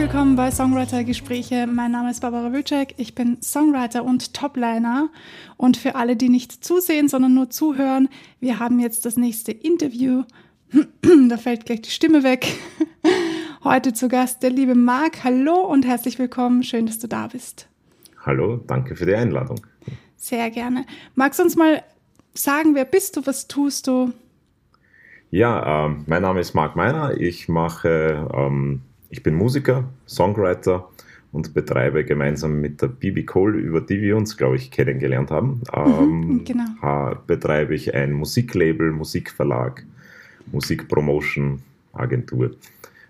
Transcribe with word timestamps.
willkommen 0.00 0.34
bei 0.34 0.50
Songwriter 0.50 1.04
Gespräche. 1.04 1.66
Mein 1.66 1.92
Name 1.92 2.10
ist 2.10 2.22
Barbara 2.22 2.54
Wilczek. 2.54 2.94
Ich 2.96 3.14
bin 3.14 3.42
Songwriter 3.42 4.02
und 4.02 4.32
Topliner. 4.32 5.10
Und 5.58 5.76
für 5.76 5.94
alle, 5.94 6.16
die 6.16 6.30
nicht 6.30 6.64
zusehen, 6.64 7.06
sondern 7.06 7.34
nur 7.34 7.50
zuhören, 7.50 8.08
wir 8.40 8.58
haben 8.58 8.80
jetzt 8.80 9.04
das 9.04 9.18
nächste 9.18 9.52
Interview. 9.52 10.22
da 11.28 11.36
fällt 11.36 11.66
gleich 11.66 11.82
die 11.82 11.90
Stimme 11.90 12.22
weg. 12.22 12.46
Heute 13.62 13.92
zu 13.92 14.08
Gast 14.08 14.42
der 14.42 14.48
liebe 14.48 14.74
Marc. 14.74 15.22
Hallo 15.22 15.66
und 15.66 15.84
herzlich 15.86 16.18
willkommen. 16.18 16.62
Schön, 16.62 16.86
dass 16.86 16.98
du 16.98 17.06
da 17.06 17.26
bist. 17.26 17.68
Hallo, 18.24 18.56
danke 18.56 18.96
für 18.96 19.04
die 19.04 19.14
Einladung. 19.14 19.60
Sehr 20.16 20.50
gerne. 20.50 20.86
Magst 21.14 21.40
du 21.40 21.44
uns 21.44 21.56
mal 21.56 21.82
sagen, 22.32 22.74
wer 22.74 22.86
bist 22.86 23.18
du, 23.18 23.26
was 23.26 23.48
tust 23.48 23.86
du? 23.86 24.14
Ja, 25.30 25.88
äh, 25.88 25.94
mein 26.06 26.22
Name 26.22 26.40
ist 26.40 26.54
Marc 26.54 26.74
Meiner. 26.74 27.20
Ich 27.20 27.50
mache 27.50 28.26
ähm, 28.34 28.80
ich 29.10 29.22
bin 29.22 29.34
Musiker, 29.34 29.84
Songwriter 30.06 30.88
und 31.32 31.54
betreibe 31.54 32.04
gemeinsam 32.04 32.60
mit 32.60 32.82
der 32.82 32.88
Bibi 32.88 33.24
Cole, 33.24 33.58
über 33.58 33.80
die 33.80 34.00
wir 34.00 34.16
uns, 34.16 34.36
glaube 34.36 34.56
ich, 34.56 34.70
kennengelernt 34.70 35.30
haben, 35.30 35.62
mhm, 35.74 35.74
ähm, 35.74 36.44
genau. 36.44 37.16
betreibe 37.26 37.74
ich 37.74 37.94
ein 37.94 38.12
Musiklabel, 38.12 38.92
Musikverlag, 38.92 39.84
Musikpromotion-Agentur. 40.52 42.52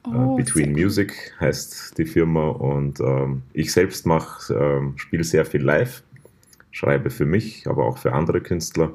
Äh, 0.06 0.08
oh, 0.08 0.36
Between 0.36 0.72
Music 0.72 1.12
cool. 1.12 1.48
heißt 1.48 1.98
die 1.98 2.06
Firma 2.06 2.48
und 2.48 3.00
ähm, 3.00 3.42
ich 3.52 3.72
selbst 3.72 4.06
mache, 4.06 4.54
ähm, 4.54 4.94
spiele 4.96 5.24
sehr 5.24 5.44
viel 5.44 5.62
live, 5.62 6.02
schreibe 6.70 7.10
für 7.10 7.26
mich, 7.26 7.66
aber 7.66 7.84
auch 7.84 7.98
für 7.98 8.12
andere 8.12 8.40
Künstler. 8.40 8.92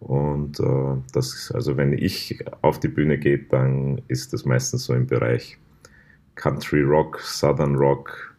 Und 0.00 0.58
äh, 0.58 0.96
das, 1.12 1.52
also 1.54 1.76
wenn 1.76 1.92
ich 1.92 2.44
auf 2.60 2.80
die 2.80 2.88
Bühne 2.88 3.18
gehe, 3.18 3.38
dann 3.38 4.02
ist 4.08 4.32
das 4.32 4.44
meistens 4.44 4.84
so 4.84 4.94
im 4.94 5.06
Bereich 5.06 5.58
Country 6.34 6.82
Rock, 6.82 7.20
Southern 7.20 7.76
Rock, 7.76 8.34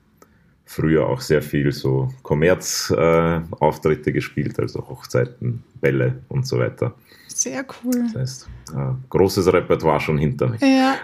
früher 0.65 1.07
auch 1.07 1.21
sehr 1.21 1.41
viel 1.41 1.71
so 1.71 2.09
Kommerzauftritte 2.23 4.09
äh, 4.09 4.13
gespielt, 4.13 4.59
also 4.59 4.87
Hochzeiten, 4.87 5.63
Bälle 5.81 6.21
und 6.29 6.47
so 6.47 6.59
weiter. 6.59 6.95
Sehr 7.27 7.65
cool. 7.83 8.03
Das 8.13 8.15
heißt, 8.15 8.49
äh, 8.75 8.93
großes 9.09 9.51
Repertoire 9.51 9.99
schon 9.99 10.17
hinter 10.17 10.49
mich 10.49 10.61
ja. 10.61 10.97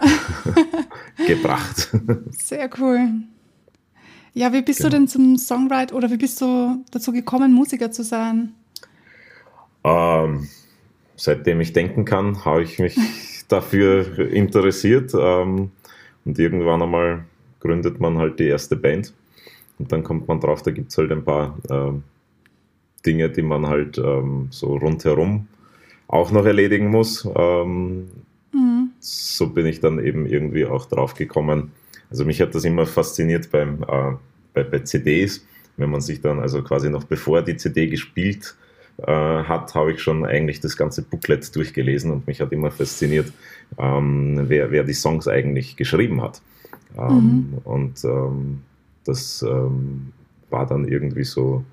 gebracht. 1.27 1.89
Sehr 2.31 2.69
cool. 2.79 3.09
Ja, 4.33 4.53
wie 4.53 4.61
bist 4.61 4.79
genau. 4.79 4.91
du 4.91 4.97
denn 4.97 5.07
zum 5.07 5.37
Songwriter 5.37 5.95
oder 5.95 6.11
wie 6.11 6.17
bist 6.17 6.39
du 6.39 6.83
dazu 6.91 7.11
gekommen, 7.11 7.51
Musiker 7.51 7.91
zu 7.91 8.03
sein? 8.03 8.53
Ähm, 9.83 10.47
seitdem 11.15 11.61
ich 11.61 11.73
denken 11.73 12.05
kann, 12.05 12.45
habe 12.45 12.63
ich 12.63 12.77
mich 12.77 12.95
dafür 13.47 14.31
interessiert. 14.31 15.13
Ähm, 15.19 15.71
und 16.25 16.37
irgendwann 16.39 16.81
einmal 16.81 17.25
gründet 17.59 17.99
man 17.99 18.17
halt 18.17 18.39
die 18.39 18.47
erste 18.47 18.75
Band. 18.75 19.13
Und 19.77 19.91
dann 19.91 20.03
kommt 20.03 20.27
man 20.27 20.39
drauf, 20.39 20.61
da 20.61 20.71
gibt 20.71 20.91
es 20.91 20.97
halt 20.97 21.11
ein 21.11 21.23
paar 21.23 21.57
äh, 21.69 21.91
Dinge, 23.05 23.29
die 23.29 23.41
man 23.41 23.67
halt 23.67 23.97
ähm, 23.97 24.47
so 24.49 24.75
rundherum 24.75 25.47
auch 26.07 26.31
noch 26.31 26.45
erledigen 26.45 26.89
muss. 26.89 27.27
Ähm, 27.35 28.07
mhm. 28.51 28.91
So 28.99 29.49
bin 29.49 29.65
ich 29.65 29.79
dann 29.79 30.03
eben 30.03 30.25
irgendwie 30.25 30.65
auch 30.65 30.85
drauf 30.85 31.13
gekommen. 31.13 31.71
Also 32.09 32.25
mich 32.25 32.41
hat 32.41 32.55
das 32.55 32.65
immer 32.65 32.85
fasziniert 32.85 33.51
beim, 33.51 33.83
äh, 33.83 34.13
bei, 34.53 34.63
bei 34.63 34.79
CDs, 34.79 35.45
wenn 35.77 35.91
man 35.91 36.01
sich 36.01 36.19
dann, 36.21 36.39
also 36.39 36.61
quasi 36.61 36.89
noch 36.89 37.05
bevor 37.05 37.41
die 37.41 37.55
CD 37.55 37.87
gespielt 37.87 38.55
äh, 38.57 38.68
hat, 39.07 39.75
habe 39.75 39.93
ich 39.93 40.01
schon 40.01 40.25
eigentlich 40.25 40.59
das 40.59 40.75
ganze 40.75 41.01
Booklet 41.01 41.55
durchgelesen 41.55 42.11
und 42.11 42.27
mich 42.27 42.41
hat 42.41 42.51
immer 42.51 42.71
fasziniert, 42.71 43.31
ähm, 43.77 44.45
wer, 44.47 44.71
wer 44.71 44.83
die 44.83 44.93
Songs 44.93 45.27
eigentlich 45.27 45.77
geschrieben 45.77 46.21
hat. 46.21 46.41
Ähm, 46.97 47.15
mhm. 47.15 47.57
Und 47.63 48.03
ähm, 48.03 48.61
das 49.05 49.41
ähm, 49.41 50.11
war 50.49 50.65
dann 50.65 50.87
irgendwie 50.87 51.23
so, 51.23 51.63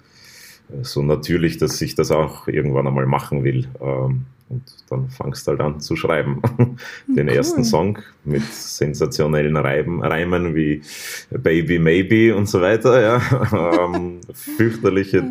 so 0.83 1.03
natürlich, 1.03 1.59
dass 1.59 1.81
ich 1.81 1.95
das 1.95 2.11
auch 2.11 2.49
irgendwann 2.49 2.87
einmal 2.87 3.07
machen 3.07 3.45
will. 3.45 3.67
Ähm, 3.81 4.27
und 4.49 4.63
dann 4.89 5.11
fangst 5.11 5.47
du 5.47 5.51
halt 5.51 5.61
an 5.61 5.81
zu 5.81 5.97
schreiben. 5.97 6.41
Den 7.09 7.29
cool. 7.29 7.35
ersten 7.35 7.65
Song 7.65 7.99
mit 8.25 8.45
sensationellen 8.45 9.57
Reiben, 9.57 10.05
Reimen 10.05 10.55
wie 10.55 10.83
Baby 11.31 11.81
Maybe 11.81 12.37
und 12.37 12.49
so 12.49 12.61
weiter. 12.61 13.01
Ja. 13.01 13.85
ähm, 13.85 14.21
fürchterliche 14.33 15.29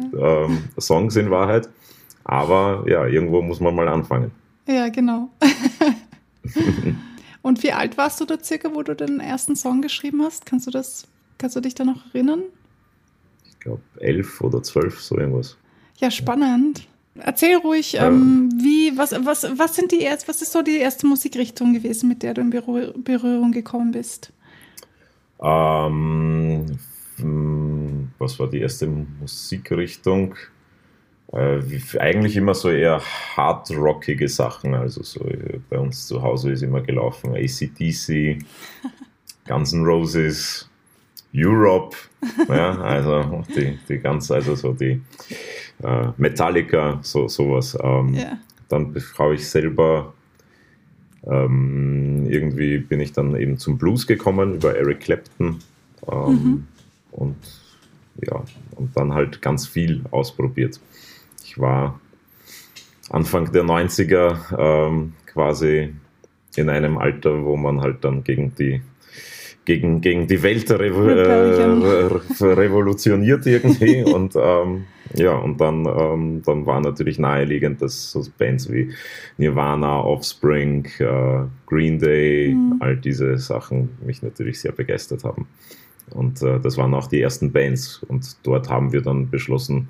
Songs 0.78 1.16
in 1.16 1.32
Wahrheit. 1.32 1.70
Aber 2.26 2.84
ja, 2.88 3.06
irgendwo 3.06 3.42
muss 3.42 3.60
man 3.60 3.76
mal 3.76 3.88
anfangen. 3.88 4.32
Ja, 4.68 4.90
genau. 4.90 5.30
Und 7.42 7.62
wie 7.62 7.72
alt 7.72 7.98
warst 7.98 8.20
du 8.20 8.26
da 8.26 8.44
circa, 8.44 8.74
wo 8.74 8.82
du 8.82 8.96
den 8.96 9.20
ersten 9.20 9.56
Song 9.56 9.84
geschrieben 9.84 10.24
hast? 10.24 10.48
Kannst 10.48 10.66
du 10.66 10.72
das, 10.72 11.08
kannst 11.38 11.56
du 11.56 11.62
dich 11.62 11.76
da 11.76 11.84
noch 11.84 12.04
erinnern? 12.14 12.42
Ich 13.48 13.60
glaube 13.60 13.84
elf 14.00 14.42
oder 14.42 14.64
zwölf, 14.64 15.00
so 15.00 15.18
irgendwas. 15.18 15.56
Ja, 15.98 16.10
spannend. 16.10 16.88
Erzähl 17.18 17.58
ruhig, 17.58 17.94
ja. 17.94 18.08
ähm, 18.08 18.50
wie, 18.58 18.98
was, 18.98 19.12
was, 19.24 19.48
was 19.58 19.76
sind 19.76 19.92
die 19.92 20.02
erst, 20.02 20.28
was 20.28 20.42
ist 20.42 20.52
so 20.52 20.64
die 20.64 20.78
erste 20.78 21.08
Musikrichtung 21.08 21.74
gewesen, 21.74 22.10
mit 22.10 22.24
der 22.24 22.34
du 22.34 22.42
in 22.42 22.50
Berührung 22.50 23.52
gekommen 23.52 23.92
bist? 23.92 24.34
Ähm, 25.42 26.80
was 28.18 28.40
war 28.40 28.50
die 28.50 28.60
erste 28.60 28.88
Musikrichtung? 28.88 30.36
Äh, 31.34 31.60
eigentlich 32.00 32.38
immer 32.38 32.54
so 32.54 32.70
eher 32.70 33.02
hard-rockige 33.36 34.28
Sachen. 34.30 34.76
Also 34.76 35.04
so 35.04 35.26
äh, 35.26 35.60
bei 35.70 35.80
uns 35.80 36.08
zu 36.08 36.22
Hause 36.22 36.52
ist 36.52 36.62
immer 36.62 36.82
gelaufen 36.82 37.36
ACDC, 37.36 38.44
Guns 39.48 39.74
N' 39.74 39.84
Roses, 39.84 40.70
Europe, 41.36 41.98
ja, 42.48 42.80
also 42.80 43.44
die, 43.56 43.78
die 43.90 43.98
ganz, 44.00 44.32
also 44.32 44.56
so 44.56 44.72
die 44.72 45.02
äh, 45.84 46.08
Metallica, 46.18 47.00
so 47.02 47.28
sowas. 47.28 47.78
Ähm, 47.82 48.14
yeah. 48.16 48.40
Dann 48.70 48.96
habe 49.20 49.36
ich 49.36 49.48
selber 49.48 50.14
ähm, 51.28 52.26
irgendwie 52.30 52.78
bin 52.78 53.00
ich 53.00 53.12
dann 53.12 53.36
eben 53.36 53.58
zum 53.58 53.78
Blues 53.78 54.06
gekommen 54.08 54.56
über 54.56 54.76
Eric 54.76 55.02
Clapton 55.02 55.60
ähm, 56.12 56.30
mhm. 56.30 56.68
und 57.12 57.36
ja, 58.22 58.44
und 58.76 58.96
dann 58.96 59.14
halt 59.14 59.42
ganz 59.42 59.68
viel 59.68 60.02
ausprobiert 60.12 60.80
ich 61.56 61.62
war 61.62 62.00
Anfang 63.10 63.52
der 63.52 63.64
90er 63.64 64.58
ähm, 64.58 65.14
quasi 65.26 65.94
in 66.56 66.70
einem 66.70 66.98
Alter, 66.98 67.46
wo 67.46 67.56
man 67.56 67.82
halt 67.82 68.04
dann 68.04 68.24
gegen 68.24 68.54
die 68.56 68.82
gegen, 69.64 70.00
gegen 70.02 70.28
die 70.28 70.44
Welt 70.44 70.70
revo 70.70 71.08
äh, 71.08 72.44
revolutioniert 72.44 73.46
irgendwie. 73.48 74.04
Und 74.14 74.36
ähm, 74.36 74.86
ja 75.16 75.34
und 75.34 75.62
dann, 75.62 75.86
ähm, 75.86 76.42
dann 76.46 76.66
war 76.66 76.82
natürlich 76.82 77.20
naheliegend, 77.20 77.82
dass 77.82 78.12
so 78.12 78.24
Bands 78.38 78.72
wie 78.72 78.92
Nirvana, 79.38 80.02
Offspring, 80.04 80.86
äh, 81.00 81.46
Green 81.68 82.00
Day, 82.00 82.54
mhm. 82.54 82.76
all 82.80 82.98
diese 82.98 83.38
Sachen 83.38 83.90
mich 84.06 84.22
natürlich 84.22 84.60
sehr 84.60 84.72
begeistert 84.72 85.24
haben. 85.24 85.48
Und 86.12 86.42
äh, 86.42 86.60
das 86.60 86.78
waren 86.78 86.94
auch 86.94 87.08
die 87.08 87.22
ersten 87.22 87.52
Bands. 87.52 88.04
Und 88.08 88.36
dort 88.44 88.70
haben 88.70 88.92
wir 88.94 89.02
dann 89.02 89.30
beschlossen, 89.30 89.88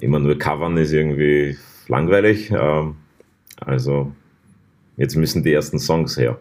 immer 0.00 0.18
nur 0.18 0.38
covern 0.38 0.76
ist 0.76 0.92
irgendwie 0.92 1.56
langweilig. 1.88 2.50
Ähm, 2.50 2.96
also 3.56 4.12
jetzt 4.96 5.16
müssen 5.16 5.42
die 5.42 5.52
ersten 5.52 5.78
Songs 5.78 6.16
her. 6.16 6.38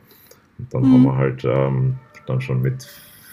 Und 0.57 0.73
dann 0.73 0.83
mhm. 0.83 0.94
haben 0.94 1.03
wir 1.03 1.15
halt 1.15 1.45
ähm, 1.45 1.95
dann 2.25 2.41
schon 2.41 2.61
mit 2.61 2.88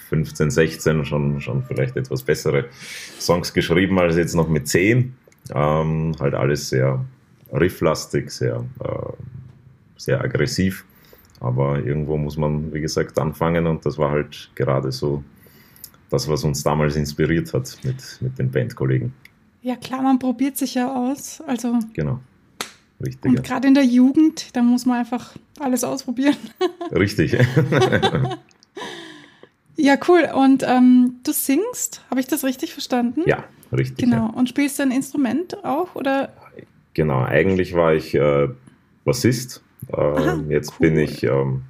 15, 0.09 0.51
16 0.51 1.05
schon, 1.05 1.41
schon 1.41 1.65
vielleicht 1.65 1.97
etwas 1.97 2.23
bessere 2.23 2.67
Songs 3.19 3.53
geschrieben 3.53 3.99
als 3.99 4.17
jetzt 4.17 4.35
noch 4.35 4.49
mit 4.49 4.69
10. 4.69 5.15
Ähm, 5.55 6.13
halt 6.21 6.35
alles 6.35 6.69
sehr 6.69 7.05
rifflastig, 7.53 8.31
sehr, 8.31 8.65
äh, 8.81 9.13
sehr 9.97 10.21
aggressiv. 10.21 10.85
Aber 11.41 11.79
irgendwo 11.79 12.17
muss 12.17 12.37
man, 12.37 12.73
wie 12.73 12.81
gesagt, 12.81 13.19
anfangen 13.19 13.67
und 13.67 13.85
das 13.85 13.99
war 13.99 14.11
halt 14.11 14.51
gerade 14.55 14.91
so 14.91 15.23
das, 16.09 16.29
was 16.29 16.45
uns 16.45 16.63
damals 16.63 16.97
inspiriert 16.97 17.53
hat 17.53 17.77
mit, 17.83 18.19
mit 18.21 18.39
den 18.39 18.51
Bandkollegen. 18.51 19.13
Ja, 19.67 19.75
klar, 19.75 20.01
man 20.01 20.21
probiert 20.21 20.57
sich 20.57 20.77
ja 20.77 20.95
aus. 20.95 21.41
Also. 21.45 21.81
Genau. 21.93 22.21
Richtig. 23.05 23.25
Und 23.25 23.43
gerade 23.43 23.67
in 23.67 23.75
der 23.75 23.85
Jugend, 23.85 24.55
da 24.55 24.63
muss 24.63 24.87
man 24.87 24.99
einfach 24.99 25.35
alles 25.59 25.83
ausprobieren. 25.83 26.37
Richtig. 26.93 27.37
ja, 29.75 29.99
cool. 30.07 30.31
Und 30.33 30.63
ähm, 30.65 31.17
du 31.25 31.33
singst, 31.33 32.01
habe 32.11 32.21
ich 32.21 32.29
das 32.29 32.45
richtig 32.45 32.75
verstanden? 32.75 33.23
Ja, 33.27 33.43
richtig. 33.73 34.05
Genau. 34.05 34.29
Ja. 34.29 34.35
Und 34.35 34.49
spielst 34.49 34.79
du 34.79 34.85
ein 34.85 34.93
Instrument 34.93 35.65
auch? 35.65 35.97
Oder? 35.97 36.33
Genau, 36.95 37.25
eigentlich 37.25 37.75
war 37.75 37.93
ich 37.93 38.15
äh, 38.15 38.49
Bassist. 39.05 39.65
Äh, 39.89 39.97
Aha, 39.97 40.45
jetzt 40.49 40.75
cool. 40.75 40.91
bin 40.91 40.99
ich, 41.01 41.25
ähm, 41.25 41.63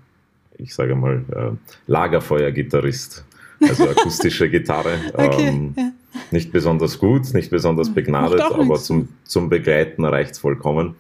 ich 0.59 0.75
sage 0.75 0.97
mal, 0.97 1.25
äh, 1.35 1.91
Lagerfeuer-Gitarrist. 1.91 3.25
Also 3.63 3.89
akustische 3.89 4.51
Gitarre. 4.51 4.99
okay, 5.15 5.49
ähm, 5.49 5.75
ja 5.79 5.93
nicht 6.31 6.53
besonders 6.53 6.99
gut, 6.99 7.33
nicht 7.35 7.51
besonders 7.51 7.93
begnadet, 7.93 8.41
aber 8.41 8.77
zum, 8.77 9.09
zum 9.25 9.49
Begleiten 9.49 10.05
reicht 10.05 10.33
es 10.33 10.39
vollkommen. 10.39 10.97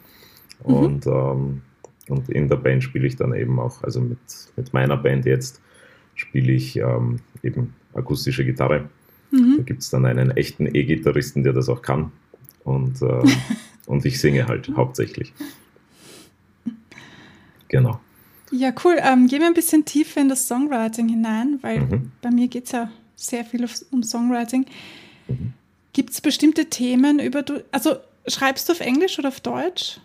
Mhm. 0.67 0.75
Und, 0.75 1.06
ähm, 1.06 1.62
und 2.08 2.29
in 2.29 2.49
der 2.49 2.56
Band 2.56 2.85
spiele 2.85 3.06
ich 3.06 3.17
dann 3.17 3.35
eben 3.35 3.58
auch, 3.58 3.82
also 3.82 4.00
mit, 4.00 4.19
mit 4.56 4.73
meiner 4.73 4.97
Band 4.97 5.26
jetzt, 5.26 5.61
spiele 6.14 6.53
ich 6.53 6.76
ähm, 6.76 7.20
eben 7.43 7.75
akustische 7.94 8.44
Gitarre. 8.44 8.88
Mhm. 9.31 9.55
Da 9.58 9.62
gibt 9.62 9.82
es 9.82 9.91
dann 9.91 10.06
einen 10.06 10.31
echten 10.31 10.67
E-Gitarristen, 10.67 11.43
der 11.43 11.52
das 11.52 11.69
auch 11.69 11.82
kann. 11.82 12.12
Und, 12.64 13.02
äh, 13.02 13.23
und 13.87 14.05
ich 14.05 14.20
singe 14.20 14.47
halt 14.47 14.70
hauptsächlich. 14.76 15.32
Genau. 17.69 18.00
Ja, 18.52 18.73
cool. 18.85 18.97
Ähm, 19.02 19.26
gehen 19.26 19.41
wir 19.41 19.49
ein 19.49 19.55
bisschen 19.55 19.85
tiefer 19.85 20.20
in 20.20 20.29
das 20.29 20.47
Songwriting 20.47 21.09
hinein, 21.09 21.59
weil 21.62 21.81
mhm. 21.81 22.12
bei 22.23 22.31
mir 22.31 22.49
geht 22.49 22.67
es 22.67 22.73
ja 22.73 22.91
sehr 23.17 23.45
viel 23.45 23.67
um 23.91 24.03
Songwriting. 24.03 24.67
Mhm. 25.27 25.53
Gibt 25.93 26.11
es 26.11 26.21
bestimmte 26.21 26.67
Themen, 26.67 27.19
über 27.19 27.43
du, 27.43 27.65
also 27.73 27.97
schreibst 28.27 28.69
du 28.69 28.75
auf 28.75 28.81
Englisch 28.81 29.19
oder 29.19 29.29
auf 29.29 29.41
Deutsch? 29.41 29.99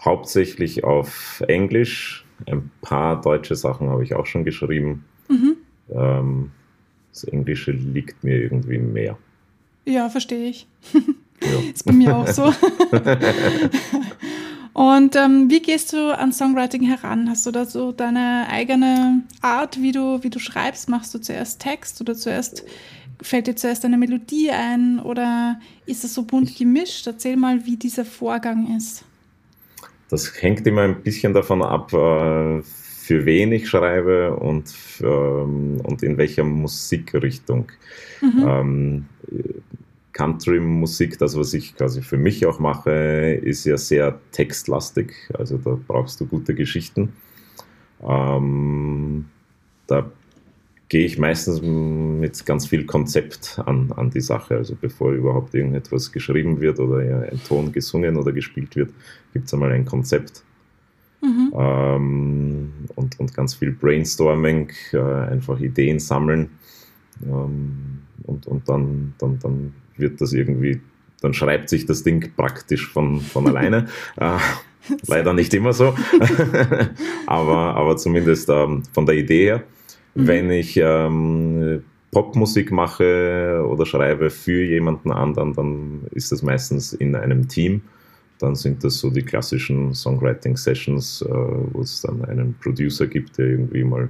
Hauptsächlich 0.00 0.84
auf 0.84 1.42
Englisch. 1.46 2.24
Ein 2.46 2.70
paar 2.82 3.20
deutsche 3.20 3.56
Sachen 3.56 3.88
habe 3.88 4.04
ich 4.04 4.14
auch 4.14 4.26
schon 4.26 4.44
geschrieben. 4.44 5.04
Mhm. 5.28 5.56
Ähm, 5.90 6.52
das 7.12 7.24
Englische 7.24 7.72
liegt 7.72 8.22
mir 8.22 8.40
irgendwie 8.40 8.78
mehr. 8.78 9.18
Ja, 9.84 10.08
verstehe 10.08 10.50
ich. 10.50 10.68
Ja. 11.42 11.58
Ist 11.74 11.84
bei 11.84 11.92
mir 11.92 12.16
auch 12.16 12.28
so. 12.28 12.52
Und 14.78 15.16
ähm, 15.16 15.50
wie 15.50 15.60
gehst 15.60 15.92
du 15.92 16.16
an 16.16 16.30
Songwriting 16.30 16.84
heran? 16.84 17.28
Hast 17.28 17.44
du 17.44 17.50
da 17.50 17.64
so 17.64 17.90
deine 17.90 18.46
eigene 18.48 19.24
Art, 19.42 19.82
wie 19.82 19.90
du, 19.90 20.22
wie 20.22 20.30
du 20.30 20.38
schreibst? 20.38 20.88
Machst 20.88 21.12
du 21.12 21.18
zuerst 21.18 21.60
Text 21.60 22.00
oder 22.00 22.14
zuerst 22.14 22.64
fällt 23.20 23.48
dir 23.48 23.56
zuerst 23.56 23.84
eine 23.84 23.98
Melodie 23.98 24.52
ein 24.52 25.00
oder 25.00 25.58
ist 25.86 26.04
das 26.04 26.14
so 26.14 26.22
bunt 26.22 26.56
gemischt? 26.56 27.08
Erzähl 27.08 27.36
mal, 27.36 27.66
wie 27.66 27.74
dieser 27.74 28.04
Vorgang 28.04 28.76
ist. 28.76 29.04
Das 30.10 30.40
hängt 30.40 30.64
immer 30.64 30.82
ein 30.82 31.02
bisschen 31.02 31.34
davon 31.34 31.60
ab, 31.60 31.92
äh, 31.92 32.62
für 32.62 33.26
wen 33.26 33.50
ich 33.50 33.68
schreibe 33.68 34.36
und, 34.36 34.72
ähm, 35.00 35.80
und 35.82 36.04
in 36.04 36.16
welcher 36.18 36.44
Musikrichtung. 36.44 37.66
Mhm. 38.20 38.44
Ähm, 38.46 39.06
Country-Musik, 40.18 41.16
das, 41.18 41.36
was 41.36 41.54
ich 41.54 41.76
quasi 41.76 42.02
für 42.02 42.16
mich 42.16 42.44
auch 42.44 42.58
mache, 42.58 42.90
ist 43.40 43.64
ja 43.64 43.76
sehr 43.76 44.18
textlastig. 44.32 45.14
Also 45.32 45.58
da 45.58 45.78
brauchst 45.86 46.20
du 46.20 46.26
gute 46.26 46.56
Geschichten. 46.56 47.12
Ähm, 48.02 49.26
da 49.86 50.10
gehe 50.88 51.04
ich 51.04 51.18
meistens 51.18 51.62
mit 51.62 52.44
ganz 52.46 52.66
viel 52.66 52.84
Konzept 52.84 53.60
an, 53.64 53.92
an 53.92 54.10
die 54.10 54.20
Sache. 54.20 54.56
Also 54.56 54.74
bevor 54.74 55.12
überhaupt 55.12 55.54
irgendetwas 55.54 56.10
geschrieben 56.10 56.60
wird 56.60 56.80
oder 56.80 57.28
ein 57.30 57.40
Ton 57.46 57.70
gesungen 57.70 58.16
oder 58.16 58.32
gespielt 58.32 58.74
wird, 58.74 58.90
gibt 59.32 59.46
es 59.46 59.54
einmal 59.54 59.70
ein 59.70 59.84
Konzept. 59.84 60.42
Mhm. 61.22 61.52
Ähm, 61.56 62.72
und, 62.96 63.20
und 63.20 63.34
ganz 63.34 63.54
viel 63.54 63.70
Brainstorming, 63.70 64.72
äh, 64.92 64.98
einfach 64.98 65.60
Ideen 65.60 66.00
sammeln. 66.00 66.50
Ähm, 67.24 68.00
und 68.24 68.48
und 68.48 68.68
dann, 68.68 69.14
dann, 69.18 69.38
dann 69.38 69.72
wird 69.98 70.20
das 70.20 70.32
irgendwie, 70.32 70.80
dann 71.20 71.34
schreibt 71.34 71.68
sich 71.68 71.86
das 71.86 72.02
Ding 72.02 72.30
praktisch 72.36 72.88
von, 72.88 73.20
von 73.20 73.46
alleine. 73.46 73.86
äh, 74.16 74.38
leider 75.06 75.34
nicht 75.34 75.52
immer 75.54 75.72
so, 75.72 75.94
aber, 77.26 77.74
aber 77.76 77.96
zumindest 77.96 78.48
ähm, 78.48 78.82
von 78.92 79.06
der 79.06 79.16
Idee 79.16 79.44
her. 79.44 79.62
Mhm. 80.14 80.26
Wenn 80.26 80.50
ich 80.50 80.76
ähm, 80.76 81.82
Popmusik 82.10 82.72
mache 82.72 83.64
oder 83.68 83.84
schreibe 83.84 84.30
für 84.30 84.64
jemanden 84.64 85.10
anderen, 85.10 85.52
dann 85.52 86.00
ist 86.12 86.32
das 86.32 86.42
meistens 86.42 86.92
in 86.92 87.14
einem 87.14 87.48
Team. 87.48 87.82
Dann 88.38 88.54
sind 88.54 88.84
das 88.84 88.98
so 88.98 89.10
die 89.10 89.22
klassischen 89.22 89.94
Songwriting-Sessions, 89.94 91.22
äh, 91.22 91.28
wo 91.28 91.80
es 91.80 92.00
dann 92.00 92.24
einen 92.24 92.54
Producer 92.60 93.06
gibt, 93.06 93.36
der 93.36 93.46
irgendwie 93.46 93.84
mal 93.84 94.08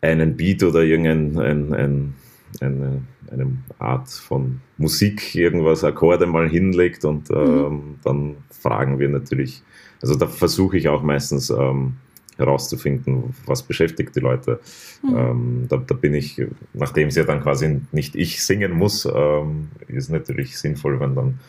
einen 0.00 0.36
Beat 0.36 0.62
oder 0.62 0.82
irgendein 0.82 1.38
ein, 1.38 1.72
ein, 1.72 2.14
eine, 2.60 3.02
eine 3.30 3.56
Art 3.78 4.08
von 4.08 4.60
Musik, 4.78 5.34
irgendwas, 5.34 5.84
Akkorde 5.84 6.26
mal 6.26 6.48
hinlegt 6.48 7.04
und 7.04 7.30
mhm. 7.30 7.36
ähm, 7.36 7.82
dann 8.04 8.36
fragen 8.50 8.98
wir 8.98 9.08
natürlich, 9.08 9.62
also 10.02 10.14
da 10.14 10.26
versuche 10.26 10.76
ich 10.76 10.88
auch 10.88 11.02
meistens 11.02 11.50
ähm, 11.50 11.94
herauszufinden, 12.36 13.34
was 13.46 13.62
beschäftigt 13.62 14.14
die 14.14 14.20
Leute. 14.20 14.60
Mhm. 15.02 15.16
Ähm, 15.16 15.66
da, 15.68 15.76
da, 15.78 15.94
bin 15.94 16.14
ich, 16.14 16.42
nachdem 16.74 17.08
es 17.08 17.16
ja 17.16 17.24
dann 17.24 17.40
quasi 17.40 17.80
nicht 17.92 18.14
ich 18.14 18.44
singen 18.44 18.72
muss, 18.72 19.08
ähm, 19.12 19.68
ist 19.88 20.10
natürlich 20.10 20.58
sinnvoll, 20.58 21.00
wenn 21.00 21.14
dann 21.14 21.40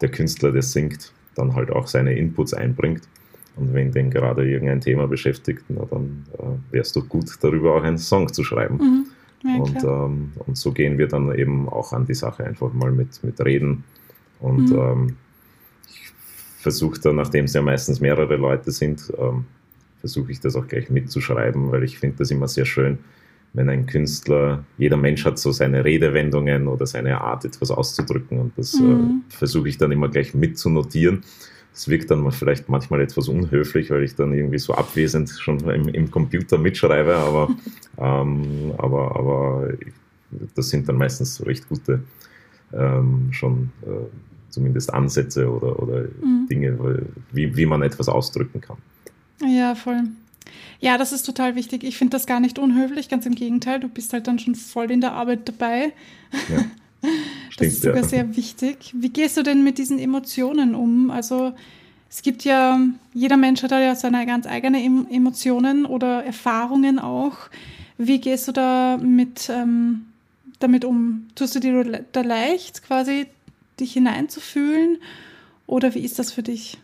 der 0.00 0.10
Künstler, 0.10 0.52
der 0.52 0.62
singt, 0.62 1.12
dann 1.34 1.54
halt 1.54 1.70
auch 1.70 1.86
seine 1.86 2.16
Inputs 2.16 2.54
einbringt. 2.54 3.02
Und 3.56 3.74
wenn 3.74 3.92
den 3.92 4.10
gerade 4.10 4.48
irgendein 4.48 4.80
Thema 4.80 5.06
beschäftigt, 5.06 5.64
na, 5.68 5.84
dann 5.90 6.24
äh, 6.38 6.72
wäre 6.72 6.82
es 6.82 6.92
doch 6.92 7.06
gut, 7.08 7.26
darüber 7.42 7.74
auch 7.74 7.82
einen 7.82 7.98
Song 7.98 8.32
zu 8.32 8.42
schreiben. 8.42 8.76
Mhm. 8.76 9.06
Ja, 9.42 9.56
und, 9.56 9.82
ähm, 9.82 10.32
und 10.46 10.56
so 10.56 10.72
gehen 10.72 10.98
wir 10.98 11.08
dann 11.08 11.34
eben 11.34 11.68
auch 11.68 11.92
an 11.92 12.06
die 12.06 12.14
Sache 12.14 12.44
einfach 12.44 12.72
mal 12.72 12.92
mit, 12.92 13.22
mit 13.24 13.40
Reden. 13.40 13.84
Und 14.38 14.70
mhm. 14.70 14.78
ähm, 14.78 15.16
ich 15.88 16.12
versuche 16.58 17.00
dann, 17.00 17.16
nachdem 17.16 17.46
es 17.46 17.54
ja 17.54 17.62
meistens 17.62 18.00
mehrere 18.00 18.36
Leute 18.36 18.70
sind, 18.70 19.12
ähm, 19.18 19.44
versuche 20.00 20.32
ich 20.32 20.40
das 20.40 20.56
auch 20.56 20.66
gleich 20.66 20.90
mitzuschreiben, 20.90 21.70
weil 21.72 21.84
ich 21.84 21.98
finde 21.98 22.18
das 22.18 22.30
immer 22.30 22.48
sehr 22.48 22.64
schön, 22.64 22.98
wenn 23.52 23.68
ein 23.68 23.86
Künstler, 23.86 24.64
jeder 24.78 24.96
Mensch 24.96 25.24
hat 25.24 25.38
so 25.38 25.52
seine 25.52 25.84
Redewendungen 25.84 26.68
oder 26.68 26.86
seine 26.86 27.20
Art, 27.20 27.44
etwas 27.44 27.70
auszudrücken 27.70 28.38
und 28.38 28.52
das 28.56 28.74
äh, 28.74 28.82
mhm. 28.82 29.22
äh, 29.28 29.32
versuche 29.32 29.68
ich 29.68 29.78
dann 29.78 29.92
immer 29.92 30.08
gleich 30.08 30.34
mitzunotieren. 30.34 31.22
Das 31.80 31.88
wirkt 31.88 32.10
dann 32.10 32.30
vielleicht 32.30 32.68
manchmal 32.68 33.00
etwas 33.00 33.26
unhöflich, 33.28 33.88
weil 33.88 34.02
ich 34.02 34.14
dann 34.14 34.34
irgendwie 34.34 34.58
so 34.58 34.74
abwesend 34.74 35.30
schon 35.30 35.60
im, 35.60 35.88
im 35.88 36.10
Computer 36.10 36.58
mitschreibe, 36.58 37.16
aber, 37.16 37.48
ähm, 37.98 38.74
aber, 38.76 39.16
aber 39.16 39.68
das 40.54 40.68
sind 40.68 40.90
dann 40.90 40.96
meistens 40.96 41.42
recht 41.46 41.66
gute 41.70 42.04
ähm, 42.74 43.28
schon 43.30 43.70
äh, 43.80 44.10
zumindest 44.50 44.92
Ansätze 44.92 45.50
oder, 45.50 45.82
oder 45.82 46.02
mhm. 46.02 46.46
Dinge, 46.50 47.06
wie, 47.32 47.56
wie 47.56 47.64
man 47.64 47.80
etwas 47.80 48.10
ausdrücken 48.10 48.60
kann. 48.60 48.76
Ja, 49.42 49.74
voll. 49.74 50.02
Ja, 50.80 50.98
das 50.98 51.12
ist 51.12 51.22
total 51.22 51.56
wichtig. 51.56 51.82
Ich 51.82 51.96
finde 51.96 52.10
das 52.10 52.26
gar 52.26 52.40
nicht 52.40 52.58
unhöflich, 52.58 53.08
ganz 53.08 53.24
im 53.24 53.34
Gegenteil. 53.34 53.80
Du 53.80 53.88
bist 53.88 54.12
halt 54.12 54.26
dann 54.26 54.38
schon 54.38 54.54
voll 54.54 54.90
in 54.90 55.00
der 55.00 55.12
Arbeit 55.12 55.48
dabei. 55.48 55.94
Ja. 56.50 56.62
Stimmt, 57.66 57.70
das 57.70 57.76
ist 57.76 57.82
sogar 57.82 58.02
ja. 58.02 58.08
sehr 58.08 58.36
wichtig. 58.36 58.94
Wie 58.94 59.08
gehst 59.08 59.36
du 59.36 59.42
denn 59.42 59.64
mit 59.64 59.78
diesen 59.78 59.98
Emotionen 59.98 60.74
um? 60.74 61.10
Also 61.10 61.52
es 62.08 62.22
gibt 62.22 62.44
ja, 62.44 62.80
jeder 63.14 63.36
Mensch 63.36 63.62
hat 63.62 63.70
ja 63.70 63.94
seine 63.94 64.26
ganz 64.26 64.46
eigenen 64.46 65.10
Emotionen 65.10 65.86
oder 65.86 66.24
Erfahrungen 66.24 66.98
auch. 66.98 67.36
Wie 67.98 68.20
gehst 68.20 68.48
du 68.48 68.52
da 68.52 68.96
mit, 68.96 69.48
ähm, 69.48 70.06
damit 70.58 70.84
um? 70.84 71.28
Tust 71.34 71.54
du 71.54 71.60
dir 71.60 72.04
da 72.12 72.20
leicht, 72.22 72.82
quasi 72.82 73.26
dich 73.78 73.92
hineinzufühlen? 73.92 74.98
Oder 75.66 75.94
wie 75.94 76.00
ist 76.00 76.18
das 76.18 76.32
für 76.32 76.42
dich? 76.42 76.78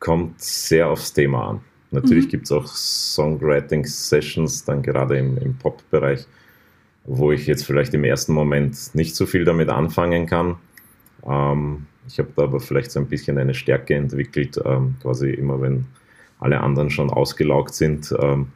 kommt 0.00 0.40
sehr 0.40 0.88
aufs 0.88 1.12
Thema 1.12 1.48
an. 1.48 1.60
Natürlich 1.90 2.26
mhm. 2.26 2.30
gibt 2.30 2.44
es 2.44 2.52
auch 2.52 2.66
Songwriting-Sessions, 2.66 4.64
dann 4.64 4.82
gerade 4.82 5.18
im, 5.18 5.38
im 5.38 5.56
Pop-Bereich, 5.56 6.26
wo 7.06 7.32
ich 7.32 7.46
jetzt 7.46 7.64
vielleicht 7.64 7.94
im 7.94 8.04
ersten 8.04 8.32
Moment 8.32 8.94
nicht 8.94 9.14
so 9.14 9.26
viel 9.26 9.44
damit 9.44 9.68
anfangen 9.68 10.26
kann. 10.26 10.56
Ähm, 11.26 11.86
ich 12.08 12.18
habe 12.18 12.28
da 12.36 12.44
aber 12.44 12.60
vielleicht 12.60 12.90
so 12.90 13.00
ein 13.00 13.06
bisschen 13.06 13.38
eine 13.38 13.54
Stärke 13.54 13.94
entwickelt, 13.94 14.60
ähm, 14.64 14.96
quasi 15.02 15.30
immer 15.30 15.60
wenn 15.60 15.86
alle 16.38 16.60
anderen 16.60 16.90
schon 16.90 17.10
ausgelaugt 17.10 17.74
sind, 17.74 18.14
ähm, 18.20 18.48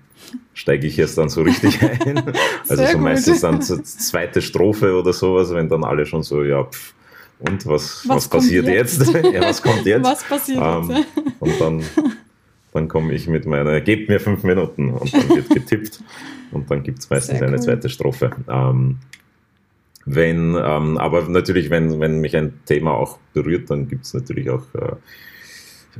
steige 0.53 0.87
ich 0.87 0.99
erst 0.99 1.17
dann 1.19 1.29
so 1.29 1.43
richtig 1.43 1.81
ein. 2.07 2.23
also 2.69 2.85
so 2.87 2.99
meistens 2.99 3.41
dann 3.41 3.63
zur 3.63 3.83
zweite 3.83 4.43
Strophe 4.43 4.95
oder 4.95 5.13
sowas, 5.13 5.53
wenn 5.53 5.69
dann 5.69 5.85
alle 5.85 6.07
schon 6.07 6.23
so, 6.23 6.43
ja, 6.43 6.65
pff, 6.65 6.95
und 7.41 7.67
was, 7.67 8.07
was, 8.07 8.17
was 8.17 8.29
passiert 8.29 8.67
jetzt? 8.67 8.99
jetzt? 8.99 9.15
ja, 9.33 9.41
was 9.41 9.63
kommt 9.63 9.87
jetzt? 9.87 10.05
Was 10.05 10.23
passiert 10.25 10.61
ähm, 10.63 10.91
jetzt? 10.91 11.09
und 11.41 11.61
dann, 11.61 11.83
dann 12.73 12.89
komme 12.89 13.13
ich 13.13 13.27
mit 13.29 13.47
meiner, 13.47 13.81
gebt 13.81 14.09
mir 14.09 14.21
fünf 14.21 14.45
Minuten 14.45 14.91
und 14.91 15.13
dann 15.13 15.29
wird 15.31 15.51
getippt 15.55 16.03
und 16.53 16.71
dann 16.71 16.83
gibt 16.83 17.01
es 17.01 17.11
meistens 17.11 17.39
Sehr 17.39 17.49
eine 17.49 17.57
cool. 17.57 17.63
zweite 17.63 17.89
Strophe. 17.89 18.31
Ähm, 18.49 18.99
wenn, 20.07 20.57
ähm, 20.57 20.99
aber 20.99 21.29
natürlich, 21.29 21.71
wenn, 21.71 22.01
wenn 22.01 22.21
mich 22.21 22.37
ein 22.37 22.55
Thema 22.65 22.93
auch 22.93 23.19
berührt, 23.35 23.71
dann 23.71 23.89
gibt 23.89 24.07
es 24.07 24.15
natürlich 24.15 24.49
auch 24.51 24.65
äh, 24.75 24.93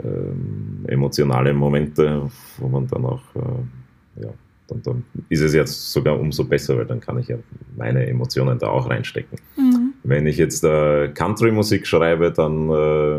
äh, 0.03 0.93
emotionale 0.93 1.53
Momente, 1.53 2.31
wo 2.59 2.69
man 2.69 2.87
dann 2.87 3.05
auch, 3.05 3.23
äh, 3.35 4.23
ja, 4.23 4.31
dann, 4.69 4.83
dann 4.83 5.05
ist 5.29 5.41
es 5.41 5.53
jetzt 5.53 5.93
sogar 5.93 6.19
umso 6.19 6.45
besser, 6.45 6.79
weil 6.79 6.87
dann 6.87 7.01
kann 7.01 7.19
ich 7.19 7.29
ja 7.29 7.37
meine 7.77 8.07
Emotionen 8.07 8.59
da 8.59 8.69
auch 8.69 8.89
reinstecken. 8.89 9.39
Mhm. 9.57 9.95
Wenn 10.03 10.27
ich 10.27 10.39
jetzt 10.39 10.65
äh, 10.65 11.09
Country-Musik 11.09 11.87
schreibe, 11.87 12.33
dann 12.33 12.71
äh, 12.71 13.19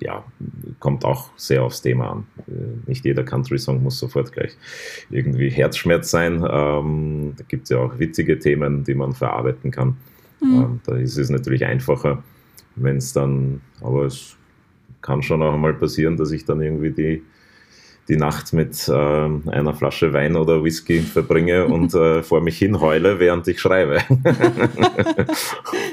ja, 0.00 0.24
kommt 0.80 1.04
auch 1.04 1.30
sehr 1.36 1.62
aufs 1.62 1.82
Thema 1.82 2.10
an. 2.10 2.26
Äh, 2.46 2.88
nicht 2.88 3.04
jeder 3.04 3.24
Country-Song 3.24 3.82
muss 3.82 3.98
sofort 3.98 4.32
gleich 4.32 4.56
irgendwie 5.10 5.50
Herzschmerz 5.50 6.10
sein. 6.10 6.44
Ähm, 6.48 7.34
da 7.36 7.44
gibt 7.46 7.64
es 7.64 7.70
ja 7.70 7.78
auch 7.78 7.98
witzige 7.98 8.38
Themen, 8.38 8.84
die 8.84 8.94
man 8.94 9.12
verarbeiten 9.14 9.70
kann. 9.70 9.96
Mhm. 10.40 10.54
Ähm, 10.54 10.80
da 10.84 10.96
ist 10.96 11.16
es 11.18 11.30
natürlich 11.30 11.64
einfacher, 11.64 12.22
wenn 12.76 12.96
es 12.96 13.12
dann, 13.12 13.60
aber 13.80 14.04
es 14.04 14.36
kann 15.02 15.22
schon 15.22 15.42
auch 15.42 15.56
mal 15.56 15.74
passieren, 15.74 16.16
dass 16.16 16.30
ich 16.30 16.44
dann 16.44 16.60
irgendwie 16.60 16.90
die, 16.90 17.22
die 18.08 18.16
Nacht 18.16 18.52
mit 18.52 18.88
äh, 18.88 18.92
einer 18.92 19.74
Flasche 19.74 20.12
Wein 20.12 20.36
oder 20.36 20.64
Whisky 20.64 21.00
verbringe 21.00 21.66
und 21.68 21.94
äh, 21.94 22.22
vor 22.22 22.40
mich 22.40 22.58
hin 22.58 22.80
heule, 22.80 23.18
während 23.18 23.46
ich 23.48 23.60
schreibe. 23.60 24.00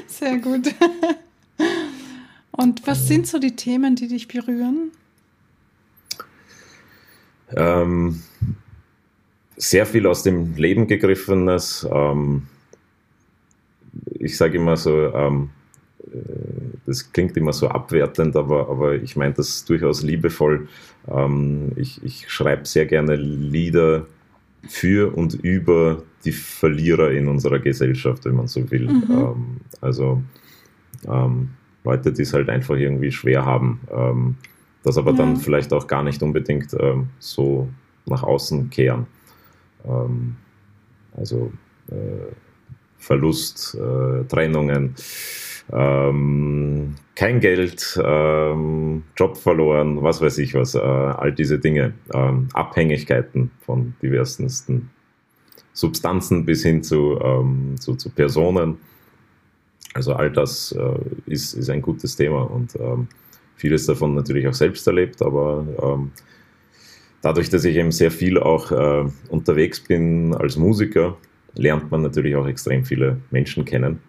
Sehr 0.06 0.38
gut. 0.38 0.74
Und 2.56 2.86
was 2.86 3.06
sind 3.06 3.26
so 3.26 3.38
die 3.38 3.54
Themen, 3.54 3.96
die 3.96 4.08
dich 4.08 4.28
berühren? 4.28 4.90
Ähm, 7.54 8.22
sehr 9.56 9.86
viel 9.86 10.06
aus 10.06 10.22
dem 10.22 10.54
Leben 10.56 10.86
gegriffenes. 10.86 11.86
Ähm, 11.90 12.48
ich 14.14 14.36
sage 14.36 14.56
immer 14.56 14.76
so, 14.76 15.14
ähm, 15.14 15.50
äh, 16.00 16.16
das 16.86 17.12
klingt 17.12 17.36
immer 17.36 17.52
so 17.52 17.68
abwertend, 17.68 18.36
aber, 18.36 18.68
aber 18.68 18.94
ich 18.94 19.16
meine 19.16 19.34
das 19.34 19.64
durchaus 19.64 20.02
liebevoll. 20.02 20.68
Ähm, 21.08 21.72
ich, 21.76 22.02
ich 22.02 22.30
schreibe 22.30 22.66
sehr 22.66 22.86
gerne 22.86 23.16
Lieder 23.16 24.06
für 24.66 25.14
und 25.14 25.34
über 25.34 26.02
die 26.24 26.32
Verlierer 26.32 27.12
in 27.12 27.28
unserer 27.28 27.58
Gesellschaft, 27.58 28.24
wenn 28.24 28.34
man 28.34 28.48
so 28.48 28.70
will. 28.70 28.86
Mhm. 28.86 29.04
Ähm, 29.10 29.56
also 29.80 30.22
ähm, 31.06 31.50
Leute, 31.86 32.12
die 32.12 32.22
es 32.22 32.34
halt 32.34 32.50
einfach 32.50 32.76
irgendwie 32.76 33.12
schwer 33.12 33.46
haben, 33.46 33.80
ähm, 33.90 34.36
das 34.82 34.98
aber 34.98 35.12
ja. 35.12 35.18
dann 35.18 35.36
vielleicht 35.36 35.72
auch 35.72 35.86
gar 35.86 36.02
nicht 36.02 36.22
unbedingt 36.22 36.76
ähm, 36.78 37.08
so 37.18 37.68
nach 38.06 38.22
außen 38.22 38.70
kehren. 38.70 39.06
Ähm, 39.84 40.36
also 41.16 41.52
äh, 41.88 42.32
Verlust, 42.98 43.76
äh, 43.76 44.24
Trennungen, 44.24 44.94
ähm, 45.72 46.94
kein 47.14 47.40
Geld, 47.40 48.00
ähm, 48.04 49.04
Job 49.16 49.36
verloren, 49.36 50.02
was 50.02 50.20
weiß 50.20 50.38
ich 50.38 50.54
was, 50.54 50.74
äh, 50.74 50.78
all 50.78 51.32
diese 51.32 51.58
Dinge, 51.58 51.94
ähm, 52.12 52.48
Abhängigkeiten 52.52 53.52
von 53.60 53.94
diversesten 54.02 54.90
Substanzen 55.72 56.46
bis 56.46 56.62
hin 56.62 56.82
zu, 56.82 57.18
zu, 57.78 57.96
zu, 57.96 58.08
Personen. 58.08 58.78
Also 59.96 60.12
all 60.12 60.30
das 60.30 60.72
äh, 60.72 60.98
ist, 61.26 61.54
ist 61.54 61.70
ein 61.70 61.80
gutes 61.80 62.16
Thema 62.16 62.42
und 62.42 62.76
ähm, 62.76 63.08
vieles 63.56 63.86
davon 63.86 64.14
natürlich 64.14 64.46
auch 64.46 64.52
selbst 64.52 64.86
erlebt, 64.86 65.22
aber 65.22 65.66
ähm, 65.82 66.10
dadurch, 67.22 67.48
dass 67.48 67.64
ich 67.64 67.76
eben 67.76 67.92
sehr 67.92 68.10
viel 68.10 68.38
auch 68.38 68.70
äh, 68.70 69.06
unterwegs 69.30 69.80
bin 69.80 70.34
als 70.34 70.56
Musiker, 70.56 71.16
lernt 71.54 71.90
man 71.90 72.02
natürlich 72.02 72.36
auch 72.36 72.46
extrem 72.46 72.84
viele 72.84 73.16
Menschen 73.30 73.64
kennen. 73.64 74.00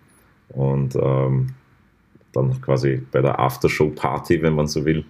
Und 0.50 0.96
ähm, 0.96 1.54
dann 2.34 2.60
quasi 2.62 3.02
bei 3.12 3.22
der 3.22 3.40
Aftershow-Party, 3.40 4.42
wenn 4.42 4.56
man 4.56 4.68
so 4.68 4.86
will, 4.86 5.06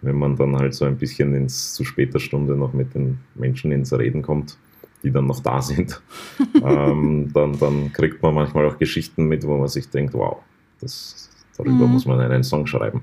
wenn 0.00 0.16
man 0.16 0.36
dann 0.36 0.56
halt 0.56 0.72
so 0.72 0.86
ein 0.86 0.96
bisschen 0.96 1.34
ins, 1.34 1.74
zu 1.74 1.84
später 1.84 2.18
Stunde 2.18 2.56
noch 2.56 2.72
mit 2.72 2.94
den 2.94 3.18
Menschen 3.34 3.72
ins 3.72 3.92
Reden 3.92 4.22
kommt, 4.22 4.56
die 5.04 5.12
dann 5.12 5.26
noch 5.26 5.40
da 5.40 5.62
sind, 5.62 6.02
ähm, 6.64 7.30
dann, 7.32 7.58
dann 7.58 7.92
kriegt 7.92 8.22
man 8.22 8.34
manchmal 8.34 8.66
auch 8.66 8.78
Geschichten 8.78 9.26
mit, 9.26 9.46
wo 9.46 9.56
man 9.56 9.68
sich 9.68 9.88
denkt, 9.90 10.14
wow, 10.14 10.38
das, 10.80 11.30
darüber 11.56 11.86
mhm. 11.86 11.92
muss 11.92 12.06
man 12.06 12.20
einen 12.20 12.42
Song 12.42 12.66
schreiben. 12.66 13.02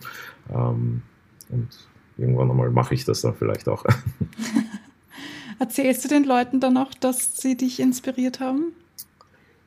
Ähm, 0.53 1.03
und 1.49 1.69
irgendwann 2.17 2.49
einmal 2.49 2.71
mache 2.71 2.95
ich 2.95 3.05
das 3.05 3.21
dann 3.21 3.35
vielleicht 3.35 3.69
auch. 3.69 3.85
Erzählst 5.59 6.03
du 6.03 6.09
den 6.09 6.23
Leuten 6.23 6.59
dann 6.59 6.77
auch, 6.77 6.93
dass 6.99 7.37
sie 7.37 7.55
dich 7.55 7.79
inspiriert 7.79 8.39
haben? 8.39 8.73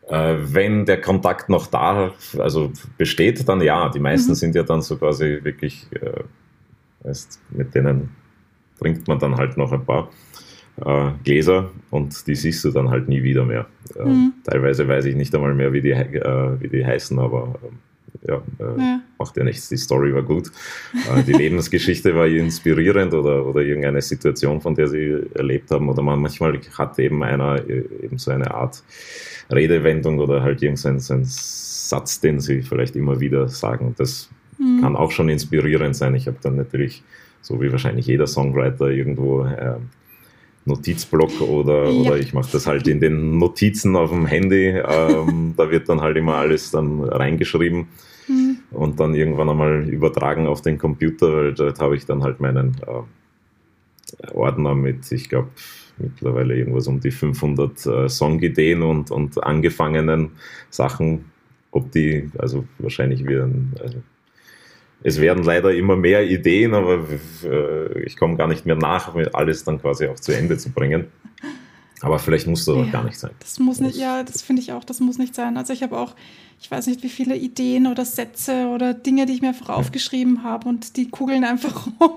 Äh, 0.08 0.36
wenn 0.40 0.84
der 0.84 1.00
Kontakt 1.00 1.48
noch 1.48 1.68
da 1.68 2.12
also 2.38 2.72
besteht, 2.98 3.48
dann 3.48 3.60
ja. 3.60 3.88
Die 3.88 4.00
meisten 4.00 4.32
mhm. 4.32 4.34
sind 4.34 4.54
ja 4.54 4.64
dann 4.64 4.82
so 4.82 4.96
quasi 4.96 5.40
wirklich, 5.42 5.86
äh, 5.92 6.24
mit 7.50 7.74
denen 7.74 8.10
trinkt 8.78 9.06
man 9.06 9.18
dann 9.18 9.36
halt 9.36 9.56
noch 9.56 9.72
ein 9.72 9.84
paar 9.84 10.10
äh, 10.84 11.10
Gläser 11.24 11.70
und 11.90 12.26
die 12.26 12.34
siehst 12.34 12.64
du 12.64 12.70
dann 12.70 12.90
halt 12.90 13.08
nie 13.08 13.22
wieder 13.22 13.44
mehr. 13.44 13.66
Äh, 13.96 14.04
mhm. 14.04 14.32
Teilweise 14.44 14.86
weiß 14.88 15.04
ich 15.06 15.16
nicht 15.16 15.34
einmal 15.34 15.54
mehr, 15.54 15.72
wie 15.72 15.80
die, 15.80 15.92
äh, 15.92 16.60
wie 16.60 16.68
die 16.68 16.84
heißen, 16.84 17.18
aber 17.18 17.54
ähm, 17.62 17.78
ja, 18.26 18.36
äh, 18.58 18.80
ja, 18.80 19.00
macht 19.18 19.36
ja 19.36 19.44
nichts. 19.44 19.68
Die 19.68 19.76
Story 19.76 20.14
war 20.14 20.22
gut. 20.22 20.50
Äh, 20.94 21.22
die 21.22 21.32
Lebensgeschichte 21.44 22.14
war 22.14 22.26
inspirierend 22.26 23.12
oder, 23.12 23.46
oder 23.46 23.60
irgendeine 23.60 24.00
Situation, 24.02 24.60
von 24.60 24.74
der 24.74 24.88
sie 24.88 25.16
erlebt 25.34 25.70
haben. 25.70 25.88
Oder 25.88 26.02
man, 26.02 26.20
manchmal 26.20 26.58
hat 26.76 26.98
eben 26.98 27.22
einer 27.22 27.56
äh, 27.68 27.84
eben 28.02 28.18
so 28.18 28.30
eine 28.30 28.52
Art 28.52 28.82
Redewendung 29.52 30.18
oder 30.18 30.42
halt 30.42 30.62
irgendein 30.62 31.00
so 31.00 31.14
ein 31.14 31.24
Satz, 31.24 32.20
den 32.20 32.40
sie 32.40 32.62
vielleicht 32.62 32.96
immer 32.96 33.20
wieder 33.20 33.48
sagen. 33.48 33.94
Das 33.98 34.30
mhm. 34.58 34.80
kann 34.80 34.96
auch 34.96 35.10
schon 35.10 35.28
inspirierend 35.28 35.94
sein. 35.94 36.14
Ich 36.14 36.26
habe 36.26 36.38
dann 36.42 36.56
natürlich, 36.56 37.02
so 37.42 37.60
wie 37.60 37.70
wahrscheinlich 37.70 38.06
jeder 38.06 38.26
Songwriter, 38.26 38.88
irgendwo 38.88 39.44
äh, 39.44 39.76
Notizblock 40.66 41.40
oder, 41.40 41.84
ja. 41.84 41.90
oder 41.90 42.18
ich 42.18 42.32
mache 42.32 42.52
das 42.52 42.66
halt 42.66 42.88
in 42.88 43.00
den 43.00 43.38
Notizen 43.38 43.96
auf 43.96 44.10
dem 44.10 44.26
Handy. 44.26 44.68
Ähm, 44.68 45.54
da 45.56 45.70
wird 45.70 45.88
dann 45.88 46.00
halt 46.00 46.16
immer 46.16 46.36
alles 46.36 46.70
dann 46.70 47.02
reingeschrieben 47.02 47.88
mhm. 48.28 48.58
und 48.70 48.98
dann 48.98 49.14
irgendwann 49.14 49.50
einmal 49.50 49.88
übertragen 49.88 50.46
auf 50.46 50.62
den 50.62 50.78
Computer, 50.78 51.32
weil 51.32 51.54
dort 51.54 51.80
habe 51.80 51.96
ich 51.96 52.06
dann 52.06 52.22
halt 52.22 52.40
meinen 52.40 52.76
äh, 52.86 54.32
Ordner 54.32 54.74
mit, 54.74 55.10
ich 55.12 55.28
glaube, 55.28 55.48
mittlerweile 55.98 56.56
irgendwas 56.56 56.86
um 56.86 57.00
die 57.00 57.10
500 57.10 57.86
äh, 57.86 58.08
Songideen 58.08 58.82
und, 58.82 59.10
und 59.10 59.42
angefangenen 59.44 60.30
Sachen. 60.70 61.26
Ob 61.70 61.90
die, 61.90 62.30
also 62.38 62.64
wahrscheinlich 62.78 63.26
werden, 63.26 63.72
also 63.80 63.98
es 65.04 65.20
werden 65.20 65.44
leider 65.44 65.72
immer 65.72 65.96
mehr 65.96 66.26
Ideen, 66.26 66.72
aber 66.72 67.04
äh, 67.44 68.02
ich 68.04 68.16
komme 68.16 68.36
gar 68.36 68.48
nicht 68.48 68.64
mehr 68.64 68.74
nach, 68.74 69.14
alles 69.34 69.62
dann 69.62 69.80
quasi 69.80 70.08
auch 70.08 70.18
zu 70.18 70.32
Ende 70.32 70.56
zu 70.56 70.70
bringen. 70.70 71.08
Aber 72.00 72.18
vielleicht 72.18 72.46
muss 72.46 72.64
das 72.64 72.74
ja, 72.74 72.82
auch 72.82 72.90
gar 72.90 73.04
nicht 73.04 73.18
sein. 73.18 73.30
Das 73.38 73.58
muss 73.58 73.80
nicht, 73.80 73.96
ja, 73.96 74.22
das 74.22 74.40
finde 74.42 74.62
ich 74.62 74.72
auch, 74.72 74.82
das 74.82 75.00
muss 75.00 75.18
nicht 75.18 75.34
sein. 75.34 75.58
Also 75.58 75.74
ich 75.74 75.82
habe 75.82 75.98
auch, 75.98 76.14
ich 76.60 76.70
weiß 76.70 76.86
nicht, 76.86 77.02
wie 77.02 77.10
viele 77.10 77.36
Ideen 77.36 77.86
oder 77.86 78.06
Sätze 78.06 78.68
oder 78.68 78.94
Dinge, 78.94 79.26
die 79.26 79.34
ich 79.34 79.42
mir 79.42 79.48
einfach 79.48 79.68
ja. 79.68 79.74
aufgeschrieben 79.74 80.42
habe 80.42 80.68
und 80.68 80.96
die 80.96 81.10
kugeln 81.10 81.44
einfach 81.44 81.86
rum. 82.00 82.14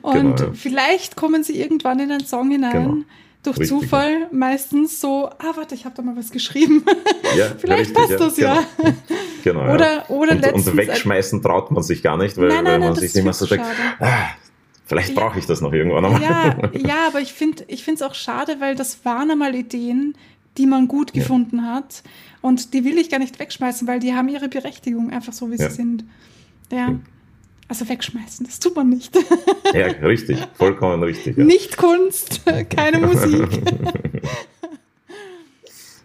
Und 0.00 0.14
genau, 0.14 0.36
ja. 0.36 0.52
vielleicht 0.54 1.16
kommen 1.16 1.44
sie 1.44 1.60
irgendwann 1.60 2.00
in 2.00 2.10
einen 2.10 2.24
Song 2.24 2.50
hinein. 2.50 2.72
Genau 2.72 3.04
durch 3.44 3.58
richtig, 3.58 3.78
Zufall 3.78 4.28
meistens 4.32 5.02
so, 5.02 5.28
ah, 5.28 5.52
warte, 5.54 5.74
ich 5.74 5.84
habe 5.84 5.94
da 5.94 6.02
mal 6.02 6.16
was 6.16 6.30
geschrieben. 6.30 6.82
Vielleicht 7.58 7.90
richtig, 7.90 7.94
passt 7.94 8.20
das 8.20 8.38
ja. 8.38 8.64
Genau. 9.44 9.74
oder, 9.74 10.08
oder 10.08 10.32
und, 10.32 10.40
letztens, 10.40 10.68
und 10.68 10.76
wegschmeißen 10.78 11.42
traut 11.42 11.70
man 11.70 11.82
sich 11.82 12.02
gar 12.02 12.16
nicht, 12.16 12.38
weil, 12.38 12.48
nein, 12.48 12.64
nein, 12.64 12.80
weil 12.80 12.88
man 12.88 12.96
sich 12.96 13.14
immer 13.14 13.34
so 13.34 13.44
denkt, 13.44 13.66
ah, 14.00 14.28
vielleicht 14.86 15.14
brauche 15.14 15.38
ich 15.38 15.44
das 15.44 15.60
noch 15.60 15.74
irgendwann 15.74 16.06
einmal. 16.06 16.22
Ja, 16.22 16.70
ja 16.72 17.06
aber 17.08 17.20
ich 17.20 17.34
finde 17.34 17.66
es 17.68 18.00
auch 18.00 18.14
schade, 18.14 18.56
weil 18.60 18.74
das 18.74 19.04
waren 19.04 19.30
einmal 19.30 19.54
Ideen, 19.54 20.16
die 20.56 20.64
man 20.64 20.88
gut 20.88 21.12
gefunden 21.12 21.58
ja. 21.58 21.74
hat. 21.74 22.02
Und 22.40 22.72
die 22.72 22.86
will 22.86 22.96
ich 22.96 23.10
gar 23.10 23.18
nicht 23.18 23.38
wegschmeißen, 23.38 23.86
weil 23.86 24.00
die 24.00 24.14
haben 24.14 24.28
ihre 24.28 24.48
Berechtigung 24.48 25.10
einfach 25.10 25.34
so, 25.34 25.50
wie 25.50 25.58
sie 25.58 25.70
sind. 25.70 26.04
Ja. 26.72 26.94
Also 27.68 27.86
wegschmeißen, 27.86 28.46
das 28.46 28.60
tut 28.60 28.76
man 28.76 28.88
nicht. 28.88 29.14
Ja, 29.74 29.86
richtig, 29.86 30.38
vollkommen 30.54 31.02
richtig. 31.02 31.36
Ja. 31.36 31.44
Nicht 31.44 31.76
Kunst, 31.76 32.42
keine 32.70 33.06
Musik. 33.06 33.48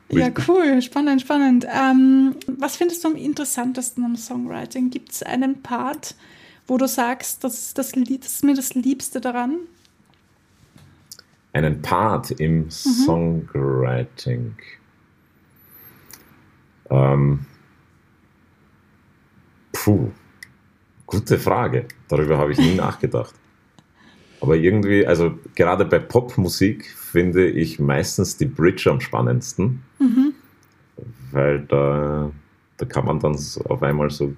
ja, 0.09 0.29
cool, 0.47 0.81
spannend, 0.81 1.21
spannend. 1.21 1.65
Ähm, 1.69 2.35
was 2.47 2.75
findest 2.75 3.03
du 3.03 3.09
am 3.09 3.15
interessantesten 3.15 4.03
am 4.03 4.15
Songwriting? 4.15 4.89
Gibt 4.89 5.11
es 5.11 5.23
einen 5.23 5.61
Part, 5.61 6.15
wo 6.67 6.77
du 6.77 6.87
sagst, 6.87 7.43
das 7.43 7.53
ist, 7.53 7.77
das, 7.77 7.91
das 7.91 8.01
ist 8.33 8.43
mir 8.43 8.55
das 8.55 8.73
Liebste 8.73 9.21
daran? 9.21 9.59
Einen 11.53 11.81
Part 11.81 12.31
im 12.31 12.65
mhm. 12.65 12.69
Songwriting. 12.71 14.55
Ähm, 16.89 17.45
puh. 19.71 20.11
Gute 21.05 21.39
Frage. 21.39 21.87
Darüber 22.07 22.37
habe 22.37 22.51
ich 22.51 22.59
nie 22.59 22.75
nachgedacht. 22.75 23.33
Aber 24.41 24.55
irgendwie, 24.55 25.05
also 25.05 25.37
gerade 25.55 25.85
bei 25.85 25.99
Popmusik 25.99 26.85
finde 26.95 27.47
ich 27.49 27.79
meistens 27.79 28.37
die 28.37 28.45
Bridge 28.45 28.89
am 28.89 29.01
spannendsten, 29.01 29.81
mhm. 29.99 30.33
weil 31.31 31.61
da, 31.61 32.31
da 32.77 32.85
kann 32.85 33.05
man 33.05 33.19
dann 33.19 33.37
auf 33.65 33.83
einmal 33.83 34.09
so 34.09 34.33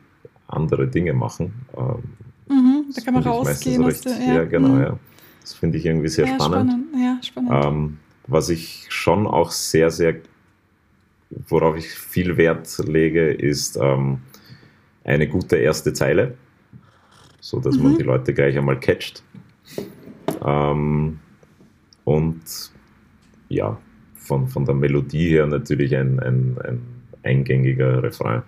andere 0.48 0.88
Dinge 0.88 1.14
machen. 1.14 1.54
Ähm, 1.78 2.04
mhm, 2.50 2.86
da 2.96 3.02
kann 3.02 3.14
man 3.14 3.24
rausgehen. 3.24 3.92
So 3.92 4.10
der, 4.10 4.20
ja. 4.20 4.34
ja. 4.36 4.44
genau, 4.46 4.70
mhm. 4.70 4.82
ja. 4.82 5.00
Das 5.42 5.54
finde 5.54 5.78
ich 5.78 5.86
irgendwie 5.86 6.10
sehr 6.10 6.28
ja, 6.28 6.36
spannend. 6.36 6.72
spannend. 6.72 6.88
Ja, 6.98 7.20
spannend. 7.24 7.52
Ähm, 7.54 7.98
was 8.28 8.50
ich 8.50 8.88
schon 8.90 9.28
auch 9.28 9.52
sehr, 9.52 9.92
sehr, 9.92 10.16
worauf 11.48 11.76
ich 11.76 11.90
viel 11.90 12.38
Wert 12.38 12.78
lege, 12.88 13.32
ist 13.32 13.78
ähm, 13.82 14.20
eine 15.04 15.28
gute 15.28 15.58
erste 15.58 15.94
Zeile 15.94 16.36
so 17.42 17.60
dass 17.60 17.76
mhm. 17.76 17.84
man 17.84 17.98
die 17.98 18.04
Leute 18.04 18.34
gleich 18.34 18.58
einmal 18.58 18.80
catcht. 18.80 19.24
Ähm, 20.44 21.20
und 22.04 22.42
ja, 23.50 23.78
von, 24.16 24.48
von 24.48 24.66
der 24.66 24.76
Melodie 24.76 25.30
her 25.30 25.48
natürlich 25.48 25.96
ein, 25.96 26.20
ein, 26.20 26.58
ein 26.64 26.82
eingängiger 27.24 28.02
Refrain. 28.02 28.44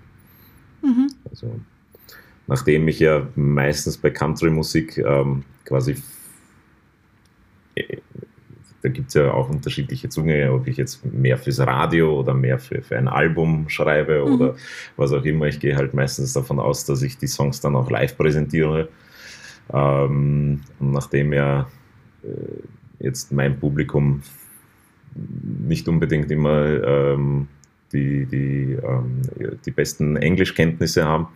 Mhm. 0.82 1.10
Also, 1.30 1.60
nachdem 2.48 2.88
ich 2.88 3.00
ja 3.00 3.28
meistens 3.36 3.98
bei 3.98 4.10
Country-Musik 4.10 4.98
ähm, 4.98 5.44
quasi 5.66 5.96
da 8.84 8.90
gibt 8.90 9.08
es 9.08 9.14
ja 9.14 9.32
auch 9.32 9.50
unterschiedliche 9.50 10.10
Zugänge, 10.10 10.52
ob 10.52 10.68
ich 10.68 10.76
jetzt 10.76 11.06
mehr 11.06 11.38
fürs 11.38 11.60
Radio 11.62 12.20
oder 12.20 12.34
mehr 12.34 12.60
für, 12.60 12.82
für 12.82 12.98
ein 12.98 13.08
Album 13.08 13.70
schreibe 13.70 14.26
mhm. 14.26 14.34
oder 14.34 14.56
was 14.98 15.14
auch 15.14 15.24
immer. 15.24 15.48
Ich 15.48 15.62
gehe 15.62 15.78
halt 15.78 15.94
meistens 15.94 16.34
davon 16.34 16.60
aus, 16.60 16.84
dass 16.84 17.02
ich 17.02 17.18
die 17.18 17.28
Songs 17.28 17.62
dann 17.62 17.78
auch 17.78 17.90
live 17.90 18.18
präsentiere. 18.18 18.90
Ähm, 19.72 20.60
und 20.80 20.92
nachdem 20.92 21.32
ja 21.32 21.62
äh, 21.62 21.66
jetzt 23.00 23.32
mein 23.32 23.60
Publikum 23.60 24.22
nicht 25.16 25.88
unbedingt 25.88 26.32
immer 26.32 26.84
ähm, 26.84 27.48
die, 27.92 28.26
die, 28.26 28.78
ähm, 28.84 29.22
die 29.66 29.72
besten 29.72 30.16
Englischkenntnisse 30.16 31.06
haben, 31.06 31.28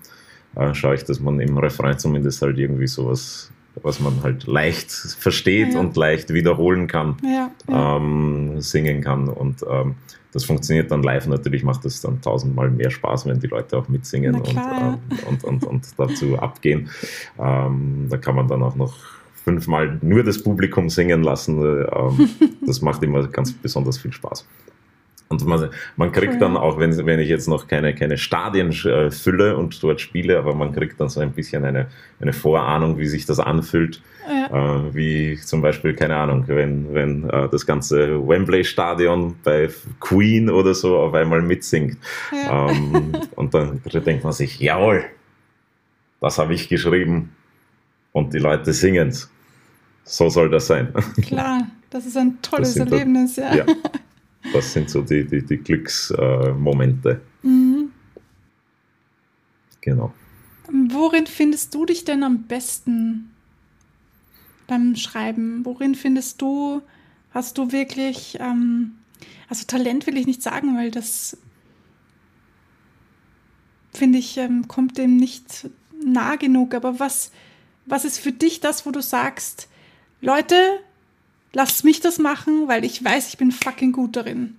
äh, 0.56 0.74
schaue 0.74 0.96
ich, 0.96 1.04
dass 1.04 1.20
man 1.20 1.40
im 1.40 1.58
Refrain 1.58 2.00
zumindest 2.00 2.42
halt 2.42 2.58
irgendwie 2.58 2.88
sowas 2.88 3.52
was 3.84 4.00
man 4.00 4.24
halt 4.24 4.48
leicht 4.48 4.92
versteht 4.92 5.74
ja. 5.74 5.80
und 5.80 5.96
leicht 5.96 6.34
wiederholen 6.34 6.88
kann, 6.88 7.18
ja, 7.24 7.52
ja. 7.68 7.98
Ähm, 7.98 8.60
singen 8.60 9.02
kann. 9.02 9.30
Und 9.30 9.64
ähm, 9.70 9.96
das 10.32 10.46
funktioniert 10.46 10.92
dann 10.92 11.04
live 11.04 11.28
natürlich, 11.28 11.64
macht 11.64 11.86
es 11.86 12.02
dann 12.02 12.22
tausendmal 12.22 12.70
mehr 12.70 12.90
Spaß, 12.90 13.26
wenn 13.26 13.40
die 13.40 13.48
Leute 13.48 13.78
auch 13.78 13.88
mitsingen 13.88 14.42
klar, 14.44 15.00
und, 15.10 15.20
ähm, 15.20 15.28
und, 15.28 15.44
und, 15.44 15.64
und, 15.64 15.88
dazu 15.98 16.38
abgehen. 16.38 16.90
Ähm, 17.40 18.08
da 18.10 18.18
kann 18.18 18.36
man 18.36 18.48
dann 18.48 18.64
auch 18.64 18.76
noch 18.76 18.98
fünfmal 19.48 19.98
nur 20.02 20.24
das 20.24 20.44
Publikum 20.44 20.90
singen 20.90 21.24
lassen. 21.24 21.62
Ähm, 21.64 22.30
das 22.66 22.82
macht 22.82 23.02
immer 23.02 23.26
ganz 23.28 23.54
besonders 23.54 23.98
viel 23.98 24.12
Spaß. 24.12 24.46
Und 25.30 25.46
man, 25.46 25.70
man 25.96 26.12
kriegt 26.12 26.34
cool. 26.34 26.40
dann 26.40 26.58
auch, 26.58 26.80
wenn, 26.80 27.06
wenn 27.06 27.20
ich 27.20 27.30
jetzt 27.30 27.48
noch 27.48 27.68
keine, 27.68 27.94
keine 27.94 28.18
Stadien 28.18 28.72
äh, 28.72 29.12
fülle 29.12 29.58
und 29.58 29.82
dort 29.84 30.00
spiele, 30.02 30.38
aber 30.38 30.54
man 30.54 30.74
kriegt 30.74 31.00
dann 31.00 31.10
so 31.10 31.20
ein 31.20 31.32
bisschen 31.32 31.66
eine, 31.66 31.88
eine 32.20 32.34
Vorahnung, 32.34 32.98
wie 32.98 33.08
sich 33.08 33.26
das 33.26 33.40
anfühlt. 33.40 34.02
Ja. 34.30 34.80
Äh, 34.80 34.96
wie 34.96 35.38
zum 35.38 35.62
Beispiel, 35.62 35.94
keine 35.94 36.18
Ahnung, 36.18 36.44
wenn, 36.48 36.94
wenn 36.94 37.30
äh, 37.30 37.48
das 37.50 37.66
ganze 37.66 38.26
Wembley-Stadion 38.28 39.36
bei 39.44 39.70
Queen 40.02 40.50
oder 40.50 40.74
so 40.74 40.98
auf 40.98 41.14
einmal 41.14 41.42
mitsingt. 41.42 41.98
Ja. 42.32 42.70
Ähm, 42.70 43.14
und 43.36 43.54
dann 43.54 43.82
denkt 44.06 44.24
man 44.24 44.34
sich, 44.34 44.60
jawohl, 44.60 45.06
das 46.20 46.38
habe 46.38 46.54
ich 46.54 46.68
geschrieben 46.68 47.32
und 48.12 48.34
die 48.34 48.40
Leute 48.40 48.74
singen 48.74 49.10
es. 49.10 49.30
So 50.08 50.30
soll 50.30 50.50
das 50.50 50.68
sein. 50.68 50.94
Klar, 51.22 51.68
das 51.90 52.06
ist 52.06 52.16
ein 52.16 52.42
tolles 52.42 52.78
Erlebnis, 52.78 53.36
dann, 53.36 53.58
ja. 53.58 53.66
ja. 53.66 53.76
Das 54.54 54.72
sind 54.72 54.90
so 54.90 55.02
die, 55.02 55.26
die, 55.26 55.46
die 55.46 55.58
Glücksmomente. 55.58 57.22
Mhm. 57.44 57.92
Genau. 59.82 60.14
Worin 60.90 61.28
findest 61.28 61.74
du 61.76 61.86
dich 61.86 62.06
denn 62.06 62.24
am 62.24 62.44
besten 62.44 63.32
beim 64.68 64.96
Schreiben? 64.96 65.66
Worin 65.66 65.96
findest 65.96 66.42
du, 66.42 66.82
hast 67.32 67.58
du 67.58 67.72
wirklich, 67.74 68.38
ähm, 68.40 68.94
also 69.50 69.66
Talent 69.68 70.08
will 70.08 70.18
ich 70.18 70.26
nicht 70.26 70.42
sagen, 70.42 70.78
weil 70.78 70.92
das 70.92 71.38
finde 73.94 74.20
ich, 74.20 74.38
ähm, 74.38 74.70
kommt 74.70 74.98
dem 74.98 75.18
nicht 75.18 75.70
nah 76.02 76.38
genug. 76.38 76.74
Aber 76.74 77.00
was, 77.00 77.32
was 77.86 78.06
ist 78.06 78.20
für 78.20 78.32
dich 78.32 78.62
das, 78.62 78.86
wo 78.86 78.92
du 78.92 79.02
sagst, 79.02 79.68
Leute, 80.22 80.80
Lasst 81.58 81.84
mich 81.84 82.00
das 82.02 82.20
machen, 82.20 82.68
weil 82.68 82.86
ich 82.86 83.04
weiß, 83.04 83.30
ich 83.30 83.38
bin 83.40 83.52
fucking 83.52 83.92
gut 83.92 84.16
darin. 84.16 84.58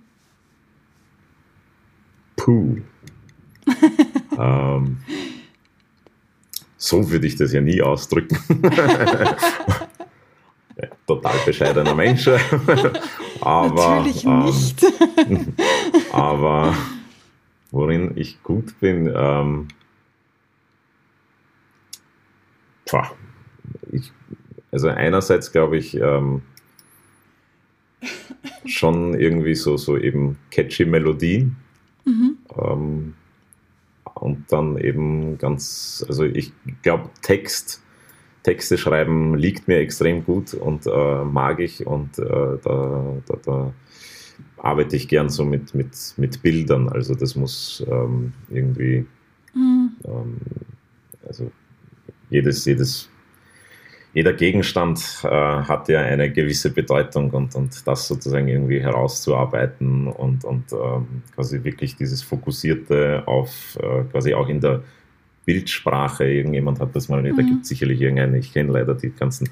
Puh. 2.35 2.79
ähm, 4.37 4.97
so 6.75 7.09
würde 7.09 7.25
ich 7.25 7.37
das 7.37 7.53
ja 7.53 7.61
nie 7.61 7.81
ausdrücken. 7.81 8.37
Total 11.07 11.35
bescheidener 11.45 11.95
Mensch. 11.95 12.27
aber, 13.41 13.95
Natürlich 13.95 14.25
ähm, 14.25 14.45
nicht. 14.45 14.85
aber 16.11 16.75
worin 17.71 18.11
ich 18.17 18.43
gut 18.43 18.77
bin, 18.81 19.09
ähm, 19.15 19.69
ich, 22.85 22.93
also 24.71 24.89
einerseits 24.89 25.51
glaube 25.51 25.77
ich, 25.77 25.95
ähm, 25.95 26.41
schon 28.65 29.13
irgendwie 29.19 29.55
so, 29.55 29.77
so 29.77 29.97
eben 29.97 30.37
catchy 30.51 30.85
Melodien. 30.85 31.55
Mhm. 32.05 32.37
Ähm, 32.57 33.13
und 34.15 34.51
dann 34.51 34.77
eben 34.77 35.37
ganz, 35.37 36.03
also 36.07 36.23
ich 36.23 36.51
glaube, 36.81 37.09
Text, 37.21 37.81
Texte 38.43 38.77
schreiben 38.77 39.35
liegt 39.35 39.67
mir 39.67 39.77
extrem 39.77 40.25
gut 40.25 40.53
und 40.53 40.85
äh, 40.87 41.23
mag 41.23 41.59
ich 41.59 41.85
und 41.85 42.17
äh, 42.19 42.57
da, 42.63 43.17
da, 43.25 43.35
da, 43.45 43.73
arbeite 44.57 44.95
ich 44.95 45.07
gern 45.07 45.29
so 45.29 45.45
mit, 45.45 45.73
mit, 45.73 46.13
mit 46.17 46.41
Bildern. 46.41 46.89
Also 46.89 47.13
das 47.13 47.35
muss 47.35 47.85
ähm, 47.89 48.33
irgendwie, 48.49 49.05
mhm. 49.53 49.91
ähm, 50.05 50.37
also 51.25 51.51
jedes, 52.29 52.65
jedes 52.65 53.09
jeder 54.13 54.33
Gegenstand 54.33 54.99
äh, 55.23 55.27
hat 55.27 55.87
ja 55.87 56.01
eine 56.01 56.31
gewisse 56.31 56.71
Bedeutung 56.71 57.29
und, 57.31 57.55
und 57.55 57.87
das 57.87 58.07
sozusagen 58.07 58.47
irgendwie 58.47 58.81
herauszuarbeiten 58.81 60.07
und, 60.07 60.43
und 60.45 60.71
ähm, 60.73 61.21
quasi 61.35 61.63
wirklich 61.63 61.95
dieses 61.95 62.23
Fokussierte 62.23 63.23
auf 63.27 63.77
äh, 63.81 64.03
quasi 64.11 64.33
auch 64.33 64.49
in 64.49 64.61
der 64.61 64.81
Bildsprache, 65.45 66.25
irgendjemand 66.25 66.79
hat 66.79 66.95
das 66.95 67.09
mal, 67.09 67.21
mhm. 67.21 67.35
da 67.35 67.43
gibt 67.43 67.63
es 67.63 67.69
sicherlich 67.69 68.01
irgendeinen, 68.01 68.35
ich 68.35 68.53
kenne 68.53 68.71
leider 68.71 68.93
die 68.95 69.11
ganzen 69.11 69.49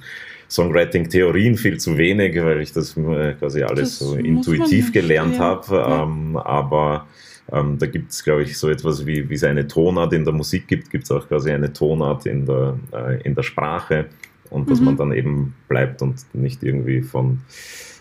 Songwriting-Theorien 0.49 1.57
viel 1.57 1.77
zu 1.77 1.97
wenig, 1.97 2.35
weil 2.35 2.61
ich 2.61 2.71
das 2.71 2.95
äh, 2.97 3.33
quasi 3.33 3.63
alles 3.63 3.99
das 3.99 3.99
so 3.99 4.15
intuitiv 4.15 4.91
gelernt 4.91 5.35
ja. 5.35 5.39
habe, 5.39 5.85
ähm, 5.87 6.33
ja. 6.33 6.45
aber 6.45 7.07
ähm, 7.51 7.77
da 7.77 7.85
gibt 7.85 8.11
es, 8.11 8.23
glaube 8.23 8.43
ich, 8.43 8.57
so 8.57 8.69
etwas 8.69 9.05
wie, 9.05 9.29
wie 9.29 9.33
es 9.35 9.43
eine 9.43 9.67
Tonart 9.67 10.13
in 10.13 10.25
der 10.25 10.33
Musik 10.33 10.67
gibt, 10.67 10.89
gibt 10.89 11.05
es 11.05 11.11
auch 11.11 11.27
quasi 11.27 11.51
eine 11.51 11.71
Tonart 11.71 12.25
in 12.25 12.45
der, 12.45 12.77
äh, 12.93 13.21
in 13.21 13.35
der 13.35 13.43
Sprache 13.43 14.05
und 14.49 14.69
dass 14.69 14.79
mhm. 14.79 14.85
man 14.85 14.97
dann 14.97 15.11
eben 15.11 15.55
bleibt 15.67 16.01
und 16.01 16.23
nicht 16.33 16.63
irgendwie 16.63 17.01
von, 17.01 17.39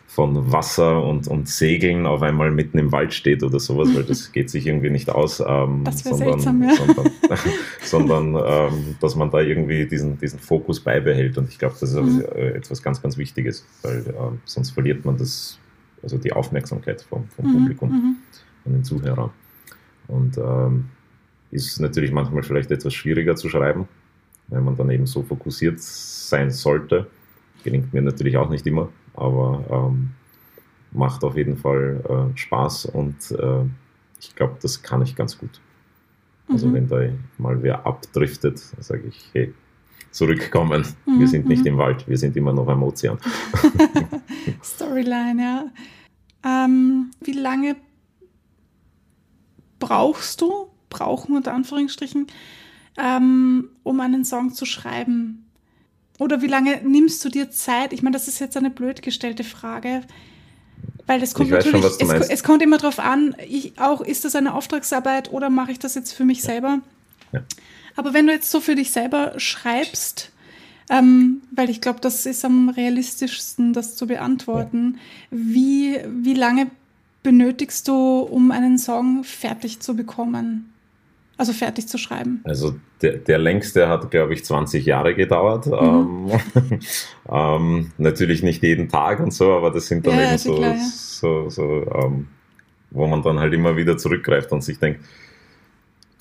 von 0.07 0.51
Wasser 0.51 1.05
und, 1.05 1.29
und 1.29 1.49
Segeln 1.49 2.07
auf 2.07 2.23
einmal 2.23 2.51
mitten 2.51 2.79
im 2.79 2.93
Wald 2.93 3.13
steht 3.13 3.43
oder 3.43 3.61
sowas, 3.61 3.95
weil 3.95 4.05
das 4.05 4.33
geht 4.33 4.51
sich 4.51 4.67
irgendwie 4.67 4.91
nicht 4.91 5.11
aus. 5.11 5.41
Ähm, 5.47 5.83
das 5.85 6.01
sondern, 6.01 6.41
seltsam, 6.41 6.63
ja. 6.63 6.75
sondern, 6.75 7.13
sondern 7.83 8.45
ähm, 8.47 8.97
dass 9.01 9.15
man 9.15 9.31
da 9.31 9.41
irgendwie 9.41 9.87
diesen, 9.87 10.19
diesen 10.19 10.39
Fokus 10.39 10.81
beibehält. 10.81 11.37
Und 11.39 11.49
ich 11.49 11.59
glaube, 11.59 11.77
das 11.79 11.93
ist 11.93 12.01
mhm. 12.01 12.25
Äh, 12.35 12.49
etwas 12.53 12.83
ganz, 12.83 13.03
ganz 13.03 13.19
Wichtiges, 13.19 13.67
weil 13.83 13.99
äh, 13.99 14.13
sonst 14.45 14.71
verliert 14.71 15.05
man 15.05 15.17
das, 15.17 15.59
also 16.03 16.17
die 16.19 16.33
Aufmerksamkeit 16.33 17.03
vom, 17.03 17.29
vom 17.29 17.47
mhm. 17.47 17.53
Publikum, 17.53 17.91
mhm. 17.91 18.17
von 18.63 18.73
den 18.73 18.85
Zuhörern. 18.85 19.31
Und 20.09 20.39
ähm, 20.39 20.87
ist 21.51 21.81
natürlich 21.81 22.13
manchmal 22.13 22.43
vielleicht 22.43 22.71
etwas 22.71 22.95
schwieriger 22.95 23.37
zu 23.37 23.49
schreiben, 23.49 23.89
wenn 24.49 24.65
man 24.65 24.77
dann 24.77 24.91
eben 24.91 25.07
so 25.07 25.23
fokussiert 25.23 25.81
sein 25.81 26.51
sollte. 26.51 27.07
Gelingt 27.65 27.93
mir 27.93 28.03
natürlich 28.03 28.37
auch 28.37 28.49
nicht 28.49 28.67
immer, 28.67 28.89
aber 29.15 29.65
ähm, 29.71 30.11
macht 30.93 31.25
auf 31.25 31.37
jeden 31.37 31.57
Fall 31.57 32.03
äh, 32.35 32.39
Spaß 32.39 32.87
und 32.87 33.31
äh, 33.33 33.65
ich 34.21 34.35
glaube, 34.35 34.57
das 34.63 34.83
kann 34.83 35.03
ich 35.03 35.15
ganz 35.15 35.39
gut. 35.39 35.61
Also 36.49 36.69
mhm. 36.69 36.75
wenn 36.75 36.89
da 36.89 37.01
mal 37.39 37.63
wer 37.63 37.87
abdriftet, 37.87 38.59
sage 38.59 39.05
ich, 39.09 39.31
hey, 39.33 39.53
zurückkommen, 40.11 40.87
mhm. 41.05 41.21
wir 41.21 41.29
sind 41.29 41.47
nicht 41.47 41.63
mhm. 41.63 41.67
im 41.67 41.79
Wald, 41.79 42.09
wir 42.09 42.17
sind 42.17 42.37
immer 42.37 42.53
noch 42.53 42.69
am 42.69 42.83
Ozean. 42.83 43.19
Storyline, 44.63 45.43
ja. 45.43 45.65
Ähm, 46.45 47.11
wie 47.21 47.33
lange 47.33 47.77
brauchst 49.79 50.41
du, 50.41 50.69
brauchen 50.89 51.37
unter 51.37 51.53
Anführungsstrichen, 51.53 52.29
ähm, 52.99 53.69
um 53.83 54.01
einen 54.01 54.25
Song 54.25 54.53
zu 54.53 54.65
schreiben? 54.65 55.47
Oder 56.19 56.41
wie 56.41 56.47
lange 56.47 56.81
nimmst 56.83 57.25
du 57.25 57.29
dir 57.29 57.51
Zeit? 57.51 57.93
Ich 57.93 58.03
meine, 58.03 58.15
das 58.15 58.29
ist 58.29 58.39
jetzt 58.39 58.57
eine 58.57 58.71
blöd 58.71 59.03
gestellte 59.03 59.45
Frage. 59.45 60.03
Weil 61.07 61.23
es 61.23 61.35
kommt 61.35 61.51
natürlich, 61.51 61.99
schon, 61.99 62.11
es, 62.11 62.29
es, 62.29 62.43
kommt 62.43 62.63
immer 62.63 62.79
darauf 62.79 62.99
an, 62.99 63.37
ich, 63.47 63.79
auch 63.79 64.01
ist 64.01 64.25
das 64.25 64.35
eine 64.35 64.55
Auftragsarbeit 64.55 65.31
oder 65.31 65.51
mache 65.51 65.71
ich 65.71 65.79
das 65.79 65.95
jetzt 65.95 66.13
für 66.13 66.25
mich 66.25 66.39
ja. 66.39 66.45
selber? 66.45 66.81
Ja. 67.33 67.43
Aber 67.95 68.13
wenn 68.13 68.27
du 68.27 68.33
jetzt 68.33 68.51
so 68.51 68.61
für 68.61 68.75
dich 68.75 68.91
selber 68.91 69.35
schreibst, 69.39 70.33
ähm, 70.91 71.43
weil 71.53 71.71
ich 71.71 71.81
glaube, 71.81 72.01
das 72.01 72.27
ist 72.27 72.45
am 72.45 72.69
realistischsten, 72.69 73.73
das 73.73 73.97
zu 73.97 74.07
beantworten, 74.07 74.99
ja. 75.31 75.39
wie, 75.39 76.01
wie 76.09 76.35
lange 76.35 76.69
benötigst 77.23 77.87
du, 77.89 78.21
um 78.21 78.51
einen 78.51 78.79
Song 78.79 79.23
fertig 79.23 79.81
zu 79.81 79.95
bekommen? 79.95 80.73
Also 81.39 81.53
fertig 81.53 81.87
zu 81.87 81.99
schreiben. 81.99 82.41
Also 82.45 82.77
der, 83.03 83.19
der 83.19 83.39
längste 83.39 83.89
hat, 83.89 84.11
glaube 84.11 84.33
ich, 84.33 84.45
20 84.45 84.87
Jahre 84.87 85.15
gedauert. 85.15 85.67
Mhm. 85.67 85.73
Ähm, 85.75 86.81
ähm, 87.31 87.93
natürlich 87.99 88.43
nicht 88.43 88.63
jeden 88.63 88.89
Tag 88.89 89.21
und 89.21 89.33
so, 89.33 89.53
aber 89.53 89.71
das 89.71 89.87
sind 89.87 90.07
dann 90.07 90.17
ja, 90.17 90.29
eben 90.31 90.39
so, 90.39 90.55
klar, 90.55 90.75
ja. 90.75 90.81
so, 90.81 91.51
so 91.51 91.63
ähm, 91.95 92.29
wo 92.91 93.07
man 93.07 93.23
dann 93.23 93.39
halt 93.39 93.53
immer 93.53 93.77
wieder 93.77 93.99
zurückgreift 93.99 94.51
und 94.53 94.65
sich 94.65 94.79
denkt, 94.79 95.01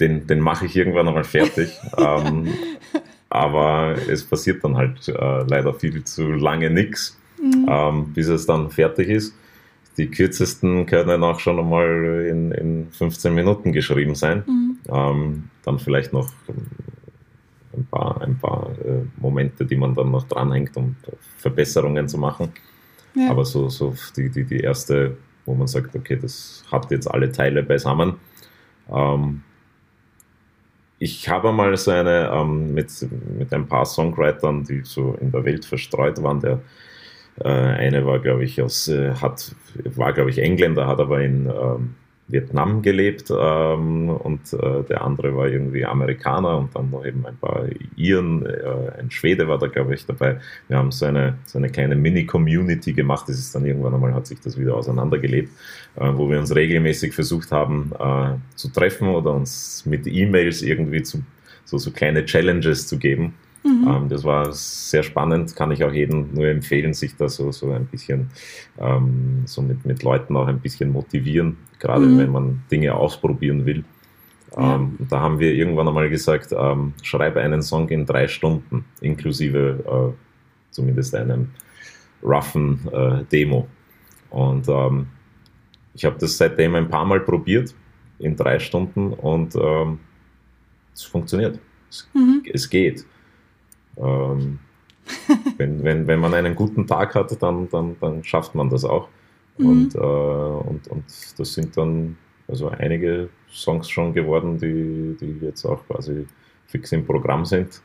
den, 0.02 0.28
den 0.28 0.42
mache 0.42 0.66
ich 0.66 0.76
irgendwann 0.76 1.08
einmal 1.08 1.24
fertig. 1.24 1.70
Ähm, 1.98 2.50
aber 3.30 3.96
es 4.10 4.24
passiert 4.24 4.64
dann 4.64 4.78
halt 4.78 5.08
äh, 5.08 5.44
leider 5.44 5.74
viel 5.74 6.04
zu 6.04 6.32
lange 6.32 6.70
nichts. 6.70 7.18
mhm. 7.42 7.66
ähm, 7.70 8.14
bis 8.14 8.28
es 8.28 8.46
dann 8.46 8.70
fertig 8.70 9.10
ist. 9.10 9.36
Die 9.98 10.08
kürzesten 10.08 10.86
können 10.86 11.24
auch 11.24 11.40
schon 11.40 11.60
einmal 11.60 12.26
in, 12.30 12.52
in 12.52 12.88
15 12.92 13.34
Minuten 13.34 13.72
geschrieben 13.72 14.16
sein. 14.16 14.44
Mhm. 14.46 14.65
Ähm, 14.90 15.50
dann 15.64 15.80
vielleicht 15.80 16.14
noch 16.14 16.30
ein 17.74 17.86
paar, 17.86 18.22
ein 18.22 18.38
paar 18.38 18.70
äh, 18.84 19.04
Momente, 19.18 19.66
die 19.66 19.76
man 19.76 19.96
dann 19.96 20.12
noch 20.12 20.28
dranhängt, 20.28 20.76
um 20.78 20.96
Verbesserungen 21.38 22.08
zu 22.08 22.18
machen. 22.18 22.54
Ja. 23.16 23.32
Aber 23.32 23.46
so, 23.46 23.70
so 23.70 23.94
die, 24.16 24.30
die, 24.30 24.44
die 24.44 24.60
erste, 24.60 25.18
wo 25.46 25.54
man 25.54 25.68
sagt, 25.68 25.96
okay, 25.96 26.18
das 26.22 26.64
hat 26.72 26.92
jetzt 26.92 27.10
alle 27.10 27.32
Teile 27.32 27.64
beisammen. 27.64 28.16
Ähm, 28.92 29.42
ich 31.00 31.28
habe 31.28 31.52
mal 31.52 31.76
so 31.78 31.92
eine 31.92 32.30
ähm, 32.34 32.74
mit, 32.74 32.90
mit 33.38 33.54
ein 33.54 33.68
paar 33.68 33.86
Songwritern, 33.86 34.64
die 34.64 34.82
so 34.84 35.18
in 35.20 35.32
der 35.32 35.44
Welt 35.44 35.66
verstreut 35.66 36.22
waren. 36.24 36.40
Der 36.40 36.62
äh, 37.40 37.50
eine 37.50 38.06
war, 38.06 38.20
glaube 38.20 38.44
ich, 38.44 38.62
aus, 38.62 38.88
äh, 38.88 39.14
hat, 39.16 39.56
war, 39.84 40.14
glaube 40.14 40.30
ich, 40.30 40.40
Engländer, 40.40 40.88
hat 40.88 41.00
aber 41.00 41.22
in 41.22 41.48
ähm, 41.48 41.96
Vietnam 42.28 42.82
gelebt 42.82 43.30
ähm, 43.30 44.10
und 44.10 44.52
äh, 44.54 44.84
der 44.90 45.04
andere 45.04 45.36
war 45.36 45.48
irgendwie 45.48 45.86
Amerikaner 45.86 46.58
und 46.58 46.76
dann 46.76 46.90
noch 46.90 47.06
eben 47.06 47.26
ein 47.26 47.38
paar 47.38 47.66
Iren, 47.96 48.46
äh, 48.46 49.00
ein 49.00 49.12
Schwede 49.12 49.48
war 49.48 49.60
da, 49.60 49.68
glaube 49.68 49.94
ich, 49.94 50.06
dabei. 50.06 50.40
Wir 50.68 50.78
haben 50.78 50.92
so 50.92 51.06
eine, 51.06 51.38
so 51.46 51.60
eine 51.60 51.70
kleine 51.70 51.96
Mini-Community 51.96 52.94
gemacht, 52.94 53.30
das 53.30 53.38
ist 53.38 53.54
dann 53.54 53.66
irgendwann 53.66 53.94
einmal, 53.94 54.14
hat 54.14 54.26
sich 54.26 54.40
das 54.40 54.60
wieder 54.60 54.76
auseinandergelebt, 54.76 55.52
äh, 55.98 56.12
wo 56.14 56.30
wir 56.30 56.40
uns 56.40 56.56
regelmäßig 56.56 57.14
versucht 57.14 57.52
haben 57.52 57.92
äh, 58.00 58.56
zu 58.56 58.70
treffen 58.70 59.10
oder 59.10 59.32
uns 59.32 59.86
mit 59.86 60.08
E-Mails 60.08 60.64
irgendwie 60.64 61.04
zu, 61.04 61.24
so, 61.64 61.78
so 61.78 61.92
kleine 61.92 62.26
Challenges 62.26 62.88
zu 62.88 62.98
geben 62.98 63.36
Mhm. 63.66 63.88
Ähm, 63.88 64.10
das 64.10 64.24
war 64.24 64.54
sehr 64.54 65.02
spannend, 65.02 65.56
kann 65.56 65.72
ich 65.72 65.84
auch 65.84 65.92
jedem 65.92 66.34
nur 66.34 66.46
empfehlen, 66.46 66.94
sich 66.94 67.16
da 67.16 67.28
so, 67.28 67.52
so 67.52 67.72
ein 67.72 67.88
bisschen 67.88 68.30
ähm, 68.78 69.42
so 69.46 69.64
mit, 69.64 69.84
mit 69.86 70.04
Leuten 70.04 70.38
auch 70.38 70.48
ein 70.48 70.60
bisschen 70.60 70.92
motivieren, 70.92 71.58
gerade 71.80 72.06
mhm. 72.06 72.18
wenn 72.20 72.32
man 72.32 72.64
Dinge 72.72 72.94
ausprobieren 72.94 73.66
will. 73.66 73.84
Ja. 74.56 74.76
Ähm, 74.76 74.98
da 75.10 75.20
haben 75.20 75.40
wir 75.40 75.52
irgendwann 75.52 75.88
einmal 75.88 76.10
gesagt, 76.12 76.54
ähm, 76.56 76.94
schreibe 77.02 77.42
einen 77.42 77.64
Song 77.64 77.90
in 77.90 78.06
drei 78.06 78.28
Stunden, 78.28 78.86
inklusive 79.02 80.14
äh, 80.14 80.72
zumindest 80.72 81.16
einem 81.16 81.50
roughen 82.24 82.80
äh, 82.94 83.24
Demo. 83.32 83.68
Und 84.30 84.70
ähm, 84.70 85.08
ich 85.96 86.06
habe 86.06 86.18
das 86.20 86.38
seitdem 86.38 86.76
ein 86.76 86.88
paar 86.88 87.06
Mal 87.06 87.20
probiert, 87.20 87.74
in 88.20 88.36
drei 88.36 88.60
Stunden, 88.60 89.12
und 89.12 89.56
ähm, 89.56 89.98
es 90.94 91.02
funktioniert. 91.02 91.60
Es, 91.90 92.08
mhm. 92.14 92.44
es 92.54 92.70
geht. 92.70 93.06
Ähm, 93.98 94.60
wenn, 95.58 95.84
wenn, 95.84 96.08
wenn 96.08 96.20
man 96.20 96.34
einen 96.34 96.56
guten 96.56 96.88
Tag 96.88 97.16
hat, 97.16 97.42
dann, 97.42 97.70
dann, 97.70 97.96
dann 98.00 98.24
schafft 98.24 98.56
man 98.56 98.70
das 98.70 98.84
auch. 98.84 99.08
Mhm. 99.58 99.66
Und, 99.68 99.96
äh, 99.96 100.00
und, 100.00 100.88
und 100.88 101.06
das 101.38 101.54
sind 101.54 101.78
dann 101.78 102.18
also 102.48 102.70
einige 102.70 103.30
Songs 103.50 103.90
schon 103.90 104.14
geworden, 104.14 104.58
die, 104.58 105.16
die 105.20 105.46
jetzt 105.46 105.66
auch 105.66 105.86
quasi 105.88 106.28
fix 106.68 106.92
im 106.92 107.06
Programm 107.06 107.46
sind. 107.46 107.82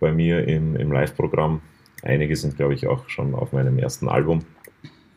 Bei 0.00 0.12
mir 0.12 0.46
im, 0.48 0.76
im 0.76 0.90
Live-Programm. 0.90 1.60
Einige 2.02 2.34
sind, 2.34 2.56
glaube 2.56 2.74
ich, 2.74 2.86
auch 2.86 3.08
schon 3.08 3.34
auf 3.34 3.52
meinem 3.52 3.78
ersten 3.78 4.08
Album. 4.08 4.44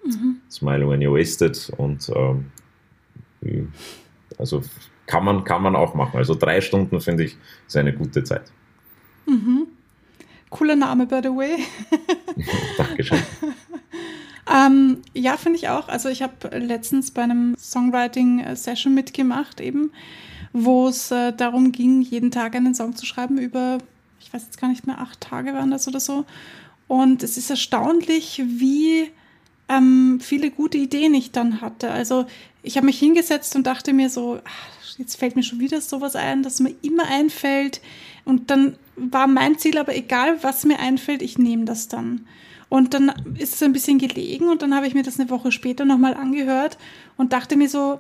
Mhm. 0.05 0.38
Smile 0.49 0.88
When 0.88 1.01
You're 1.01 1.19
Wasted. 1.19 1.71
Und 1.77 2.12
ähm, 2.15 3.71
also 4.38 4.62
kann 5.08 5.25
man, 5.25 5.43
kann 5.43 5.63
man 5.63 5.75
auch 5.75 5.95
machen. 5.95 6.17
Also 6.17 6.36
drei 6.36 6.62
Stunden 6.62 6.99
finde 7.01 7.23
ich 7.23 7.38
ist 7.67 7.77
eine 7.77 7.93
gute 7.93 8.23
Zeit. 8.23 8.51
Mhm. 9.27 9.67
Cooler 10.56 10.78
Name, 10.78 11.06
by 11.06 11.20
the 11.22 11.30
way. 11.30 11.58
Dankeschön. 12.78 13.20
ähm, 14.50 15.02
ja, 15.13 15.36
finde 15.36 15.60
ich 15.60 15.68
auch. 15.68 15.89
Also 15.89 16.08
ich 16.08 16.22
habe 16.22 16.58
letztens 16.58 17.12
bei 17.12 17.24
einem 17.24 17.58
Songwriting-Session 17.60 18.94
mitgemacht, 18.94 19.60
eben, 19.60 19.91
wo 20.54 20.88
es 20.88 21.12
äh, 21.12 21.34
darum 21.34 21.74
ging, 21.74 22.02
jeden 22.02 22.32
Tag 22.32 22.56
einen 22.56 22.74
Song 22.74 22.96
zu 22.96 23.06
schreiben 23.06 23.38
über, 23.38 23.80
ich 24.22 24.34
weiß 24.34 24.44
jetzt 24.46 24.62
gar 24.62 24.70
nicht 24.70 24.88
mehr, 24.88 25.02
acht 25.02 25.20
Tage 25.20 25.54
waren 25.54 25.72
das 25.72 25.89
oder 25.89 26.00
so. 26.00 26.24
Und 26.88 27.22
es 27.22 27.36
ist 27.36 27.50
erstaunlich, 27.50 28.41
wie 28.46 29.12
ähm, 29.68 30.20
viele 30.22 30.52
gute 30.52 30.78
Ideen 30.78 31.15
ich 31.15 31.34
dann 31.34 31.60
hatte. 31.60 31.91
Also 31.91 32.28
ich 32.63 32.78
habe 32.78 32.86
mich 32.86 32.98
hingesetzt 32.98 33.58
und 33.58 33.68
dachte 33.68 33.91
mir 33.91 34.10
so, 34.10 34.39
ach, 34.46 34.98
jetzt 34.98 35.18
fällt 35.18 35.36
mir 35.36 35.44
schon 35.44 35.60
wieder 35.60 35.82
sowas 35.82 36.15
ein, 36.15 36.44
das 36.44 36.62
mir 36.62 36.74
immer 36.82 37.08
einfällt. 37.08 37.82
Und 38.26 38.50
dann 38.52 38.76
war 38.96 39.28
mein 39.28 39.58
Ziel 39.58 39.78
aber 39.78 39.96
egal, 39.96 40.44
was 40.44 40.66
mir 40.66 40.80
einfällt, 40.80 41.22
ich 41.22 41.38
nehme 41.38 41.66
das 41.66 41.88
dann. 41.88 42.28
Und 42.68 42.94
dann 42.94 43.10
ist 43.38 43.54
es 43.54 43.64
ein 43.64 43.74
bisschen 43.74 44.00
gelegen 44.00 44.50
und 44.50 44.62
dann 44.62 44.76
habe 44.76 44.88
ich 44.88 44.96
mir 44.96 45.04
das 45.04 45.20
eine 45.20 45.30
Woche 45.30 45.52
später 45.52 45.86
nochmal 45.86 46.16
angehört 46.16 46.78
und 47.16 47.32
dachte 47.32 47.56
mir 47.56 47.70
so, 47.70 48.00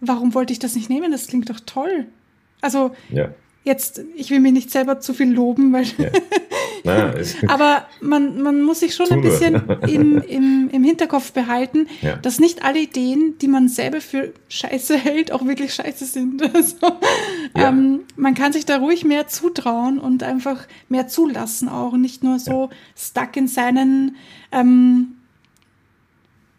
warum 0.00 0.34
wollte 0.34 0.52
ich 0.52 0.58
das 0.58 0.74
nicht 0.74 0.90
nehmen? 0.90 1.12
Das 1.12 1.28
klingt 1.28 1.48
doch 1.48 1.60
toll. 1.60 2.06
Also 2.60 2.90
ja 3.10 3.30
jetzt, 3.68 4.02
ich 4.16 4.30
will 4.30 4.40
mich 4.40 4.52
nicht 4.52 4.70
selber 4.70 4.98
zu 4.98 5.14
viel 5.14 5.32
loben, 5.32 5.72
weil 5.72 5.84
ja. 5.84 6.10
Na, 6.84 7.14
aber 7.48 7.86
man, 8.00 8.40
man 8.40 8.62
muss 8.62 8.80
sich 8.80 8.94
schon 8.94 9.10
ein 9.10 9.20
bisschen 9.20 9.62
im, 9.86 10.22
im, 10.22 10.70
im 10.70 10.84
Hinterkopf 10.84 11.32
behalten, 11.32 11.86
ja. 12.02 12.16
dass 12.16 12.40
nicht 12.40 12.64
alle 12.64 12.80
Ideen, 12.80 13.36
die 13.40 13.48
man 13.48 13.68
selber 13.68 14.00
für 14.00 14.32
scheiße 14.48 14.96
hält, 14.96 15.32
auch 15.32 15.44
wirklich 15.46 15.74
scheiße 15.74 16.04
sind. 16.04 16.42
Also, 16.58 16.76
ja. 17.56 17.68
ähm, 17.68 18.00
man 18.16 18.34
kann 18.34 18.52
sich 18.52 18.64
da 18.64 18.78
ruhig 18.78 19.04
mehr 19.04 19.28
zutrauen 19.28 19.98
und 19.98 20.22
einfach 20.22 20.66
mehr 20.88 21.06
zulassen 21.06 21.68
auch 21.68 21.92
nicht 21.92 22.24
nur 22.24 22.38
so 22.38 22.70
stuck 22.96 23.36
in 23.36 23.46
seinen 23.46 24.16
ähm, 24.50 25.17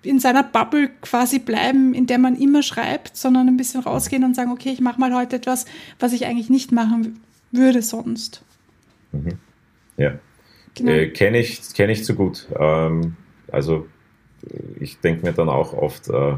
in 0.03 0.19
seiner 0.19 0.43
Bubble 0.43 0.89
quasi 1.01 1.39
bleiben, 1.39 1.93
in 1.93 2.07
der 2.07 2.19
man 2.19 2.35
immer 2.35 2.63
schreibt, 2.63 3.17
sondern 3.17 3.47
ein 3.47 3.57
bisschen 3.57 3.81
rausgehen 3.81 4.23
und 4.23 4.35
sagen, 4.35 4.51
okay, 4.51 4.69
ich 4.69 4.79
mache 4.79 4.99
mal 4.99 5.13
heute 5.13 5.35
etwas, 5.35 5.65
was 5.99 6.13
ich 6.13 6.25
eigentlich 6.25 6.49
nicht 6.49 6.71
machen 6.71 7.19
würde 7.51 7.81
sonst. 7.81 8.43
Mhm. 9.11 9.39
Ja. 9.97 10.13
Genau. 10.75 10.91
Äh, 10.91 11.09
Kenne 11.09 11.39
ich, 11.39 11.61
kenn 11.73 11.89
ich 11.89 12.05
zu 12.05 12.15
gut. 12.15 12.47
Ähm, 12.57 13.15
also 13.51 13.87
ich 14.79 14.99
denke 14.99 15.25
mir 15.25 15.33
dann 15.33 15.49
auch 15.49 15.73
oft, 15.73 16.07
äh, 16.09 16.37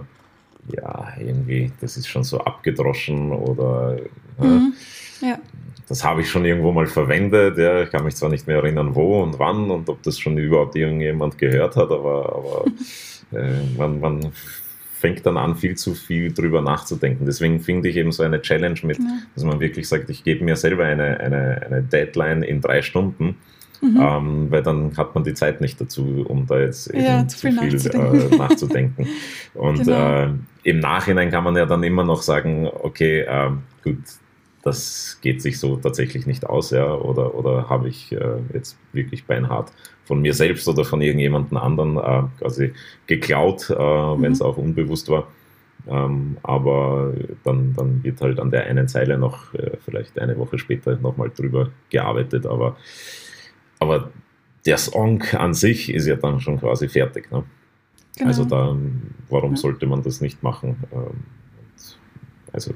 ja, 0.76 1.14
irgendwie, 1.20 1.72
das 1.82 1.98
ist 1.98 2.08
schon 2.08 2.24
so 2.24 2.40
abgedroschen 2.40 3.32
oder 3.32 3.98
äh, 4.40 4.44
mhm. 4.44 4.74
ja. 5.22 5.40
das 5.88 6.04
habe 6.04 6.22
ich 6.22 6.30
schon 6.30 6.46
irgendwo 6.46 6.72
mal 6.72 6.88
verwendet. 6.88 7.58
Ja, 7.58 7.84
ich 7.84 7.92
kann 7.92 8.04
mich 8.04 8.16
zwar 8.16 8.30
nicht 8.30 8.48
mehr 8.48 8.58
erinnern, 8.58 8.96
wo 8.96 9.22
und 9.22 9.38
wann 9.38 9.70
und 9.70 9.90
ob 9.90 10.02
das 10.04 10.20
schon 10.20 10.38
überhaupt 10.38 10.76
irgendjemand 10.76 11.38
gehört 11.38 11.76
hat, 11.76 11.92
aber, 11.92 12.36
aber 12.36 12.66
man, 13.78 14.00
man 14.00 14.32
fängt 15.02 15.26
dann 15.26 15.38
an, 15.38 15.56
viel 15.56 15.76
zu 15.76 15.96
viel 15.96 16.32
drüber 16.32 16.62
nachzudenken. 16.62 17.26
Deswegen 17.26 17.60
finde 17.60 17.90
ich 17.90 17.98
eben 17.98 18.12
so 18.12 18.24
eine 18.24 18.42
Challenge 18.42 18.80
mit, 18.84 19.00
ja. 19.00 19.06
dass 19.34 19.44
man 19.44 19.60
wirklich 19.60 19.88
sagt, 19.88 20.10
ich 20.10 20.24
gebe 20.24 20.46
mir 20.46 20.56
selber 20.56 20.86
eine, 20.86 21.20
eine, 21.20 21.62
eine 21.66 21.82
Deadline 21.82 22.44
in 22.44 22.62
drei 22.62 22.82
Stunden. 22.82 23.36
Mhm. 23.82 24.00
Ähm, 24.00 24.52
weil 24.52 24.62
dann 24.62 24.96
hat 24.96 25.16
man 25.16 25.24
die 25.24 25.34
Zeit 25.34 25.60
nicht 25.60 25.82
dazu, 25.82 26.24
um 26.28 26.46
da 26.46 26.60
jetzt 26.60 26.92
eben 26.92 27.04
ja, 27.04 27.28
zu 27.28 27.40
viel, 27.40 27.54
viel 27.54 27.72
nachzudenken. 27.72 28.32
Äh, 28.32 28.38
nachzudenken. 28.38 29.08
Und 29.56 29.86
genau. 29.86 30.24
äh, 30.26 30.30
im 30.64 30.80
Nachhinein 30.80 31.32
kann 31.32 31.44
man 31.44 31.56
ja 31.56 31.66
dann 31.66 31.82
immer 31.82 32.04
noch 32.04 32.22
sagen, 32.22 32.68
okay, 32.72 33.22
äh, 33.22 33.50
gut, 33.84 33.98
das 34.62 35.18
geht 35.22 35.42
sich 35.42 35.60
so 35.60 35.78
tatsächlich 35.78 36.28
nicht 36.28 36.46
aus, 36.46 36.70
ja, 36.70 36.94
oder, 36.94 37.34
oder 37.34 37.70
habe 37.70 37.90
ich 37.90 38.12
äh, 38.12 38.38
jetzt 38.54 38.78
wirklich 38.94 39.26
beinhart 39.26 39.72
von 40.12 40.22
mir 40.22 40.34
selbst 40.34 40.68
oder 40.68 40.84
von 40.84 41.00
irgendjemandem 41.02 41.56
anderen 41.56 41.96
äh, 41.96 42.24
quasi 42.38 42.74
geklaut, 43.08 43.70
äh, 43.70 43.74
mhm. 43.74 44.22
wenn 44.22 44.34
es 44.34 44.42
auch 44.42 44.58
unbewusst 44.58 45.08
war. 45.08 45.30
Ähm, 45.88 46.36
aber 46.44 47.14
dann, 47.46 47.74
dann 47.78 48.04
wird 48.04 48.20
halt 48.20 48.38
an 48.38 48.52
der 48.52 48.66
einen 48.66 48.90
Zeile 48.90 49.18
noch 49.18 49.54
äh, 49.54 49.78
vielleicht 49.86 50.20
eine 50.20 50.38
Woche 50.38 50.58
später 50.58 50.98
nochmal 50.98 51.32
drüber 51.34 51.70
gearbeitet, 51.90 52.46
aber, 52.46 52.76
aber 53.80 54.12
der 54.66 54.78
Song 54.78 55.24
an 55.32 55.54
sich 55.54 55.90
ist 55.94 56.08
ja 56.08 56.18
dann 56.18 56.42
schon 56.42 56.60
quasi 56.60 56.90
fertig. 56.90 57.32
Ne? 57.32 57.46
Genau. 58.18 58.28
Also 58.28 58.44
da, 58.44 58.76
warum 59.30 59.52
ja. 59.52 59.58
sollte 59.58 59.86
man 59.86 60.04
das 60.04 60.20
nicht 60.20 60.44
machen? 60.44 60.76
Ähm, 60.92 61.24
also 62.52 62.74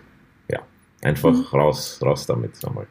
ja, 0.50 0.62
einfach 1.02 1.34
mhm. 1.34 1.60
raus, 1.60 2.00
raus 2.02 2.26
damit 2.28 2.66
einmal. 2.66 2.88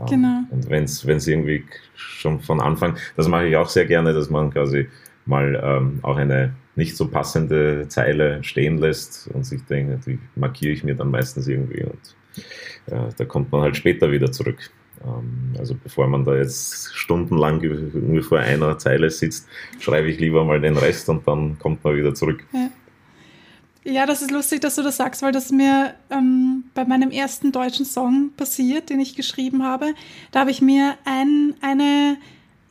Ähm, 0.00 0.06
genau. 0.06 0.40
Und 0.50 0.70
wenn 0.70 0.84
es 0.84 1.26
irgendwie 1.26 1.64
schon 1.94 2.40
von 2.40 2.60
Anfang, 2.60 2.96
das 3.16 3.28
mache 3.28 3.46
ich 3.46 3.56
auch 3.56 3.68
sehr 3.68 3.86
gerne, 3.86 4.12
dass 4.12 4.30
man 4.30 4.50
quasi 4.50 4.88
mal 5.26 5.60
ähm, 5.62 5.98
auch 6.02 6.16
eine 6.16 6.54
nicht 6.76 6.96
so 6.96 7.08
passende 7.08 7.86
Zeile 7.88 8.42
stehen 8.42 8.78
lässt 8.78 9.28
und 9.34 9.44
sich 9.44 9.62
denkt, 9.64 10.06
die 10.06 10.18
markiere 10.34 10.72
ich 10.72 10.84
mir 10.84 10.94
dann 10.94 11.10
meistens 11.10 11.46
irgendwie 11.46 11.84
und 11.84 12.16
äh, 12.86 13.08
da 13.16 13.24
kommt 13.24 13.52
man 13.52 13.62
halt 13.62 13.76
später 13.76 14.10
wieder 14.10 14.32
zurück. 14.32 14.70
Ähm, 15.04 15.54
also 15.58 15.74
bevor 15.74 16.08
man 16.08 16.24
da 16.24 16.36
jetzt 16.36 16.94
stundenlang 16.94 17.60
ungefähr 17.60 18.40
einer 18.40 18.78
Zeile 18.78 19.10
sitzt, 19.10 19.48
schreibe 19.78 20.08
ich 20.08 20.18
lieber 20.20 20.44
mal 20.44 20.60
den 20.60 20.76
Rest 20.76 21.08
und 21.08 21.26
dann 21.26 21.58
kommt 21.58 21.84
man 21.84 21.96
wieder 21.96 22.14
zurück. 22.14 22.44
Ja. 22.52 22.70
Ja, 23.82 24.04
das 24.04 24.20
ist 24.20 24.30
lustig, 24.30 24.60
dass 24.60 24.74
du 24.74 24.82
das 24.82 24.98
sagst, 24.98 25.22
weil 25.22 25.32
das 25.32 25.50
mir 25.50 25.94
ähm, 26.10 26.64
bei 26.74 26.84
meinem 26.84 27.10
ersten 27.10 27.50
deutschen 27.50 27.86
Song 27.86 28.30
passiert, 28.36 28.90
den 28.90 29.00
ich 29.00 29.16
geschrieben 29.16 29.64
habe. 29.64 29.94
Da 30.32 30.40
habe 30.40 30.50
ich 30.50 30.60
mir 30.60 30.98
ein, 31.04 31.54
eine 31.62 32.18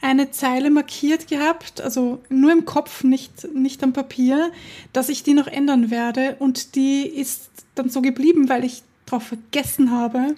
eine 0.02 0.32
Zeile 0.32 0.69
markiert 0.69 1.28
gehabt, 1.28 1.82
also 1.82 2.22
nur 2.30 2.52
im 2.52 2.65
Kopf, 2.65 3.04
nicht, 3.04 3.54
nicht 3.54 3.84
am 3.84 3.93
Papier, 3.93 4.52
dass 4.93 5.10
ich 5.10 5.24
die 5.24 5.34
noch 5.34 5.48
ändern 5.48 5.91
werde. 5.91 6.38
Und 6.39 6.76
die 6.76 7.02
ist 7.02 7.50
dann 7.76 7.89
so 7.89 8.02
geblieben, 8.02 8.48
weil 8.48 8.63
ich 8.63 8.84
drauf 9.06 9.24
vergessen 9.24 9.91
habe. 9.91 10.36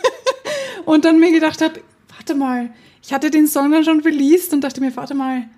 und 0.84 1.04
dann 1.04 1.18
mir 1.18 1.32
gedacht 1.32 1.62
habe, 1.62 1.80
warte 2.14 2.34
mal, 2.34 2.70
ich 3.02 3.12
hatte 3.12 3.30
den 3.30 3.46
Song 3.46 3.70
dann 3.70 3.84
schon 3.84 4.00
released 4.00 4.52
und 4.52 4.62
dachte 4.62 4.80
mir, 4.80 4.94
warte 4.96 5.14
mal, 5.14 5.48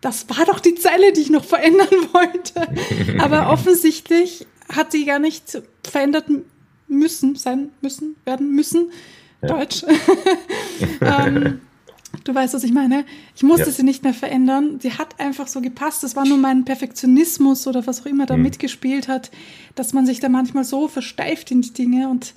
das 0.00 0.28
war 0.28 0.44
doch 0.46 0.60
die 0.60 0.74
Zeile, 0.74 1.12
die 1.12 1.22
ich 1.22 1.30
noch 1.30 1.44
verändern 1.44 1.88
wollte. 2.12 3.20
Aber 3.20 3.50
offensichtlich 3.52 4.46
hat 4.74 4.92
sie 4.92 5.04
gar 5.04 5.18
nicht 5.18 5.62
verändert 5.84 6.26
müssen, 6.88 7.36
sein 7.36 7.70
müssen, 7.80 8.16
werden 8.24 8.52
müssen. 8.52 8.90
Ja. 9.42 9.48
Deutsch. 9.48 9.84
ähm, 11.00 11.60
du 12.24 12.34
weißt, 12.34 12.54
was 12.54 12.64
ich 12.64 12.72
meine. 12.72 13.04
Ich 13.34 13.42
musste 13.42 13.66
ja. 13.66 13.72
sie 13.72 13.82
nicht 13.82 14.02
mehr 14.02 14.14
verändern. 14.14 14.80
Sie 14.80 14.92
hat 14.92 15.20
einfach 15.20 15.46
so 15.46 15.60
gepasst. 15.60 16.02
Das 16.02 16.16
war 16.16 16.24
nur 16.24 16.38
mein 16.38 16.64
Perfektionismus 16.64 17.66
oder 17.66 17.86
was 17.86 18.02
auch 18.02 18.06
immer 18.06 18.26
da 18.26 18.36
mhm. 18.36 18.44
mitgespielt 18.44 19.08
hat, 19.08 19.30
dass 19.74 19.92
man 19.92 20.06
sich 20.06 20.20
da 20.20 20.28
manchmal 20.28 20.64
so 20.64 20.88
versteift 20.88 21.50
in 21.50 21.62
die 21.62 21.72
Dinge 21.72 22.08
und 22.08 22.34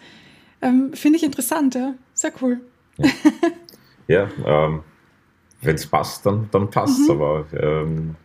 ähm, 0.62 0.92
finde 0.94 1.18
ich 1.18 1.24
interessant, 1.24 1.76
ja. 1.76 1.94
Sehr 2.14 2.34
cool. 2.42 2.60
Ja, 4.08 4.30
ja 4.46 4.66
ähm, 4.66 4.84
wenn 5.62 5.76
es 5.76 5.88
passt, 5.88 6.26
dann, 6.26 6.48
dann 6.52 6.70
passt 6.70 7.00
es. 7.00 7.08
Mhm. 7.08 7.14
Aber 7.14 7.46
ähm, 7.54 8.16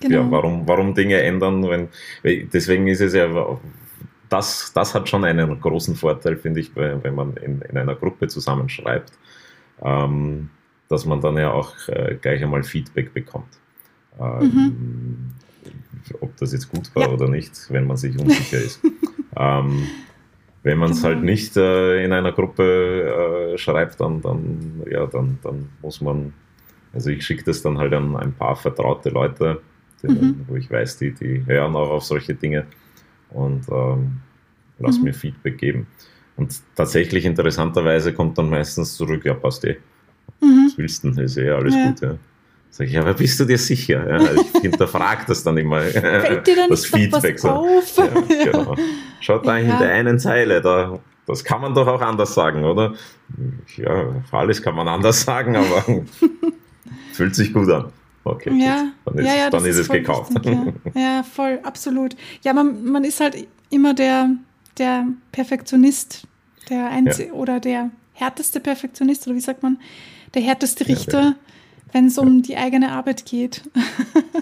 genau. 0.00 0.16
ja, 0.16 0.30
warum, 0.30 0.66
warum 0.66 0.94
Dinge 0.94 1.20
ändern, 1.20 1.68
wenn 1.68 1.88
deswegen 2.24 2.88
ist 2.88 3.00
es 3.00 3.14
ja 3.14 3.28
das, 4.28 4.72
das 4.72 4.94
hat 4.94 5.08
schon 5.08 5.24
einen 5.24 5.60
großen 5.60 5.94
Vorteil, 5.94 6.36
finde 6.36 6.60
ich, 6.60 6.74
wenn 6.74 7.14
man 7.14 7.36
in, 7.36 7.60
in 7.62 7.76
einer 7.76 7.94
Gruppe 7.94 8.28
zusammenschreibt, 8.28 9.12
ähm, 9.82 10.48
dass 10.88 11.04
man 11.04 11.20
dann 11.20 11.36
ja 11.36 11.52
auch 11.52 11.74
äh, 11.88 12.16
gleich 12.20 12.42
einmal 12.42 12.62
Feedback 12.62 13.12
bekommt. 13.12 13.58
Ähm, 14.18 14.40
mhm. 14.40 15.32
Ob 16.20 16.36
das 16.38 16.52
jetzt 16.52 16.70
gut 16.70 16.94
war 16.94 17.08
ja. 17.08 17.10
oder 17.10 17.28
nicht, 17.28 17.52
wenn 17.68 17.86
man 17.86 17.96
sich 17.96 18.18
unsicher 18.18 18.58
ist. 18.58 18.80
ähm, 19.36 19.86
wenn 20.62 20.78
man 20.78 20.92
es 20.92 21.02
genau. 21.02 21.14
halt 21.14 21.24
nicht 21.24 21.56
äh, 21.56 22.04
in 22.04 22.12
einer 22.12 22.32
Gruppe 22.32 23.52
äh, 23.54 23.58
schreibt, 23.58 24.00
dann, 24.00 24.20
dann, 24.22 24.82
ja, 24.90 25.06
dann, 25.06 25.38
dann 25.42 25.68
muss 25.82 26.00
man, 26.00 26.32
also 26.92 27.10
ich 27.10 27.24
schicke 27.24 27.44
das 27.44 27.62
dann 27.62 27.78
halt 27.78 27.92
an 27.92 28.16
ein 28.16 28.32
paar 28.32 28.56
vertraute 28.56 29.10
Leute, 29.10 29.60
die, 30.02 30.08
mhm. 30.08 30.44
wo 30.48 30.56
ich 30.56 30.70
weiß, 30.70 30.98
die, 30.98 31.12
die 31.12 31.44
hören 31.46 31.74
auch 31.76 31.90
auf 31.90 32.04
solche 32.04 32.34
Dinge 32.34 32.66
und 33.30 33.66
ähm, 33.70 34.20
lass 34.78 34.98
mhm. 34.98 35.04
mir 35.04 35.14
Feedback 35.14 35.58
geben. 35.58 35.86
Und 36.36 36.54
tatsächlich 36.74 37.24
interessanterweise 37.24 38.12
kommt 38.12 38.38
dann 38.38 38.50
meistens 38.50 38.96
zurück, 38.96 39.24
ja, 39.24 39.34
passt 39.34 39.64
eh. 39.64 39.76
Mhm. 40.40 40.66
Was 40.66 40.78
willst 40.78 41.04
du 41.04 41.10
denn? 41.10 41.24
Ist 41.24 41.36
eh 41.36 41.50
alles 41.50 41.74
ja. 41.74 41.86
gut, 41.86 42.00
ja. 42.00 42.18
Sag 42.70 42.88
ich, 42.88 42.98
aber 42.98 43.12
bist 43.12 43.38
du 43.38 43.44
dir 43.44 43.58
sicher? 43.58 44.08
Ja, 44.08 44.32
ich 44.32 44.62
hinterfrage 44.62 45.24
das 45.26 45.44
dann 45.44 45.58
immer. 45.58 45.82
Fällt 45.82 46.46
dir 46.46 46.56
dann 46.56 46.68
das 46.70 46.86
Feedback 46.86 47.38
so. 47.38 47.50
Auf? 47.50 47.98
Ja, 47.98 48.08
genau. 48.44 48.74
Schaut 49.20 49.46
da 49.46 49.58
ja. 49.58 49.74
in 49.74 49.78
der 49.78 49.92
einen 49.92 50.18
Zeile, 50.18 50.62
da, 50.62 50.98
das 51.26 51.44
kann 51.44 51.60
man 51.60 51.74
doch 51.74 51.86
auch 51.86 52.00
anders 52.00 52.32
sagen, 52.32 52.64
oder? 52.64 52.94
Ja, 53.76 54.14
alles 54.30 54.62
kann 54.62 54.74
man 54.74 54.88
anders 54.88 55.20
sagen, 55.20 55.54
aber 55.54 55.84
fühlt 57.12 57.34
sich 57.34 57.52
gut 57.52 57.70
an. 57.70 57.92
Okay, 58.24 58.52
ja, 58.56 58.92
dann 59.04 59.18
ist, 59.18 59.26
ja, 59.26 59.34
ja, 59.34 59.50
dann 59.50 59.64
ist, 59.64 59.78
es 59.78 59.88
gekauft. 59.88 60.32
Wichtig, 60.34 60.56
ja. 60.94 61.00
ja. 61.00 61.22
voll, 61.24 61.58
absolut. 61.64 62.14
Ja, 62.44 62.52
man, 62.52 62.84
man 62.84 63.02
ist 63.04 63.20
halt 63.20 63.48
immer 63.70 63.94
der, 63.94 64.30
der 64.78 65.06
Perfektionist, 65.32 66.28
der 66.68 66.90
ja. 67.04 67.32
oder 67.32 67.58
der 67.58 67.90
härteste 68.12 68.60
Perfektionist, 68.60 69.26
oder 69.26 69.34
wie 69.34 69.40
sagt 69.40 69.62
man, 69.64 69.78
der 70.34 70.42
härteste 70.42 70.86
Richter, 70.86 71.34
wenn 71.90 72.06
es 72.06 72.16
um 72.16 72.42
die 72.42 72.56
eigene 72.56 72.92
Arbeit 72.92 73.26
geht. 73.26 73.62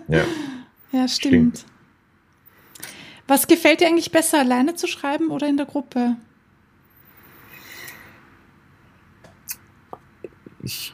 ja. 0.09 0.25
ja, 0.93 1.09
stimmt. 1.09 1.59
stimmt. 1.59 1.65
Was 3.27 3.47
gefällt 3.47 3.81
dir 3.81 3.87
eigentlich 3.87 4.13
besser, 4.13 4.41
alleine 4.41 4.75
zu 4.75 4.89
schreiben 4.89 5.31
oder 5.31 5.49
in 5.49 5.57
der 5.57 5.67
Gruppe? 5.67 6.17
Ich 10.63 10.93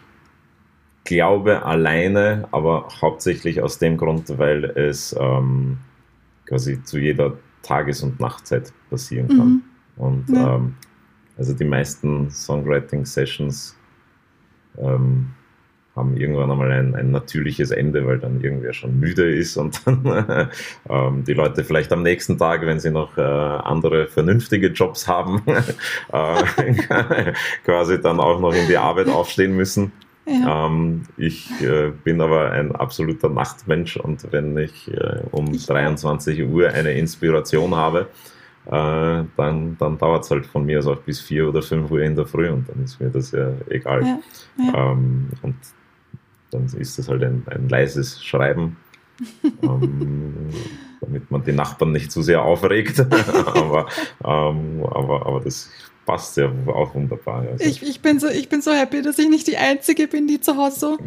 glaube 1.07 1.64
alleine, 1.64 2.47
aber 2.53 2.88
hauptsächlich 3.01 3.62
aus 3.62 3.79
dem 3.79 3.97
Grund, 3.97 4.38
weil 4.38 4.64
es 4.64 5.16
ähm, 5.19 5.79
quasi 6.45 6.83
zu 6.83 6.99
jeder 6.99 7.38
Tages- 7.62 8.03
und 8.03 8.21
Nachtzeit 8.21 8.73
passieren 8.90 9.29
kann. 9.29 9.49
Mhm. 9.49 9.62
Und 9.97 10.29
ja. 10.29 10.57
ähm, 10.57 10.75
also 11.38 11.53
die 11.53 11.64
meisten 11.64 12.31
Songwriting-Sessions 12.31 13.77
ähm, 14.79 15.31
haben 15.97 16.16
irgendwann 16.16 16.51
einmal 16.51 16.71
ein, 16.71 16.95
ein, 16.95 17.11
natürliches 17.11 17.71
Ende, 17.71 18.07
weil 18.07 18.19
dann 18.19 18.42
irgendwer 18.42 18.75
schon 18.75 19.01
müde 19.01 19.35
ist 19.35 19.57
und 19.57 19.81
dann 19.87 20.51
ähm, 20.90 21.25
die 21.25 21.33
Leute 21.33 21.64
vielleicht 21.64 21.90
am 21.92 22.03
nächsten 22.03 22.37
Tag, 22.37 22.64
wenn 22.66 22.79
sie 22.79 22.90
noch 22.90 23.16
äh, 23.16 23.23
andere 23.23 24.07
vernünftige 24.07 24.69
Jobs 24.69 25.09
haben, 25.09 25.42
äh, 26.12 26.75
quasi 27.64 28.01
dann 28.01 28.21
auch 28.21 28.40
noch 28.40 28.53
in 28.53 28.69
die 28.69 28.77
Arbeit 28.77 29.09
aufstehen 29.09 29.57
müssen. 29.57 29.92
Ja. 30.27 30.67
Ähm, 30.67 31.03
ich 31.17 31.51
äh, 31.62 31.93
bin 32.03 32.21
aber 32.21 32.51
ein 32.51 32.75
absoluter 32.75 33.29
Nachtmensch 33.29 33.97
und 33.97 34.33
wenn 34.33 34.57
ich 34.59 34.93
äh, 34.93 35.21
um 35.31 35.53
ich 35.55 35.67
23 35.67 36.43
Uhr 36.45 36.69
eine 36.69 36.93
Inspiration 36.93 37.75
habe, 37.75 38.09
äh, 38.67 39.25
dann, 39.37 39.77
dann 39.79 39.99
dauert 39.99 40.25
es 40.25 40.31
halt 40.31 40.47
von 40.47 40.67
mir 40.67 40.81
aus 40.81 40.89
auch 40.89 40.99
bis 40.99 41.21
4 41.21 41.49
oder 41.49 41.62
5 41.62 41.91
Uhr 41.91 42.01
in 42.01 42.17
der 42.17 42.27
Früh 42.27 42.49
und 42.49 42.69
dann 42.69 42.83
ist 42.83 43.01
mir 43.01 43.11
das 43.11 43.31
ja 43.31 43.53
egal. 43.71 44.03
Ja. 44.03 44.19
Ja. 44.59 44.93
Ähm, 44.93 45.29
und 45.43 45.55
dann 46.51 46.65
ist 46.65 46.99
das 46.99 47.09
halt 47.09 47.23
ein, 47.23 47.45
ein 47.47 47.69
leises 47.69 48.25
Schreiben. 48.25 48.77
ähm, 49.62 50.51
damit 51.01 51.31
man 51.31 51.43
die 51.43 51.53
Nachbarn 51.53 51.93
nicht 51.93 52.12
zu 52.12 52.23
sehr 52.23 52.43
aufregt. 52.43 53.01
aber, 53.55 53.87
ähm, 54.25 54.85
aber, 54.85 55.27
aber 55.27 55.41
das 55.41 55.71
passt 56.07 56.37
ja 56.38 56.51
auch 56.69 56.95
wunderbar. 56.95 57.47
Also. 57.51 57.64
Ich, 57.64 57.83
ich, 57.83 58.01
bin 58.01 58.19
so, 58.19 58.29
ich 58.29 58.49
bin 58.49 58.62
so 58.62 58.73
happy, 58.73 59.03
dass 59.03 59.19
ich 59.19 59.29
nicht 59.29 59.47
die 59.47 59.59
Einzige 59.59 60.07
bin, 60.07 60.27
die 60.27 60.40
zu 60.40 60.57
Hause 60.57 60.79
so. 60.79 60.99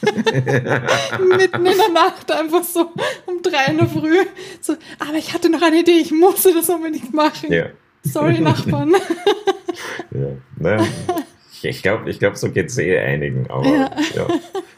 Mitten 1.36 1.66
in 1.66 1.76
der 1.76 1.90
Nacht 1.92 2.32
einfach 2.32 2.64
so 2.64 2.92
um 3.26 3.42
drei 3.42 3.70
in 3.70 3.78
der 3.78 3.86
Früh. 3.86 4.16
So, 4.60 4.76
aber 4.98 5.16
ich 5.16 5.34
hatte 5.34 5.50
noch 5.50 5.62
eine 5.62 5.80
Idee, 5.80 5.98
ich 6.00 6.10
musste 6.10 6.54
das 6.54 6.68
unbedingt 6.68 7.12
machen. 7.12 7.52
Ja. 7.52 7.66
Sorry, 8.02 8.40
Nachbarn. 8.40 8.92
ja, 10.10 10.28
ne? 10.56 10.86
Ich 11.62 11.82
glaube, 11.82 12.08
ich 12.08 12.18
glaub, 12.18 12.36
so 12.36 12.50
geht 12.50 12.70
es 12.70 12.78
eh 12.78 12.98
einigen. 12.98 13.48
Aber, 13.50 13.66
ja. 13.66 13.90
ja. 14.14 14.26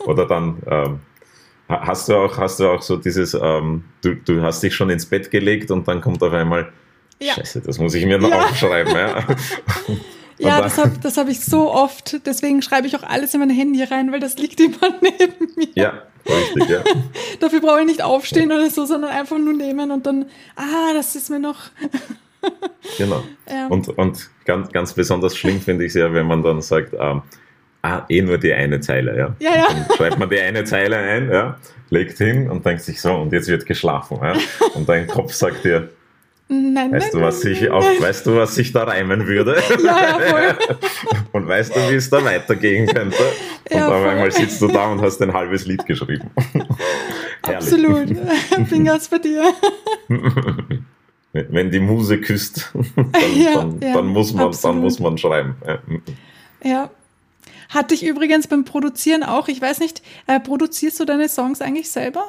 Oder 0.01 0.27
dann 0.27 0.61
ähm, 0.67 1.01
hast 1.69 2.09
du 2.09 2.17
auch, 2.17 2.37
hast 2.39 2.59
du 2.59 2.69
auch 2.69 2.83
so 2.83 2.97
dieses, 2.97 3.35
ähm, 3.35 3.85
du, 4.03 4.17
du 4.17 4.43
hast 4.43 4.63
dich 4.63 4.75
schon 4.75 4.91
ins 4.91 5.07
Bett 5.07 5.31
gelegt 5.31 5.71
und 5.71 5.87
dann 5.87 6.01
kommt 6.01 6.23
auf 6.23 6.33
einmal, 6.33 6.73
ja. 7.23 7.35
Scheiße, 7.35 7.61
das 7.61 7.79
muss 7.79 7.95
ich 7.95 8.05
mir 8.05 8.19
noch 8.19 8.31
ja. 8.31 8.45
aufschreiben. 8.45 8.95
Ja, 8.95 9.19
ja 10.39 10.61
das 10.61 10.79
habe 10.79 10.93
das 11.03 11.17
hab 11.17 11.29
ich 11.29 11.41
so 11.41 11.73
oft. 11.73 12.27
Deswegen 12.27 12.63
schreibe 12.63 12.87
ich 12.87 12.97
auch 12.97 13.03
alles 13.03 13.35
in 13.35 13.41
mein 13.41 13.51
Handy 13.51 13.83
rein, 13.83 14.13
weil 14.13 14.21
das 14.21 14.37
liegt 14.39 14.61
immer 14.61 14.77
neben 15.01 15.55
mir. 15.57 15.69
Ja, 15.75 16.03
richtig, 16.27 16.69
ja. 16.69 16.83
Dafür 17.41 17.61
brauche 17.61 17.81
ich 17.81 17.87
nicht 17.87 18.03
aufstehen 18.03 18.53
oder 18.53 18.69
so, 18.71 18.85
sondern 18.85 19.11
einfach 19.11 19.39
nur 19.39 19.55
nehmen 19.55 19.91
und 19.91 20.07
dann, 20.07 20.27
ah, 20.57 20.93
das 20.95 21.15
ist 21.17 21.31
mir 21.31 21.41
noch. 21.41 21.71
genau. 22.99 23.23
Ja. 23.49 23.69
Und, 23.69 23.89
und 23.89 24.31
ganz, 24.45 24.71
ganz 24.73 24.93
besonders 24.93 25.37
schlimm 25.37 25.61
finde 25.61 25.85
ich 25.85 25.91
es 25.91 25.95
ja, 25.95 26.13
wenn 26.13 26.27
man 26.27 26.43
dann 26.43 26.61
sagt, 26.61 26.95
ähm, 26.99 27.23
ah, 27.83 28.05
eh 28.09 28.23
nur 28.23 28.39
die 28.39 28.53
eine 28.53 28.81
Zeile, 28.81 29.17
ja. 29.17 29.37
Ja, 29.39 29.57
ja. 29.57 29.67
Dann 29.69 29.97
schreibt 29.97 30.19
man 30.19 30.31
die 30.31 30.39
eine 30.39 30.65
Zeile 30.65 30.97
ein, 30.97 31.31
ja, 31.31 31.59
legt 31.91 32.19
hin 32.19 32.49
und 32.51 32.65
denkt 32.65 32.83
sich 32.83 33.01
so, 33.01 33.15
und 33.15 33.33
jetzt 33.33 33.49
wird 33.49 33.67
geschlafen, 33.67 34.19
ja. 34.23 34.35
Und 34.75 34.89
dein 34.89 35.07
Kopf 35.07 35.33
sagt 35.33 35.65
dir, 35.65 35.91
Nein, 36.53 36.93
weißt, 36.93 37.15
nein, 37.15 37.23
du, 37.23 37.27
was 37.27 37.41
sich 37.41 37.71
auf, 37.71 37.85
weißt 37.85 38.27
du, 38.27 38.37
was 38.37 38.55
sich 38.55 38.73
da 38.73 38.85
reimen 38.85 39.27
würde? 39.27 39.57
Ja, 39.83 40.03
ja, 40.03 40.19
voll. 40.19 40.79
und 41.33 41.49
weißt 41.49 41.75
du, 41.75 41.81
wie 41.91 41.95
es 41.95 42.11
da 42.11 42.23
weitergehen 42.23 42.87
könnte? 42.87 43.23
Und 43.71 43.77
ja, 43.77 43.89
auf 43.89 44.07
einmal 44.07 44.31
sitzt 44.31 44.61
du 44.61 44.69
da 44.69 44.93
und 44.93 45.01
hast 45.01 45.21
ein 45.23 45.33
halbes 45.33 45.65
Lied 45.65 45.85
geschrieben. 45.87 46.31
Absolut. 47.43 48.15
Fingers 48.69 49.09
bei 49.09 49.19
dir. 49.19 49.53
Wenn 51.33 51.71
die 51.71 51.81
Muse 51.81 52.21
küsst, 52.21 52.71
dann, 52.75 53.13
ja, 53.35 53.55
dann, 53.55 53.81
ja, 53.81 53.95
dann 53.95 54.07
muss, 54.09 54.35
man, 54.35 54.55
dann 54.63 54.79
muss 54.79 55.01
man 55.01 55.17
schreiben. 55.17 55.57
Ja. 56.63 56.91
Hatte 57.71 57.95
ich 57.95 58.05
übrigens 58.05 58.47
beim 58.47 58.65
Produzieren 58.65 59.23
auch, 59.23 59.49
ich 59.49 59.61
weiß 59.61 59.81
nicht, 59.81 60.03
äh, 60.27 60.39
produzierst 60.39 61.01
du 61.01 61.07
deine 61.07 61.29
Songs 61.29 61.63
eigentlich 61.63 61.91
selber? 61.91 62.25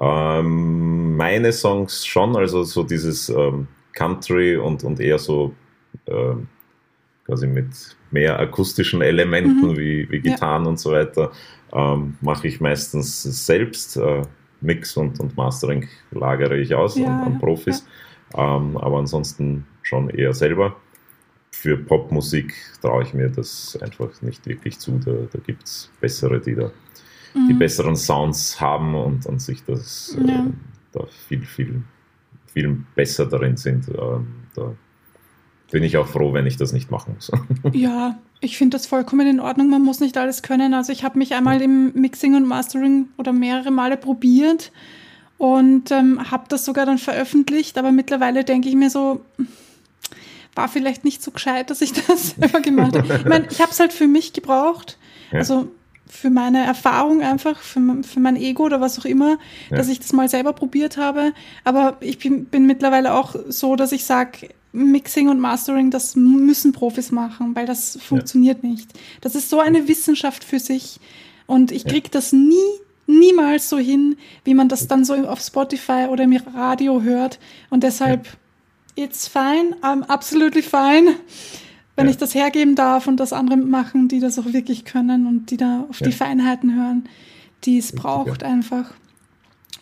Ähm, 0.00 0.99
meine 1.20 1.52
Songs 1.52 2.06
schon, 2.06 2.34
also 2.34 2.62
so 2.62 2.82
dieses 2.82 3.28
ähm, 3.28 3.68
Country 3.92 4.56
und, 4.56 4.84
und 4.84 5.00
eher 5.00 5.18
so 5.18 5.54
äh, 6.06 6.34
quasi 7.26 7.46
mit 7.46 7.68
mehr 8.10 8.38
akustischen 8.38 9.02
Elementen 9.02 9.72
mhm. 9.72 9.76
wie, 9.76 10.10
wie 10.10 10.20
Gitarren 10.20 10.64
ja. 10.64 10.70
und 10.70 10.80
so 10.80 10.92
weiter, 10.92 11.30
ähm, 11.74 12.16
mache 12.22 12.48
ich 12.48 12.58
meistens 12.60 13.22
selbst. 13.46 13.98
Äh, 13.98 14.22
Mix 14.62 14.96
und, 14.96 15.20
und 15.20 15.36
Mastering 15.36 15.88
lagere 16.10 16.58
ich 16.58 16.74
aus 16.74 16.96
ja, 16.96 17.06
an, 17.06 17.32
an, 17.32 17.38
Profis, 17.38 17.86
ja. 18.34 18.56
Ähm, 18.56 18.76
aber 18.76 18.98
ansonsten 18.98 19.66
schon 19.82 20.08
eher 20.10 20.32
selber. 20.32 20.76
für 21.50 21.76
Popmusik 21.76 22.54
traue 22.80 23.02
ich 23.02 23.12
mir 23.12 23.28
das 23.28 23.78
einfach 23.82 24.10
nicht 24.22 24.46
wirklich 24.46 24.78
zu. 24.78 24.98
Da, 25.04 25.12
da 25.32 25.38
gibt 25.38 25.64
es 25.64 25.90
bessere, 26.00 26.40
die 26.40 26.54
da 26.54 26.70
mhm. 27.34 27.48
die 27.48 27.54
besseren 27.54 27.96
Sounds 27.96 28.60
haben 28.60 28.94
und, 28.94 29.26
und 29.26 29.40
sich 29.40 29.62
das 29.64 30.16
ja. 30.26 30.46
äh, 30.46 30.50
da 30.92 31.06
viel, 31.28 31.44
viel, 31.44 31.82
viel 32.46 32.84
besser 32.94 33.26
darin 33.26 33.56
sind. 33.56 33.88
Ähm, 33.88 34.26
da 34.54 34.74
bin 35.70 35.82
ich 35.82 35.96
auch 35.96 36.08
froh, 36.08 36.32
wenn 36.32 36.46
ich 36.46 36.56
das 36.56 36.72
nicht 36.72 36.90
machen 36.90 37.14
muss. 37.14 37.30
ja, 37.72 38.18
ich 38.40 38.56
finde 38.58 38.76
das 38.76 38.86
vollkommen 38.86 39.26
in 39.26 39.40
Ordnung. 39.40 39.70
Man 39.70 39.82
muss 39.82 40.00
nicht 40.00 40.16
alles 40.16 40.42
können. 40.42 40.74
Also 40.74 40.92
ich 40.92 41.04
habe 41.04 41.18
mich 41.18 41.34
einmal 41.34 41.62
im 41.62 41.92
Mixing 41.94 42.34
und 42.34 42.46
Mastering 42.46 43.08
oder 43.18 43.32
mehrere 43.32 43.70
Male 43.70 43.96
probiert 43.96 44.72
und 45.38 45.90
ähm, 45.90 46.30
habe 46.30 46.44
das 46.48 46.64
sogar 46.64 46.86
dann 46.86 46.98
veröffentlicht. 46.98 47.78
Aber 47.78 47.92
mittlerweile 47.92 48.44
denke 48.44 48.68
ich 48.68 48.74
mir 48.74 48.90
so, 48.90 49.24
war 50.54 50.68
vielleicht 50.68 51.04
nicht 51.04 51.22
so 51.22 51.30
gescheit, 51.30 51.70
dass 51.70 51.80
ich 51.80 51.92
das 51.92 52.30
selber 52.38 52.60
gemacht 52.60 52.96
habe. 52.96 53.16
Ich 53.16 53.24
meine, 53.24 53.46
ich 53.50 53.60
habe 53.60 53.70
es 53.70 53.80
halt 53.80 53.92
für 53.92 54.08
mich 54.08 54.32
gebraucht. 54.32 54.98
Ja. 55.30 55.38
Also 55.38 55.68
für 56.10 56.30
meine 56.30 56.64
Erfahrung 56.64 57.22
einfach, 57.22 57.60
für, 57.60 57.80
für 58.02 58.20
mein 58.20 58.36
Ego 58.36 58.64
oder 58.64 58.80
was 58.80 58.98
auch 58.98 59.04
immer, 59.04 59.38
ja. 59.70 59.76
dass 59.76 59.88
ich 59.88 60.00
das 60.00 60.12
mal 60.12 60.28
selber 60.28 60.52
probiert 60.52 60.96
habe. 60.96 61.32
Aber 61.64 61.96
ich 62.00 62.18
bin, 62.18 62.46
bin 62.46 62.66
mittlerweile 62.66 63.14
auch 63.14 63.34
so, 63.48 63.76
dass 63.76 63.92
ich 63.92 64.04
sage, 64.04 64.48
Mixing 64.72 65.28
und 65.28 65.40
Mastering, 65.40 65.90
das 65.90 66.14
müssen 66.14 66.72
Profis 66.72 67.10
machen, 67.10 67.56
weil 67.56 67.66
das 67.66 67.98
funktioniert 68.00 68.62
ja. 68.62 68.70
nicht. 68.70 68.92
Das 69.20 69.34
ist 69.34 69.50
so 69.50 69.60
eine 69.60 69.88
Wissenschaft 69.88 70.44
für 70.44 70.58
sich. 70.58 71.00
Und 71.46 71.72
ich 71.72 71.84
kriege 71.84 72.08
das 72.08 72.32
nie, 72.32 72.54
niemals 73.06 73.68
so 73.68 73.78
hin, 73.78 74.16
wie 74.44 74.54
man 74.54 74.68
das 74.68 74.86
dann 74.86 75.04
so 75.04 75.14
auf 75.14 75.40
Spotify 75.40 76.06
oder 76.08 76.24
im 76.24 76.36
Radio 76.54 77.02
hört. 77.02 77.40
Und 77.68 77.82
deshalb, 77.82 78.28
it's 78.94 79.26
fine, 79.26 79.74
I'm 79.82 80.04
absolutely 80.04 80.62
fine 80.62 81.16
wenn 82.00 82.06
ja. 82.06 82.12
ich 82.12 82.16
das 82.16 82.34
hergeben 82.34 82.76
darf 82.76 83.06
und 83.06 83.18
das 83.18 83.34
andere 83.34 83.58
machen, 83.58 84.08
die 84.08 84.20
das 84.20 84.38
auch 84.38 84.54
wirklich 84.54 84.86
können 84.86 85.26
und 85.26 85.50
die 85.50 85.58
da 85.58 85.84
auf 85.90 86.00
ja. 86.00 86.06
die 86.06 86.12
Feinheiten 86.12 86.74
hören, 86.74 87.04
die 87.64 87.76
es 87.76 87.92
braucht 87.92 88.42
einfach. 88.42 88.94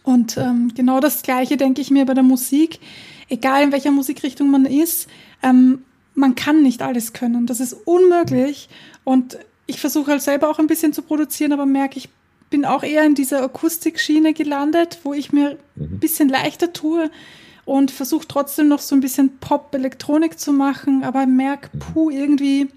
Und 0.02 0.36
ähm, 0.36 0.72
genau 0.74 0.98
das 0.98 1.22
Gleiche 1.22 1.56
denke 1.56 1.80
ich 1.80 1.92
mir 1.92 2.06
bei 2.06 2.14
der 2.14 2.24
Musik. 2.24 2.80
Egal 3.28 3.62
in 3.62 3.72
welcher 3.72 3.92
Musikrichtung 3.92 4.50
man 4.50 4.66
ist, 4.66 5.06
ähm, 5.44 5.84
man 6.14 6.34
kann 6.34 6.64
nicht 6.64 6.82
alles 6.82 7.12
können. 7.12 7.46
Das 7.46 7.60
ist 7.60 7.74
unmöglich. 7.84 8.68
Und 9.04 9.38
ich 9.66 9.78
versuche 9.78 10.10
halt 10.10 10.22
selber 10.22 10.50
auch 10.50 10.58
ein 10.58 10.66
bisschen 10.66 10.92
zu 10.92 11.02
produzieren, 11.02 11.52
aber 11.52 11.66
merke, 11.66 11.98
ich 11.98 12.08
bin 12.50 12.64
auch 12.64 12.82
eher 12.82 13.04
in 13.04 13.14
dieser 13.14 13.44
Akustikschiene 13.44 14.32
gelandet, 14.32 14.98
wo 15.04 15.14
ich 15.14 15.32
mir 15.32 15.56
mhm. 15.76 15.84
ein 15.84 16.00
bisschen 16.00 16.28
leichter 16.28 16.72
tue 16.72 17.12
und 17.68 17.90
versuche 17.90 18.26
trotzdem 18.26 18.68
noch 18.68 18.80
so 18.80 18.96
ein 18.96 19.00
bisschen 19.00 19.38
Pop-Elektronik 19.40 20.38
zu 20.38 20.54
machen, 20.54 21.04
aber 21.04 21.26
merke, 21.26 21.68
puh, 21.78 22.08
irgendwie, 22.08 22.68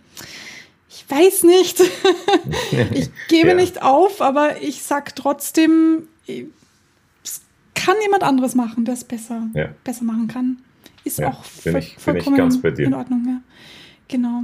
ich 0.89 1.05
weiß 1.09 1.43
nicht. 1.43 1.79
ich 2.91 3.09
gebe 3.29 3.49
ja. 3.49 3.53
nicht 3.55 3.81
auf, 3.81 4.21
aber 4.21 4.61
ich 4.61 4.83
sag 4.83 5.15
trotzdem, 5.15 6.09
es 6.27 7.41
kann 7.73 7.95
jemand 8.01 8.23
anderes 8.23 8.53
machen, 8.53 8.83
der 8.83 8.95
es 8.95 9.05
besser, 9.05 9.47
ja. 9.53 9.69
besser 9.85 10.03
machen 10.03 10.27
kann. 10.27 10.57
Ist 11.05 11.19
ja, 11.19 11.29
auch 11.29 11.45
bin 11.63 11.77
ich, 11.77 11.95
vollkommen 11.97 12.35
in 12.61 12.93
Ordnung. 12.93 13.25
Ja. 13.25 13.41
Genau. 14.09 14.41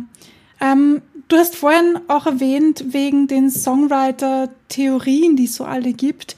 Ähm, 0.61 1.01
du 1.27 1.35
hast 1.35 1.57
vorhin 1.57 1.99
auch 2.07 2.25
erwähnt, 2.25 2.85
wegen 2.93 3.27
den 3.27 3.51
Songwriter-Theorien, 3.51 5.35
die 5.35 5.43
es 5.43 5.55
so 5.55 5.65
alle 5.65 5.91
gibt. 5.91 6.37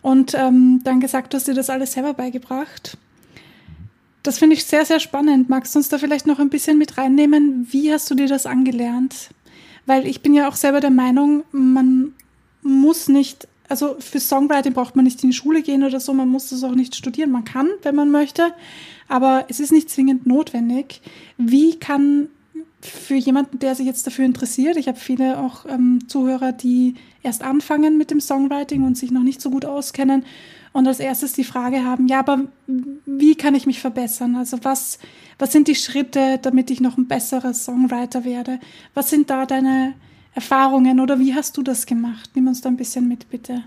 Und 0.00 0.34
ähm, 0.34 0.80
dann 0.82 1.00
gesagt, 1.00 1.34
du 1.34 1.36
hast 1.36 1.46
dir 1.46 1.52
das 1.52 1.68
alles 1.68 1.92
selber 1.92 2.14
beigebracht. 2.14 2.96
Das 4.22 4.38
finde 4.38 4.54
ich 4.54 4.64
sehr, 4.64 4.84
sehr 4.84 5.00
spannend. 5.00 5.48
Magst 5.48 5.74
du 5.74 5.78
uns 5.78 5.88
da 5.88 5.98
vielleicht 5.98 6.26
noch 6.26 6.38
ein 6.38 6.50
bisschen 6.50 6.76
mit 6.78 6.98
reinnehmen? 6.98 7.66
Wie 7.70 7.92
hast 7.92 8.10
du 8.10 8.14
dir 8.14 8.26
das 8.26 8.46
angelernt? 8.46 9.30
Weil 9.86 10.06
ich 10.06 10.20
bin 10.20 10.34
ja 10.34 10.48
auch 10.48 10.56
selber 10.56 10.80
der 10.80 10.90
Meinung, 10.90 11.44
man 11.52 12.12
muss 12.62 13.08
nicht, 13.08 13.48
also 13.68 13.96
für 13.98 14.20
Songwriting 14.20 14.74
braucht 14.74 14.94
man 14.94 15.06
nicht 15.06 15.22
in 15.22 15.30
die 15.30 15.36
Schule 15.36 15.62
gehen 15.62 15.84
oder 15.84 16.00
so, 16.00 16.12
man 16.12 16.28
muss 16.28 16.50
das 16.50 16.64
auch 16.64 16.74
nicht 16.74 16.94
studieren. 16.94 17.30
Man 17.30 17.44
kann, 17.44 17.68
wenn 17.82 17.94
man 17.94 18.10
möchte, 18.10 18.52
aber 19.08 19.46
es 19.48 19.58
ist 19.58 19.72
nicht 19.72 19.88
zwingend 19.88 20.26
notwendig. 20.26 21.00
Wie 21.38 21.76
kann 21.78 22.28
für 22.82 23.14
jemanden, 23.14 23.58
der 23.58 23.74
sich 23.74 23.86
jetzt 23.86 24.06
dafür 24.06 24.24
interessiert, 24.24 24.76
ich 24.76 24.88
habe 24.88 24.98
viele 24.98 25.38
auch 25.38 25.66
ähm, 25.66 26.00
Zuhörer, 26.08 26.52
die 26.52 26.94
erst 27.22 27.42
anfangen 27.42 27.98
mit 27.98 28.10
dem 28.10 28.20
Songwriting 28.20 28.84
und 28.84 28.96
sich 28.96 29.10
noch 29.10 29.22
nicht 29.22 29.40
so 29.40 29.50
gut 29.50 29.64
auskennen 29.64 30.24
und 30.72 30.86
als 30.86 31.00
erstes 31.00 31.32
die 31.32 31.44
Frage 31.44 31.84
haben, 31.84 32.06
ja, 32.06 32.20
aber 32.20 32.40
wie 33.06 33.34
kann 33.34 33.54
ich 33.54 33.66
mich 33.66 33.80
verbessern? 33.80 34.36
Also 34.36 34.58
was, 34.62 34.98
was 35.38 35.52
sind 35.52 35.66
die 35.66 35.74
Schritte, 35.74 36.38
damit 36.40 36.70
ich 36.70 36.80
noch 36.80 36.96
ein 36.96 37.08
besserer 37.08 37.54
Songwriter 37.54 38.24
werde? 38.24 38.60
Was 38.94 39.10
sind 39.10 39.30
da 39.30 39.46
deine 39.46 39.94
Erfahrungen 40.34 41.00
oder 41.00 41.18
wie 41.18 41.34
hast 41.34 41.56
du 41.56 41.62
das 41.62 41.86
gemacht? 41.86 42.30
Nimm 42.34 42.46
uns 42.46 42.60
da 42.60 42.68
ein 42.68 42.76
bisschen 42.76 43.08
mit, 43.08 43.28
bitte. 43.30 43.64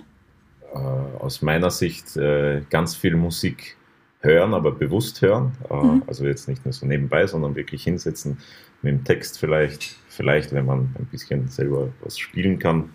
Äh, 0.73 0.77
aus 0.77 1.41
meiner 1.41 1.71
Sicht 1.71 2.15
äh, 2.15 2.61
ganz 2.69 2.95
viel 2.95 3.15
Musik 3.17 3.75
hören, 4.21 4.53
aber 4.53 4.71
bewusst 4.71 5.21
hören. 5.21 5.51
Äh, 5.69 5.75
mhm. 5.75 6.03
Also 6.07 6.25
jetzt 6.25 6.47
nicht 6.47 6.65
nur 6.65 6.73
so 6.73 6.85
nebenbei, 6.85 7.27
sondern 7.27 7.55
wirklich 7.55 7.83
hinsetzen 7.83 8.37
mit 8.81 8.93
dem 8.93 9.03
Text 9.03 9.39
vielleicht, 9.39 9.97
vielleicht, 10.15 10.53
wenn 10.53 10.65
man 10.65 10.95
ein 10.97 11.07
bisschen 11.11 11.47
selber 11.47 11.89
was 12.01 12.17
spielen 12.17 12.59
kann, 12.59 12.89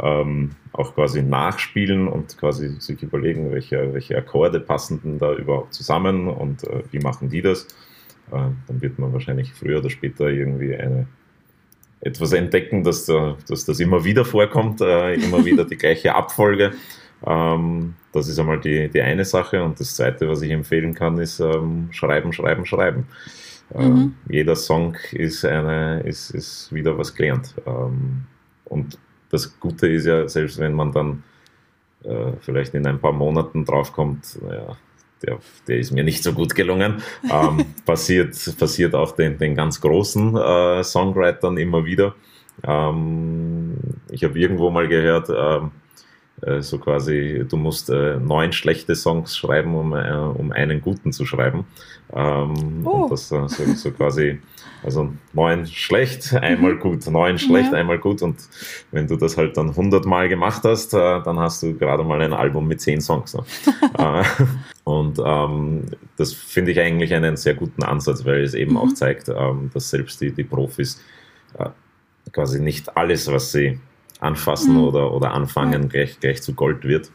ähm, 0.00 0.50
auch 0.72 0.94
quasi 0.94 1.22
nachspielen 1.22 2.08
und 2.08 2.36
quasi 2.38 2.68
sich 2.80 3.02
überlegen, 3.02 3.52
welche, 3.52 3.92
welche 3.92 4.16
Akkorde 4.16 4.60
passen 4.60 5.00
denn 5.02 5.18
da 5.18 5.34
überhaupt 5.34 5.74
zusammen 5.74 6.28
und 6.28 6.64
äh, 6.64 6.82
wie 6.90 6.98
machen 6.98 7.28
die 7.28 7.42
das. 7.42 7.64
Äh, 8.32 8.50
dann 8.66 8.80
wird 8.80 8.98
man 8.98 9.12
wahrscheinlich 9.12 9.52
früher 9.52 9.78
oder 9.78 9.90
später 9.90 10.28
irgendwie 10.28 10.74
eine, 10.74 11.06
etwas 12.00 12.32
entdecken, 12.32 12.82
dass, 12.84 13.06
da, 13.06 13.36
dass 13.48 13.64
das 13.64 13.80
immer 13.80 14.04
wieder 14.04 14.24
vorkommt, 14.24 14.80
äh, 14.80 15.14
immer 15.14 15.44
wieder 15.44 15.64
die 15.64 15.76
gleiche 15.76 16.14
Abfolge. 16.14 16.72
Ähm, 17.26 17.94
das 18.12 18.28
ist 18.28 18.38
einmal 18.38 18.60
die, 18.60 18.88
die 18.88 19.00
eine 19.00 19.24
Sache. 19.24 19.62
Und 19.62 19.80
das 19.80 19.96
zweite, 19.96 20.28
was 20.28 20.42
ich 20.42 20.50
empfehlen 20.50 20.94
kann, 20.94 21.18
ist 21.18 21.40
ähm, 21.40 21.88
schreiben, 21.90 22.32
schreiben, 22.32 22.66
schreiben. 22.66 23.06
Ähm, 23.72 23.94
mhm. 23.94 24.14
jeder 24.28 24.56
Song 24.56 24.96
ist, 25.12 25.44
eine, 25.44 26.00
ist, 26.00 26.30
ist 26.30 26.72
wieder 26.72 26.96
was 26.98 27.14
gelernt. 27.14 27.54
Ähm, 27.66 28.24
und 28.64 28.98
das 29.30 29.58
Gute 29.58 29.88
ist 29.88 30.06
ja, 30.06 30.28
selbst 30.28 30.58
wenn 30.58 30.74
man 30.74 30.92
dann 30.92 31.22
äh, 32.04 32.32
vielleicht 32.40 32.74
in 32.74 32.86
ein 32.86 33.00
paar 33.00 33.12
Monaten 33.12 33.64
draufkommt, 33.64 34.38
naja, 34.42 34.76
der, 35.22 35.38
der 35.66 35.78
ist 35.78 35.92
mir 35.92 36.04
nicht 36.04 36.22
so 36.22 36.32
gut 36.32 36.54
gelungen, 36.54 37.02
ähm, 37.30 37.64
passiert, 37.86 38.36
passiert 38.58 38.94
auch 38.94 39.12
den, 39.12 39.38
den 39.38 39.54
ganz 39.54 39.80
großen 39.80 40.36
äh, 40.36 40.84
Songwritern 40.84 41.56
immer 41.56 41.84
wieder. 41.84 42.14
Ähm, 42.62 43.76
ich 44.10 44.22
habe 44.24 44.38
irgendwo 44.38 44.70
mal 44.70 44.86
gehört, 44.88 45.28
ähm, 45.30 45.34
äh, 45.36 45.83
so 46.60 46.78
quasi, 46.78 47.44
du 47.48 47.56
musst 47.56 47.90
äh, 47.90 48.16
neun 48.18 48.52
schlechte 48.52 48.94
Songs 48.94 49.36
schreiben, 49.36 49.74
um, 49.74 49.94
äh, 49.94 50.12
um 50.12 50.52
einen 50.52 50.80
guten 50.80 51.12
zu 51.12 51.24
schreiben. 51.24 51.64
Ähm, 52.12 52.82
oh. 52.84 52.90
Und 52.90 53.12
das 53.12 53.28
so, 53.28 53.46
so 53.46 53.90
quasi, 53.92 54.40
also 54.82 55.12
neun 55.32 55.66
schlecht, 55.66 56.34
einmal 56.40 56.74
mhm. 56.74 56.80
gut, 56.80 57.06
neun 57.06 57.38
schlecht, 57.38 57.72
ja. 57.72 57.78
einmal 57.78 57.98
gut. 57.98 58.22
Und 58.22 58.36
wenn 58.90 59.06
du 59.06 59.16
das 59.16 59.36
halt 59.36 59.56
dann 59.56 59.74
hundertmal 59.74 60.28
gemacht 60.28 60.62
hast, 60.64 60.92
dann 60.92 61.38
hast 61.38 61.62
du 61.62 61.74
gerade 61.74 62.04
mal 62.04 62.20
ein 62.20 62.32
Album 62.32 62.68
mit 62.68 62.80
zehn 62.80 63.00
Songs. 63.00 63.34
Ne? 63.34 63.44
und 64.84 65.18
ähm, 65.24 65.84
das 66.16 66.32
finde 66.32 66.72
ich 66.72 66.80
eigentlich 66.80 67.14
einen 67.14 67.36
sehr 67.36 67.54
guten 67.54 67.82
Ansatz, 67.82 68.24
weil 68.24 68.42
es 68.42 68.54
eben 68.54 68.72
mhm. 68.72 68.78
auch 68.78 68.92
zeigt, 68.92 69.28
ähm, 69.28 69.70
dass 69.72 69.90
selbst 69.90 70.20
die, 70.20 70.30
die 70.30 70.44
Profis 70.44 71.02
äh, 71.58 71.70
quasi 72.32 72.60
nicht 72.60 72.96
alles, 72.96 73.30
was 73.30 73.52
sie 73.52 73.78
anfassen 74.24 74.74
mhm. 74.74 74.84
oder, 74.84 75.12
oder 75.12 75.32
anfangen, 75.32 75.82
ja. 75.82 75.88
gleich, 75.88 76.20
gleich 76.20 76.42
zu 76.42 76.54
Gold 76.54 76.84
wird. 76.84 77.10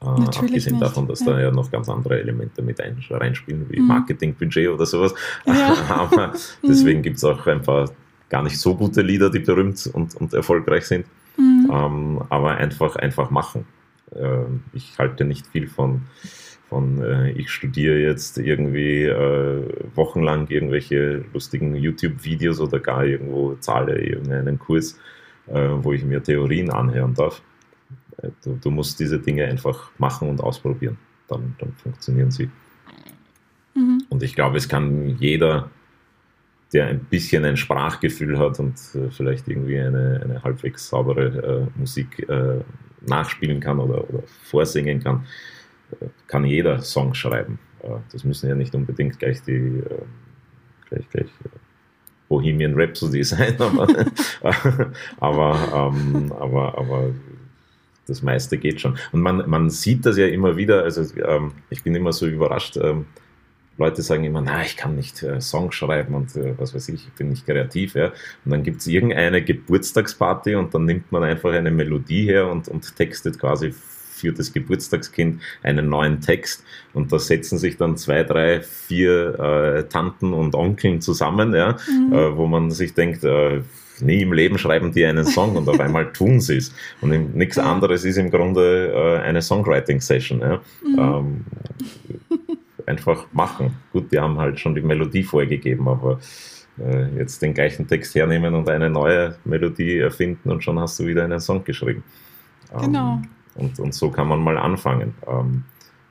Äh, 0.00 0.04
abgesehen 0.04 0.74
nicht. 0.74 0.82
davon, 0.82 1.08
dass 1.08 1.20
ja. 1.20 1.32
da 1.32 1.40
ja 1.40 1.50
noch 1.50 1.70
ganz 1.70 1.88
andere 1.88 2.20
Elemente 2.20 2.62
mit 2.62 2.80
ein, 2.80 3.02
reinspielen, 3.10 3.66
wie 3.70 3.80
mhm. 3.80 3.88
Marketingbudget 3.88 4.68
oder 4.68 4.86
sowas. 4.86 5.14
Ja. 5.46 5.74
Aber 5.88 6.32
deswegen 6.62 7.00
mhm. 7.00 7.02
gibt 7.02 7.16
es 7.16 7.24
auch 7.24 7.46
ein 7.46 7.62
paar 7.62 7.90
gar 8.28 8.42
nicht 8.42 8.58
so 8.58 8.74
gute 8.74 9.02
Lieder, 9.02 9.30
die 9.30 9.38
berühmt 9.38 9.88
und, 9.92 10.14
und 10.16 10.34
erfolgreich 10.34 10.84
sind. 10.84 11.06
Mhm. 11.36 11.70
Ähm, 11.72 12.20
aber 12.28 12.56
einfach, 12.56 12.96
einfach 12.96 13.30
machen. 13.30 13.64
Äh, 14.14 14.44
ich 14.72 14.98
halte 14.98 15.24
nicht 15.24 15.46
viel 15.46 15.66
von, 15.66 16.02
von 16.68 17.02
äh, 17.02 17.30
ich 17.30 17.50
studiere 17.50 17.98
jetzt 17.98 18.38
irgendwie 18.38 19.04
äh, 19.04 19.62
wochenlang 19.94 20.48
irgendwelche 20.48 21.24
lustigen 21.32 21.74
YouTube-Videos 21.74 22.60
oder 22.60 22.80
gar 22.80 23.04
irgendwo 23.04 23.54
zahle 23.54 23.98
irgendeinen 24.00 24.58
Kurs 24.58 24.98
wo 25.82 25.92
ich 25.92 26.04
mir 26.04 26.22
Theorien 26.22 26.70
anhören 26.70 27.14
darf. 27.14 27.42
Äh, 28.22 28.30
du, 28.44 28.58
du, 28.60 28.70
musst 28.70 28.98
diese 29.00 29.18
Dinge 29.18 29.44
einfach 29.44 29.90
machen 29.98 30.28
und 30.28 30.40
ausprobieren. 30.40 30.98
Dann, 31.28 31.54
dann 31.58 31.72
funktionieren 31.74 32.30
sie. 32.30 32.50
Mhm. 33.74 34.04
Und 34.08 34.22
ich 34.22 34.34
glaube, 34.34 34.56
es 34.56 34.68
kann 34.68 35.16
jeder, 35.18 35.70
der 36.72 36.86
ein 36.86 37.00
bisschen 37.00 37.44
ein 37.44 37.56
Sprachgefühl 37.56 38.38
hat 38.38 38.58
und 38.60 38.74
äh, 38.94 39.10
vielleicht 39.10 39.48
irgendwie 39.48 39.78
eine, 39.78 40.20
eine 40.22 40.42
halbwegs 40.42 40.88
saubere 40.88 41.68
äh, 41.76 41.78
Musik 41.78 42.28
äh, 42.28 42.60
nachspielen 43.06 43.60
kann 43.60 43.78
oder, 43.78 44.08
oder 44.08 44.22
vorsingen 44.44 45.02
kann, 45.02 45.26
äh, 46.00 46.06
kann 46.26 46.44
jeder 46.44 46.80
Song 46.82 47.14
schreiben. 47.14 47.58
das 48.12 48.24
müssen 48.24 48.48
ja 48.48 48.54
nicht 48.54 48.74
unbedingt 48.74 49.18
gleich 49.18 49.42
die 49.42 49.82
gleich, 50.88 51.08
gleich 51.10 51.28
Bohemian 52.28 52.74
Rhapsody 52.74 53.24
sein, 53.24 53.56
aber, 53.60 53.88
aber, 55.18 55.92
ähm, 55.94 56.32
aber, 56.38 56.78
aber 56.78 57.10
das 58.06 58.22
meiste 58.22 58.58
geht 58.58 58.80
schon. 58.80 58.98
Und 59.12 59.20
man, 59.20 59.48
man 59.48 59.70
sieht 59.70 60.06
das 60.06 60.16
ja 60.16 60.26
immer 60.26 60.56
wieder, 60.56 60.82
also 60.82 61.02
ähm, 61.22 61.52
ich 61.70 61.82
bin 61.82 61.94
immer 61.94 62.12
so 62.12 62.26
überrascht, 62.26 62.76
ähm, 62.76 63.06
Leute 63.78 64.02
sagen 64.02 64.24
immer, 64.24 64.40
na, 64.40 64.64
ich 64.64 64.76
kann 64.76 64.96
nicht 64.96 65.22
äh, 65.22 65.40
Songs 65.40 65.76
schreiben 65.76 66.14
und 66.14 66.34
äh, 66.34 66.54
was 66.58 66.74
weiß 66.74 66.88
ich, 66.88 67.06
ich 67.06 67.12
bin 67.12 67.30
nicht 67.30 67.46
kreativ. 67.46 67.94
Ja. 67.94 68.06
Und 68.44 68.50
dann 68.50 68.64
gibt 68.64 68.80
es 68.80 68.88
irgendeine 68.88 69.42
Geburtstagsparty 69.42 70.56
und 70.56 70.74
dann 70.74 70.84
nimmt 70.84 71.12
man 71.12 71.22
einfach 71.22 71.52
eine 71.52 71.70
Melodie 71.70 72.24
her 72.24 72.48
und, 72.48 72.66
und 72.66 72.96
textet 72.96 73.38
quasi 73.38 73.72
für 74.18 74.32
das 74.32 74.52
Geburtstagskind 74.52 75.40
einen 75.62 75.88
neuen 75.88 76.20
Text 76.20 76.64
und 76.92 77.12
da 77.12 77.18
setzen 77.18 77.58
sich 77.58 77.76
dann 77.76 77.96
zwei, 77.96 78.24
drei, 78.24 78.60
vier 78.60 79.38
äh, 79.38 79.84
Tanten 79.84 80.32
und 80.32 80.54
Onkeln 80.54 81.00
zusammen, 81.00 81.54
ja, 81.54 81.76
mhm. 81.88 82.12
äh, 82.12 82.36
wo 82.36 82.46
man 82.46 82.70
sich 82.70 82.94
denkt, 82.94 83.24
äh, 83.24 83.62
nie 84.00 84.22
im 84.22 84.32
Leben 84.32 84.58
schreiben 84.58 84.92
die 84.92 85.04
einen 85.04 85.26
Song 85.26 85.56
und 85.56 85.68
auf 85.68 85.80
einmal 85.80 86.12
tun 86.12 86.40
sie 86.40 86.56
es. 86.56 86.72
Und 87.00 87.34
nichts 87.34 87.58
anderes 87.58 88.04
ist 88.04 88.16
im 88.16 88.30
Grunde 88.30 88.92
äh, 88.92 89.22
eine 89.22 89.42
Songwriting-Session. 89.42 90.40
Ja. 90.40 90.60
Mhm. 90.84 90.98
Ähm, 90.98 91.44
einfach 92.86 93.26
machen. 93.32 93.76
Gut, 93.92 94.10
die 94.12 94.18
haben 94.18 94.38
halt 94.38 94.58
schon 94.58 94.74
die 94.74 94.80
Melodie 94.80 95.22
vorgegeben, 95.22 95.88
aber 95.88 96.20
äh, 96.78 97.16
jetzt 97.16 97.42
den 97.42 97.54
gleichen 97.54 97.86
Text 97.86 98.14
hernehmen 98.14 98.54
und 98.54 98.68
eine 98.68 98.88
neue 98.88 99.36
Melodie 99.44 99.98
erfinden 99.98 100.50
und 100.50 100.64
schon 100.64 100.78
hast 100.78 100.98
du 100.98 101.06
wieder 101.06 101.24
einen 101.24 101.40
Song 101.40 101.64
geschrieben. 101.64 102.02
Genau. 102.80 103.14
Ähm, 103.14 103.28
und, 103.58 103.78
und 103.78 103.94
so 103.94 104.10
kann 104.10 104.28
man 104.28 104.40
mal 104.40 104.56
anfangen. 104.56 105.14
Ähm, 105.26 105.64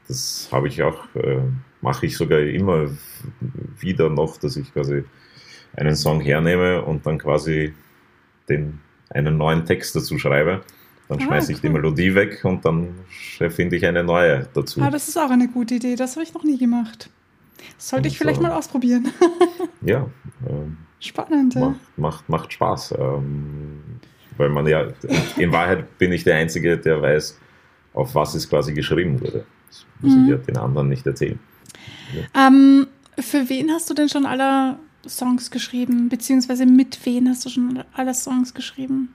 das 0.08 0.50
habe 0.52 0.68
ich 0.68 0.84
auch, 0.84 1.04
äh, 1.16 1.42
mache 1.82 2.06
ich 2.06 2.18
sogar 2.18 2.40
immer 2.40 2.90
wieder 3.80 4.10
noch, 4.10 4.38
dass 4.38 4.56
ich 4.58 4.72
quasi 4.74 5.04
einen 5.76 5.96
Song 5.96 6.22
hernehme 6.22 6.82
und 6.84 7.06
dann 7.06 7.18
quasi 7.18 7.74
den, 8.50 8.80
einen 9.10 9.38
neuen 9.38 9.66
Text 9.66 9.96
dazu 9.96 10.18
schreibe. 10.18 10.62
Dann 11.08 11.20
ah, 11.20 11.22
schmeiße 11.22 11.52
ich 11.52 11.60
cool. 11.60 11.62
die 11.62 11.70
Melodie 11.70 12.16
weg 12.16 12.44
und 12.44 12.66
dann 12.66 12.96
erfinde 13.40 13.78
ich 13.78 13.86
eine 13.86 14.04
neue 14.04 14.48
dazu. 14.54 14.82
Ah, 14.82 14.90
das 14.90 15.08
ist 15.08 15.18
auch 15.18 15.30
eine 15.30 15.48
gute 15.48 15.76
Idee. 15.76 15.96
Das 15.96 16.16
habe 16.16 16.24
ich 16.24 16.34
noch 16.34 16.44
nie 16.44 16.58
gemacht. 16.58 17.10
Das 17.78 17.90
sollte 17.90 18.08
und, 18.08 18.12
ich 18.12 18.18
vielleicht 18.18 18.40
äh, 18.40 18.44
mal 18.44 18.52
ausprobieren. 18.52 19.08
ja. 19.82 20.02
Äh, 20.46 20.70
Spannend. 21.00 21.56
Macht, 21.56 21.80
macht, 21.98 22.30
macht 22.30 22.54
Spaß. 22.54 22.96
Ähm, 22.98 23.82
weil 24.38 24.50
man 24.50 24.68
ja, 24.68 24.88
in 25.38 25.52
Wahrheit 25.52 25.98
bin 25.98 26.12
ich 26.12 26.24
der 26.24 26.36
Einzige, 26.36 26.78
der 26.78 27.02
weiß, 27.02 27.40
auf 27.94 28.16
was 28.16 28.36
es 28.36 28.50
quasi 28.50 28.74
geschrieben 28.74 29.20
wurde. 29.20 29.46
Das 29.68 29.86
muss 30.02 30.16
mhm. 30.16 30.24
ich 30.24 30.30
ja 30.30 30.38
den 30.38 30.58
anderen 30.58 30.90
nicht 30.90 31.06
erzählen. 31.06 31.40
Ja. 32.14 32.48
Ähm, 32.48 32.88
für 33.20 33.50
wen 33.50 33.72
hast 33.72 33.90
du 33.90 33.94
denn 33.94 34.10
schon 34.10 34.26
alle 34.26 34.78
Songs 35.08 35.52
geschrieben? 35.52 36.10
Beziehungsweise 36.10 36.66
mit 36.66 37.06
wem 37.06 37.28
hast 37.28 37.46
du 37.46 37.50
schon 37.50 37.84
alle 37.94 38.14
Songs 38.14 38.54
geschrieben? 38.54 39.14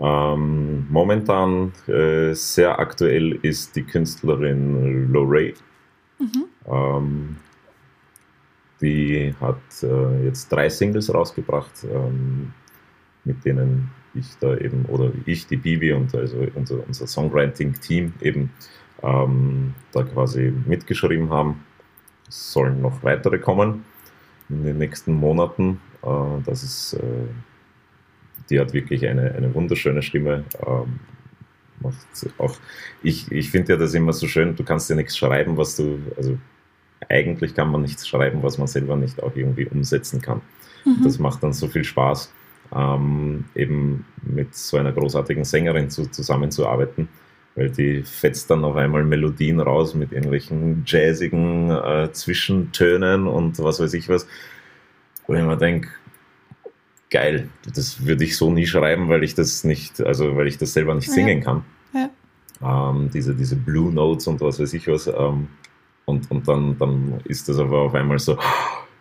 Ähm, 0.00 0.86
momentan 0.90 1.72
äh, 1.88 2.32
sehr 2.32 2.78
aktuell 2.78 3.38
ist 3.42 3.74
die 3.74 3.82
Künstlerin 3.82 5.12
Lorraine. 5.12 5.54
Mhm. 6.18 6.44
Ähm, 6.66 7.36
die 8.80 9.34
hat 9.40 9.56
äh, 9.82 10.24
jetzt 10.24 10.52
drei 10.52 10.68
Singles 10.68 11.12
rausgebracht. 11.12 11.84
Ähm, 11.84 12.52
mit 13.24 13.44
denen 13.44 13.90
ich 14.14 14.26
da 14.40 14.56
eben, 14.56 14.84
oder 14.86 15.12
ich, 15.26 15.46
die 15.46 15.56
Bibi 15.56 15.92
und 15.92 16.14
also 16.14 16.46
unser, 16.54 16.86
unser 16.86 17.06
Songwriting-Team 17.06 18.14
eben 18.20 18.50
ähm, 19.02 19.74
da 19.92 20.02
quasi 20.02 20.52
mitgeschrieben 20.66 21.30
haben. 21.30 21.64
Es 22.28 22.52
sollen 22.52 22.80
noch 22.80 23.02
weitere 23.02 23.38
kommen 23.38 23.84
in 24.48 24.64
den 24.64 24.78
nächsten 24.78 25.14
Monaten. 25.14 25.80
Äh, 26.02 26.42
das 26.44 26.62
ist, 26.62 26.94
äh, 26.94 27.00
die 28.50 28.58
hat 28.58 28.72
wirklich 28.72 29.06
eine, 29.06 29.32
eine 29.32 29.54
wunderschöne 29.54 30.02
Stimme. 30.02 30.44
Ähm, 30.66 31.00
macht 31.80 31.96
auch, 32.38 32.56
ich 33.02 33.30
ich 33.30 33.50
finde 33.50 33.74
ja 33.74 33.78
das 33.78 33.94
immer 33.94 34.12
so 34.12 34.26
schön, 34.26 34.56
du 34.56 34.64
kannst 34.64 34.90
ja 34.90 34.96
nichts 34.96 35.16
schreiben, 35.16 35.56
was 35.56 35.76
du, 35.76 36.00
also 36.16 36.36
eigentlich 37.08 37.54
kann 37.54 37.70
man 37.70 37.82
nichts 37.82 38.08
schreiben, 38.08 38.42
was 38.42 38.58
man 38.58 38.66
selber 38.66 38.96
nicht 38.96 39.22
auch 39.22 39.36
irgendwie 39.36 39.66
umsetzen 39.66 40.20
kann. 40.20 40.40
Mhm. 40.84 41.04
Das 41.04 41.18
macht 41.20 41.42
dann 41.42 41.52
so 41.52 41.68
viel 41.68 41.84
Spaß 41.84 42.32
ähm, 42.74 43.44
eben 43.54 44.04
mit 44.22 44.54
so 44.54 44.76
einer 44.76 44.92
großartigen 44.92 45.44
Sängerin 45.44 45.90
zu, 45.90 46.06
zusammenzuarbeiten, 46.06 47.08
weil 47.54 47.70
die 47.70 48.02
fetzt 48.02 48.50
dann 48.50 48.64
auf 48.64 48.76
einmal 48.76 49.04
Melodien 49.04 49.60
raus 49.60 49.94
mit 49.94 50.12
irgendwelchen 50.12 50.84
jazzigen 50.86 51.70
äh, 51.70 52.10
Zwischentönen 52.12 53.26
und 53.26 53.58
was 53.58 53.80
weiß 53.80 53.94
ich 53.94 54.08
was, 54.08 54.26
wo 55.26 55.34
ich 55.34 55.42
mir 55.42 55.56
denke, 55.56 55.88
geil, 57.10 57.48
das 57.74 58.04
würde 58.04 58.24
ich 58.24 58.36
so 58.36 58.50
nie 58.50 58.66
schreiben, 58.66 59.08
weil 59.08 59.24
ich 59.24 59.34
das 59.34 59.64
nicht, 59.64 60.00
also 60.00 60.36
weil 60.36 60.46
ich 60.46 60.58
das 60.58 60.72
selber 60.72 60.94
nicht 60.94 61.10
singen 61.10 61.42
kann. 61.42 61.64
Ja. 61.94 62.90
Ähm, 62.90 63.10
diese, 63.12 63.34
diese 63.34 63.56
Blue 63.56 63.92
Notes 63.92 64.26
und 64.26 64.40
was 64.40 64.60
weiß 64.60 64.72
ich 64.74 64.88
was. 64.88 65.06
Ähm, 65.06 65.48
und 66.04 66.30
und 66.30 66.48
dann, 66.48 66.76
dann 66.78 67.20
ist 67.24 67.48
das 67.48 67.58
aber 67.58 67.82
auf 67.82 67.94
einmal 67.94 68.18
so, 68.18 68.38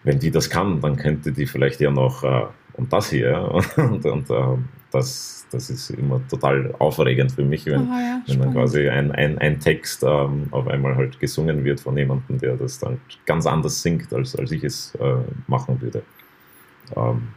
wenn 0.03 0.19
die 0.19 0.31
das 0.31 0.49
kann, 0.49 0.81
dann 0.81 0.97
könnte 0.97 1.31
die 1.31 1.45
vielleicht 1.45 1.79
ja 1.79 1.91
noch 1.91 2.23
äh, 2.23 2.45
und 2.77 2.91
das 2.93 3.09
hier. 3.09 3.51
Und, 3.77 4.05
und 4.05 4.29
äh, 4.29 4.57
das, 4.91 5.45
das 5.51 5.69
ist 5.69 5.89
immer 5.89 6.21
total 6.29 6.73
aufregend 6.79 7.31
für 7.31 7.43
mich, 7.43 7.65
wenn, 7.65 7.81
oh, 7.81 7.91
ja, 7.91 8.21
wenn 8.25 8.39
dann 8.39 8.53
quasi 8.53 8.87
ein, 8.87 9.11
ein, 9.11 9.37
ein 9.37 9.59
Text 9.59 10.03
ähm, 10.03 10.47
auf 10.51 10.67
einmal 10.67 10.95
halt 10.95 11.19
gesungen 11.19 11.63
wird 11.65 11.79
von 11.81 11.97
jemandem, 11.97 12.37
der 12.39 12.55
das 12.55 12.79
dann 12.79 12.99
ganz 13.25 13.45
anders 13.45 13.81
singt, 13.81 14.13
als, 14.13 14.35
als 14.35 14.51
ich 14.51 14.63
es 14.63 14.95
äh, 14.95 15.15
machen 15.47 15.81
würde. 15.81 16.03
Ähm, 16.95 17.27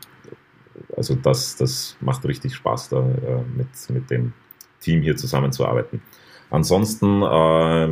also 0.97 1.15
das, 1.17 1.57
das 1.57 1.97
macht 2.01 2.25
richtig 2.25 2.55
Spaß, 2.55 2.91
da 2.91 3.01
äh, 3.01 3.43
mit, 3.57 3.69
mit 3.89 4.11
dem 4.11 4.33
Team 4.81 5.03
hier 5.03 5.17
zusammenzuarbeiten. 5.17 6.01
Ansonsten 6.51 7.23
äh, 7.23 7.89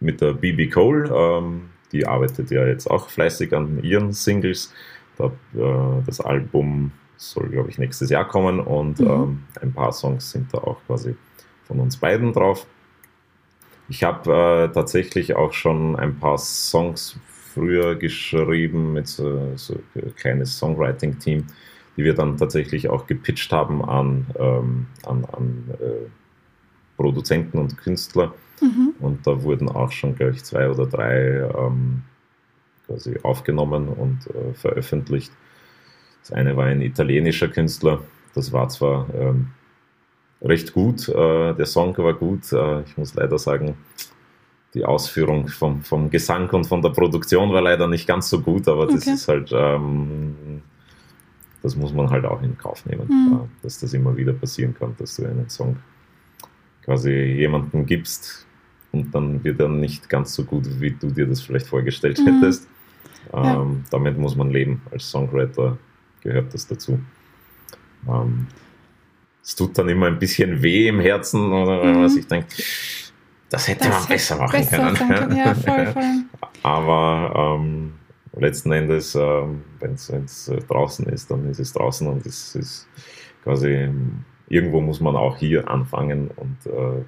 mit 0.00 0.20
der 0.20 0.34
BB 0.34 0.72
Cole, 0.72 1.10
ähm, 1.12 1.70
die 1.92 2.06
arbeitet 2.06 2.50
ja 2.50 2.66
jetzt 2.66 2.90
auch 2.90 3.08
fleißig 3.08 3.54
an 3.54 3.82
ihren 3.82 4.12
Singles. 4.12 4.72
Äh, 5.18 5.28
das 6.06 6.20
Album 6.20 6.92
soll, 7.16 7.48
glaube 7.48 7.70
ich, 7.70 7.78
nächstes 7.78 8.10
Jahr 8.10 8.26
kommen 8.26 8.60
und 8.60 9.00
mhm. 9.00 9.06
ähm, 9.06 9.42
ein 9.60 9.72
paar 9.72 9.92
Songs 9.92 10.30
sind 10.30 10.52
da 10.52 10.58
auch 10.58 10.78
quasi 10.86 11.16
von 11.64 11.80
uns 11.80 11.96
beiden 11.96 12.32
drauf. 12.32 12.66
Ich 13.88 14.02
habe 14.02 14.32
äh, 14.32 14.72
tatsächlich 14.72 15.36
auch 15.36 15.52
schon 15.52 15.96
ein 15.96 16.18
paar 16.18 16.38
Songs 16.38 17.18
früher 17.52 17.94
geschrieben 17.94 18.92
mit 18.92 19.06
so, 19.06 19.52
so 19.56 19.76
ein 19.94 20.14
kleines 20.16 20.58
Songwriting-Team, 20.58 21.44
die 21.96 22.04
wir 22.04 22.14
dann 22.14 22.36
tatsächlich 22.36 22.88
auch 22.88 23.06
gepitcht 23.06 23.52
haben 23.52 23.84
an, 23.84 24.26
ähm, 24.38 24.86
an, 25.06 25.24
an 25.26 25.64
äh, 25.80 26.08
Produzenten 26.96 27.58
und 27.58 27.76
Künstler. 27.78 28.34
Mhm. 28.60 28.94
Und 29.00 29.26
da 29.26 29.42
wurden 29.42 29.68
auch 29.68 29.92
schon, 29.92 30.16
glaube 30.16 30.32
ich, 30.32 30.44
zwei 30.44 30.68
oder 30.68 30.86
drei 30.86 31.48
ähm, 31.56 32.02
quasi 32.86 33.18
aufgenommen 33.22 33.88
und 33.88 34.26
äh, 34.28 34.54
veröffentlicht. 34.54 35.32
Das 36.22 36.32
eine 36.32 36.56
war 36.56 36.66
ein 36.66 36.80
italienischer 36.80 37.48
Künstler, 37.48 38.02
das 38.34 38.52
war 38.52 38.68
zwar 38.68 39.08
ähm, 39.14 39.48
recht 40.42 40.72
gut, 40.72 41.08
äh, 41.08 41.54
der 41.54 41.66
Song 41.66 41.96
war 41.98 42.14
gut, 42.14 42.52
äh, 42.52 42.82
ich 42.82 42.96
muss 42.96 43.14
leider 43.14 43.38
sagen, 43.38 43.76
die 44.74 44.84
Ausführung 44.84 45.48
vom, 45.48 45.82
vom 45.82 46.10
Gesang 46.10 46.50
und 46.50 46.66
von 46.66 46.82
der 46.82 46.90
Produktion 46.90 47.52
war 47.52 47.62
leider 47.62 47.86
nicht 47.86 48.06
ganz 48.06 48.28
so 48.28 48.40
gut, 48.40 48.66
aber 48.68 48.86
das 48.86 49.02
okay. 49.02 49.14
ist 49.14 49.28
halt, 49.28 49.52
ähm, 49.52 50.62
das 51.62 51.76
muss 51.76 51.92
man 51.92 52.10
halt 52.10 52.24
auch 52.24 52.42
in 52.42 52.58
Kauf 52.58 52.84
nehmen, 52.84 53.06
mhm. 53.06 53.36
Äh, 53.36 53.62
dass 53.62 53.78
das 53.78 53.94
immer 53.94 54.16
wieder 54.16 54.32
passieren 54.32 54.74
kann, 54.74 54.94
dass 54.98 55.16
du 55.16 55.24
einen 55.24 55.48
Song 55.48 55.76
quasi 56.84 57.10
jemandem 57.10 57.86
gibst 57.86 58.46
und 58.92 59.14
dann 59.14 59.42
wird 59.42 59.60
er 59.60 59.68
nicht 59.68 60.08
ganz 60.08 60.34
so 60.34 60.44
gut, 60.44 60.68
wie 60.80 60.90
du 60.90 61.08
dir 61.08 61.26
das 61.26 61.40
vielleicht 61.40 61.66
vorgestellt 61.66 62.18
mhm. 62.18 62.40
hättest. 62.40 62.68
Ja. 63.34 63.62
Ähm, 63.62 63.84
damit 63.90 64.18
muss 64.18 64.36
man 64.36 64.50
leben. 64.50 64.82
Als 64.90 65.10
Songwriter 65.10 65.78
gehört 66.22 66.54
das 66.54 66.66
dazu. 66.66 66.98
Ähm, 68.08 68.46
es 69.42 69.54
tut 69.54 69.76
dann 69.76 69.88
immer 69.88 70.06
ein 70.06 70.18
bisschen 70.18 70.62
weh 70.62 70.88
im 70.88 71.00
Herzen, 71.00 71.52
oder, 71.52 71.84
mhm. 71.84 72.00
man 72.00 72.08
sich 72.08 72.26
denkt, 72.26 72.54
das 73.50 73.68
hätte 73.68 73.88
das 73.88 74.00
man 74.00 74.08
besser 74.08 74.36
machen 74.36 74.52
besser 74.52 74.76
können. 74.76 74.96
können. 74.96 75.36
Ja, 75.36 75.54
voll, 75.54 75.86
voll. 75.92 76.24
Aber 76.62 77.58
ähm, 77.60 77.92
letzten 78.36 78.72
Endes, 78.72 79.14
ähm, 79.14 79.62
wenn 79.80 79.92
es 79.92 80.48
äh, 80.48 80.56
draußen 80.56 81.06
ist, 81.06 81.30
dann 81.30 81.48
ist 81.50 81.60
es 81.60 81.72
draußen 81.72 82.06
und 82.06 82.24
es 82.24 82.54
ist 82.54 82.88
quasi, 83.42 83.90
irgendwo 84.48 84.80
muss 84.80 85.00
man 85.00 85.14
auch 85.14 85.36
hier 85.36 85.68
anfangen 85.68 86.30
und 86.36 86.56
äh, 86.66 87.04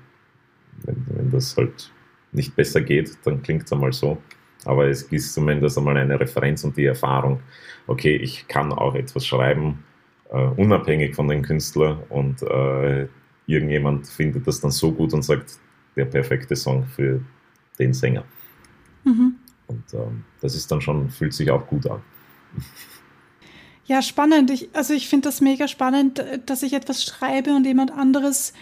wenn, 0.82 1.06
wenn 1.08 1.30
das 1.30 1.56
halt 1.56 1.90
nicht 2.32 2.54
besser 2.54 2.82
geht, 2.82 3.16
dann 3.24 3.42
klingt 3.42 3.64
es 3.64 3.72
einmal 3.72 3.92
so. 3.92 4.18
Aber 4.66 4.88
es 4.88 5.02
ist 5.04 5.32
zumindest 5.32 5.78
einmal 5.78 5.96
eine 5.96 6.18
Referenz 6.18 6.64
und 6.64 6.76
die 6.76 6.86
Erfahrung, 6.86 7.40
okay, 7.86 8.16
ich 8.16 8.46
kann 8.48 8.72
auch 8.72 8.94
etwas 8.94 9.24
schreiben, 9.24 9.84
uh, 10.32 10.50
unabhängig 10.56 11.14
von 11.14 11.28
dem 11.28 11.42
Künstler 11.42 12.02
und 12.08 12.42
uh, 12.42 13.06
irgendjemand 13.46 14.06
findet 14.08 14.46
das 14.46 14.60
dann 14.60 14.72
so 14.72 14.92
gut 14.92 15.14
und 15.14 15.22
sagt, 15.22 15.58
der 15.94 16.06
perfekte 16.06 16.56
Song 16.56 16.84
für 16.84 17.20
den 17.78 17.94
Sänger. 17.94 18.24
Mhm. 19.04 19.36
Und 19.68 19.94
uh, 19.94 20.10
das 20.40 20.54
ist 20.54 20.70
dann 20.70 20.80
schon, 20.80 21.08
fühlt 21.10 21.32
sich 21.32 21.50
auch 21.50 21.66
gut 21.66 21.86
an. 21.88 22.02
Ja, 23.88 24.02
spannend. 24.02 24.50
Ich, 24.50 24.68
also 24.72 24.94
ich 24.94 25.08
finde 25.08 25.28
das 25.28 25.40
mega 25.40 25.68
spannend, 25.68 26.20
dass 26.46 26.64
ich 26.64 26.72
etwas 26.72 27.04
schreibe 27.04 27.54
und 27.54 27.64
jemand 27.64 27.92
anderes 27.92 28.52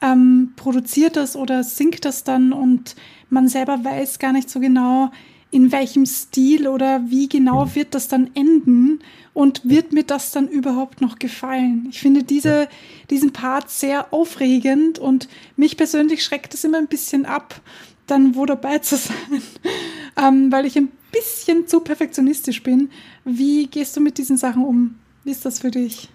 ähm, 0.00 0.52
produziert 0.54 1.16
das 1.16 1.36
oder 1.36 1.64
singt 1.64 2.04
das 2.04 2.22
dann 2.22 2.52
und 2.52 2.94
man 3.28 3.48
selber 3.48 3.84
weiß 3.84 4.18
gar 4.20 4.32
nicht 4.32 4.48
so 4.48 4.60
genau, 4.60 5.10
in 5.50 5.72
welchem 5.72 6.04
Stil 6.04 6.68
oder 6.68 7.02
wie 7.08 7.28
genau 7.28 7.66
mhm. 7.66 7.74
wird 7.74 7.94
das 7.94 8.08
dann 8.08 8.30
enden 8.34 9.00
und 9.32 9.68
wird 9.68 9.92
mir 9.92 10.04
das 10.04 10.30
dann 10.30 10.48
überhaupt 10.48 11.00
noch 11.00 11.18
gefallen? 11.18 11.86
Ich 11.90 12.00
finde 12.00 12.22
diese, 12.22 12.68
diesen 13.10 13.32
Part 13.32 13.70
sehr 13.70 14.12
aufregend 14.12 14.98
und 14.98 15.28
mich 15.56 15.76
persönlich 15.76 16.22
schreckt 16.22 16.54
es 16.54 16.64
immer 16.64 16.78
ein 16.78 16.88
bisschen 16.88 17.24
ab, 17.24 17.60
dann 18.06 18.34
wo 18.34 18.46
dabei 18.46 18.78
zu 18.78 18.96
sein, 18.96 19.42
ähm, 20.16 20.52
weil 20.52 20.66
ich 20.66 20.76
ein 20.76 20.90
bisschen 21.12 21.66
zu 21.66 21.80
perfektionistisch 21.80 22.62
bin. 22.62 22.90
Wie 23.24 23.66
gehst 23.66 23.96
du 23.96 24.00
mit 24.00 24.18
diesen 24.18 24.36
Sachen 24.36 24.64
um? 24.64 24.98
Wie 25.24 25.30
ist 25.30 25.44
das 25.44 25.60
für 25.60 25.70
dich? 25.70 26.10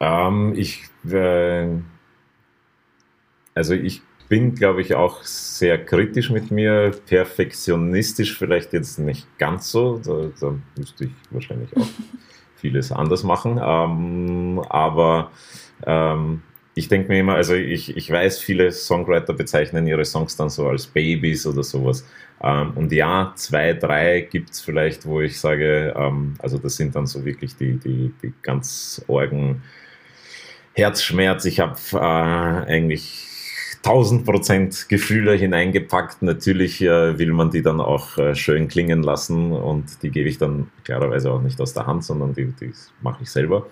Ähm, 0.00 0.52
ich, 0.56 0.82
äh, 1.10 1.68
also 3.54 3.72
ich 3.72 4.02
bin, 4.28 4.54
glaube 4.54 4.80
ich, 4.82 4.94
auch 4.94 5.22
sehr 5.22 5.84
kritisch 5.84 6.30
mit 6.30 6.50
mir, 6.50 6.92
perfektionistisch 7.06 8.36
vielleicht 8.36 8.72
jetzt 8.72 8.98
nicht 8.98 9.26
ganz 9.38 9.70
so. 9.70 9.98
Da, 9.98 10.30
da 10.40 10.54
müsste 10.76 11.04
ich 11.04 11.10
wahrscheinlich 11.30 11.76
auch 11.76 11.86
vieles 12.56 12.92
anders 12.92 13.22
machen. 13.22 13.60
Ähm, 13.62 14.60
aber 14.68 15.30
ähm, 15.86 16.42
ich 16.74 16.88
denke 16.88 17.08
mir 17.08 17.20
immer, 17.20 17.34
also 17.34 17.54
ich, 17.54 17.96
ich 17.96 18.10
weiß, 18.10 18.38
viele 18.38 18.70
Songwriter 18.70 19.32
bezeichnen 19.32 19.86
ihre 19.86 20.04
Songs 20.04 20.36
dann 20.36 20.50
so 20.50 20.68
als 20.68 20.86
Babys 20.86 21.46
oder 21.46 21.62
sowas. 21.62 22.06
Ähm, 22.42 22.72
und 22.74 22.92
ja, 22.92 23.32
zwei, 23.36 23.72
drei 23.72 24.20
gibt 24.20 24.50
es 24.50 24.60
vielleicht, 24.60 25.06
wo 25.06 25.20
ich 25.20 25.40
sage, 25.40 25.94
ähm, 25.96 26.34
also 26.38 26.58
das 26.58 26.76
sind 26.76 26.94
dann 26.94 27.06
so 27.06 27.24
wirklich 27.24 27.56
die, 27.56 27.78
die, 27.78 28.12
die 28.22 28.32
ganz 28.42 29.02
orgen 29.06 29.62
Herzschmerz. 30.74 31.46
Ich 31.46 31.60
habe 31.60 31.78
äh, 31.94 31.96
eigentlich 31.96 33.25
1000 33.86 34.24
Prozent 34.24 34.88
Gefühle 34.88 35.34
hineingepackt. 35.34 36.22
Natürlich 36.22 36.82
äh, 36.82 37.18
will 37.18 37.32
man 37.32 37.50
die 37.50 37.62
dann 37.62 37.80
auch 37.80 38.18
äh, 38.18 38.34
schön 38.34 38.66
klingen 38.66 39.02
lassen 39.02 39.52
und 39.52 40.02
die 40.02 40.10
gebe 40.10 40.28
ich 40.28 40.38
dann 40.38 40.68
klarerweise 40.84 41.30
auch 41.30 41.40
nicht 41.40 41.60
aus 41.60 41.72
der 41.72 41.86
Hand, 41.86 42.04
sondern 42.04 42.34
die, 42.34 42.46
die 42.46 42.72
mache 43.00 43.22
ich 43.22 43.30
selber. 43.30 43.66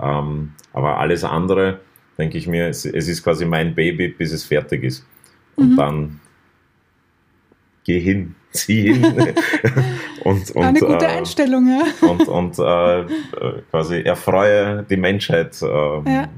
Ähm, 0.00 0.52
aber 0.72 0.98
alles 0.98 1.22
andere, 1.22 1.80
denke 2.18 2.38
ich 2.38 2.48
mir, 2.48 2.68
es, 2.68 2.84
es, 2.84 3.06
ist 3.06 3.22
quasi 3.22 3.44
mein 3.44 3.74
Baby, 3.74 4.08
bis 4.08 4.32
es 4.32 4.44
fertig 4.44 4.82
ist. 4.82 5.06
Und 5.54 5.72
mhm. 5.72 5.76
dann 5.76 6.20
geh 7.84 8.00
hin, 8.00 8.34
zieh 8.50 8.94
hin. 8.94 9.04
und, 10.24 10.50
und, 10.50 10.64
Eine 10.64 10.80
gute 10.80 11.04
äh, 11.04 11.18
Einstellung, 11.18 11.68
ja. 11.68 12.08
Und, 12.08 12.26
und 12.26 12.58
äh, 12.58 13.62
quasi 13.70 14.00
erfreue 14.00 14.84
die 14.90 14.96
Menschheit. 14.96 15.62
Äh, 15.62 15.66
ja. 15.66 16.28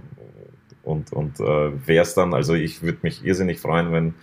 Und, 0.89 1.13
und 1.13 1.39
äh, 1.41 1.87
wäre 1.87 2.03
es 2.03 2.15
dann, 2.15 2.33
also 2.35 2.55
ich 2.55 2.83
würde 2.83 2.99
mich 3.03 3.25
irrsinnig 3.25 3.61
freuen, 3.61 3.93
wenn, 3.93 4.15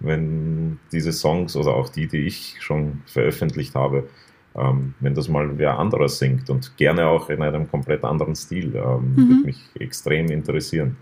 wenn 0.00 0.78
diese 0.92 1.12
Songs 1.12 1.56
oder 1.56 1.74
auch 1.74 1.88
die, 1.88 2.06
die 2.06 2.26
ich 2.26 2.56
schon 2.60 3.02
veröffentlicht 3.06 3.74
habe, 3.74 4.08
ähm, 4.56 4.94
wenn 5.00 5.14
das 5.14 5.28
mal 5.28 5.58
wer 5.58 5.78
anderes 5.78 6.18
singt 6.18 6.48
und 6.50 6.76
gerne 6.76 7.06
auch 7.06 7.30
in 7.30 7.42
einem 7.42 7.68
komplett 7.68 8.04
anderen 8.04 8.36
Stil, 8.36 8.76
ähm, 8.76 9.14
mhm. 9.16 9.28
würde 9.28 9.46
mich 9.46 9.70
extrem 9.78 10.30
interessieren. 10.30 10.96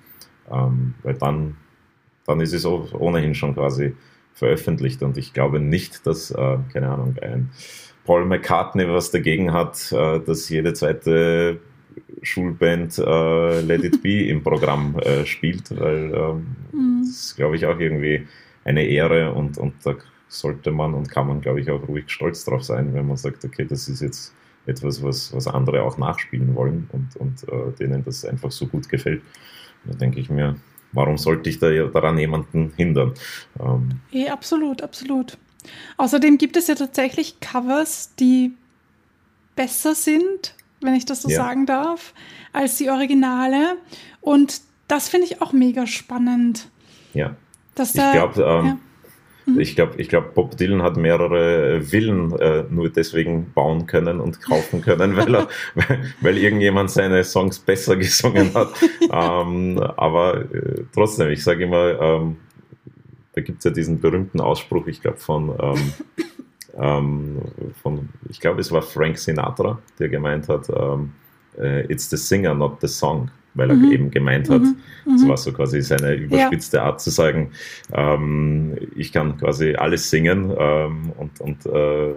Ähm, 0.51 0.95
weil 1.03 1.15
dann, 1.15 1.57
dann 2.27 2.41
ist 2.41 2.55
es 2.55 2.65
ohnehin 2.65 3.35
schon 3.35 3.55
quasi 3.55 3.95
veröffentlicht 4.33 5.03
und 5.03 5.19
ich 5.19 5.35
glaube 5.35 5.61
nicht, 5.61 6.07
dass, 6.07 6.31
äh, 6.31 6.59
keine 6.73 6.89
Ahnung, 6.89 7.17
ein 7.21 7.51
Paul 8.05 8.25
McCartney 8.25 8.89
was 8.89 9.11
dagegen 9.11 9.53
hat, 9.53 9.93
äh, 9.93 10.21
dass 10.21 10.49
jede 10.49 10.73
zweite 10.73 11.61
Schulband 12.23 12.99
äh, 12.99 13.61
Let 13.61 13.85
It 13.85 14.03
Be 14.03 14.27
im 14.27 14.43
Programm 14.43 14.99
äh, 14.99 15.25
spielt, 15.27 15.71
weil 15.79 16.13
ähm, 16.15 16.47
mhm. 16.73 17.01
das 17.01 17.11
ist, 17.11 17.37
glaube 17.37 17.57
ich, 17.57 17.67
auch 17.67 17.79
irgendwie 17.79 18.27
eine 18.65 18.85
Ehre 18.85 19.33
und, 19.33 19.59
und 19.59 19.75
da 19.85 19.97
sollte 20.29 20.71
man 20.71 20.95
und 20.95 21.11
kann 21.11 21.27
man, 21.27 21.41
glaube 21.41 21.61
ich, 21.61 21.71
auch 21.71 21.87
ruhig 21.87 22.05
stolz 22.09 22.45
drauf 22.45 22.65
sein, 22.65 22.95
wenn 22.95 23.07
man 23.07 23.17
sagt, 23.17 23.45
okay, 23.45 23.67
das 23.69 23.89
ist 23.89 24.01
jetzt 24.01 24.35
etwas, 24.67 25.03
was, 25.03 25.35
was 25.35 25.47
andere 25.47 25.83
auch 25.83 25.99
nachspielen 25.99 26.55
wollen 26.55 26.89
und, 26.93 27.17
und 27.17 27.49
äh, 27.49 27.73
denen 27.79 28.05
das 28.05 28.25
einfach 28.25 28.51
so 28.51 28.67
gut 28.67 28.89
gefällt. 28.89 29.23
Da 29.85 29.95
denke 29.95 30.21
ich 30.21 30.31
mir, 30.31 30.57
warum 30.93 31.19
sollte 31.19 31.51
ich 31.51 31.59
da 31.59 31.71
daran 31.71 32.19
jemanden 32.19 32.73
hindern? 32.77 33.13
Ähm, 33.61 34.01
ja, 34.11 34.33
absolut, 34.33 34.83
absolut. 34.83 35.37
Außerdem 35.97 36.39
gibt 36.39 36.57
es 36.57 36.69
ja 36.69 36.75
tatsächlich 36.75 37.41
Covers, 37.41 38.15
die 38.17 38.53
besser 39.55 39.95
sind, 39.95 40.55
wenn 40.83 40.95
ich 40.95 41.05
das 41.05 41.23
so 41.23 41.29
ja. 41.29 41.37
sagen 41.37 41.67
darf, 41.67 42.15
als 42.53 42.77
die 42.77 42.91
Originale. 42.91 43.77
Und 44.21 44.61
das 44.89 45.09
finde 45.09 45.27
ich 45.27 45.41
auch 45.41 45.53
mega 45.53 45.87
spannend. 45.87 46.69
Ja. 47.15 47.37
Dass 47.75 47.95
ich 47.95 48.13
glaube, 48.13 48.43
ähm, 48.43 48.67
ja. 48.67 48.79
Mhm. 49.47 49.61
Ich 49.61 49.75
glaube, 49.75 49.95
ich 50.01 50.09
glaub, 50.09 50.35
Bob 50.35 50.57
Dylan 50.57 50.83
hat 50.83 50.97
mehrere 50.97 51.83
Villen 51.83 52.39
äh, 52.39 52.65
nur 52.71 52.91
deswegen 52.91 53.53
bauen 53.53 53.87
können 53.87 54.21
und 54.21 54.41
kaufen 54.41 54.81
können, 54.83 55.17
weil, 55.17 55.35
er, 55.35 55.49
weil 56.21 56.39
irgendjemand 56.39 56.91
seine 56.91 57.25
Songs 57.25 57.59
besser 57.59 57.97
gesungen 57.99 58.55
hat. 58.55 58.69
ähm, 59.11 59.79
aber 59.97 60.43
äh, 60.53 60.85
trotzdem, 60.95 61.31
ich 61.31 61.43
sage 61.43 61.65
immer, 61.65 62.01
ähm, 62.01 62.37
da 63.35 63.41
gibt 63.41 63.59
es 63.59 63.65
ja 63.65 63.71
diesen 63.71 64.01
berühmten 64.01 64.41
Ausspruch, 64.41 64.87
ich 64.87 65.01
glaube, 65.01 65.17
von, 65.17 65.55
ähm, 66.79 67.39
von, 67.83 68.09
ich 68.29 68.41
glaube, 68.41 68.61
es 68.61 68.71
war 68.73 68.83
Frank 68.83 69.19
Sinatra, 69.19 69.79
der 69.99 70.09
gemeint 70.09 70.49
hat, 70.49 70.69
ähm, 70.69 71.13
äh, 71.59 71.91
It's 71.93 72.09
the 72.11 72.17
singer, 72.17 72.55
not 72.55 72.81
the 72.81 72.89
song 72.89 73.31
weil 73.55 73.71
er 73.71 73.77
mhm. 73.77 73.93
eben 73.93 74.11
gemeint 74.11 74.49
hat, 74.49 74.63
mhm. 74.63 74.77
das 75.05 75.23
mhm. 75.23 75.29
war 75.29 75.37
so 75.37 75.53
quasi 75.53 75.83
seine 75.83 76.15
überspitzte 76.15 76.79
ja. 76.79 76.85
Art 76.85 77.01
zu 77.01 77.11
sagen, 77.11 77.51
ähm, 77.93 78.77
ich 78.97 79.13
kann 79.13 79.37
quasi 79.37 79.75
alles 79.75 80.09
singen 80.11 80.53
ähm, 80.57 81.13
und, 81.19 81.41
und 81.41 81.67
äh, 81.67 82.15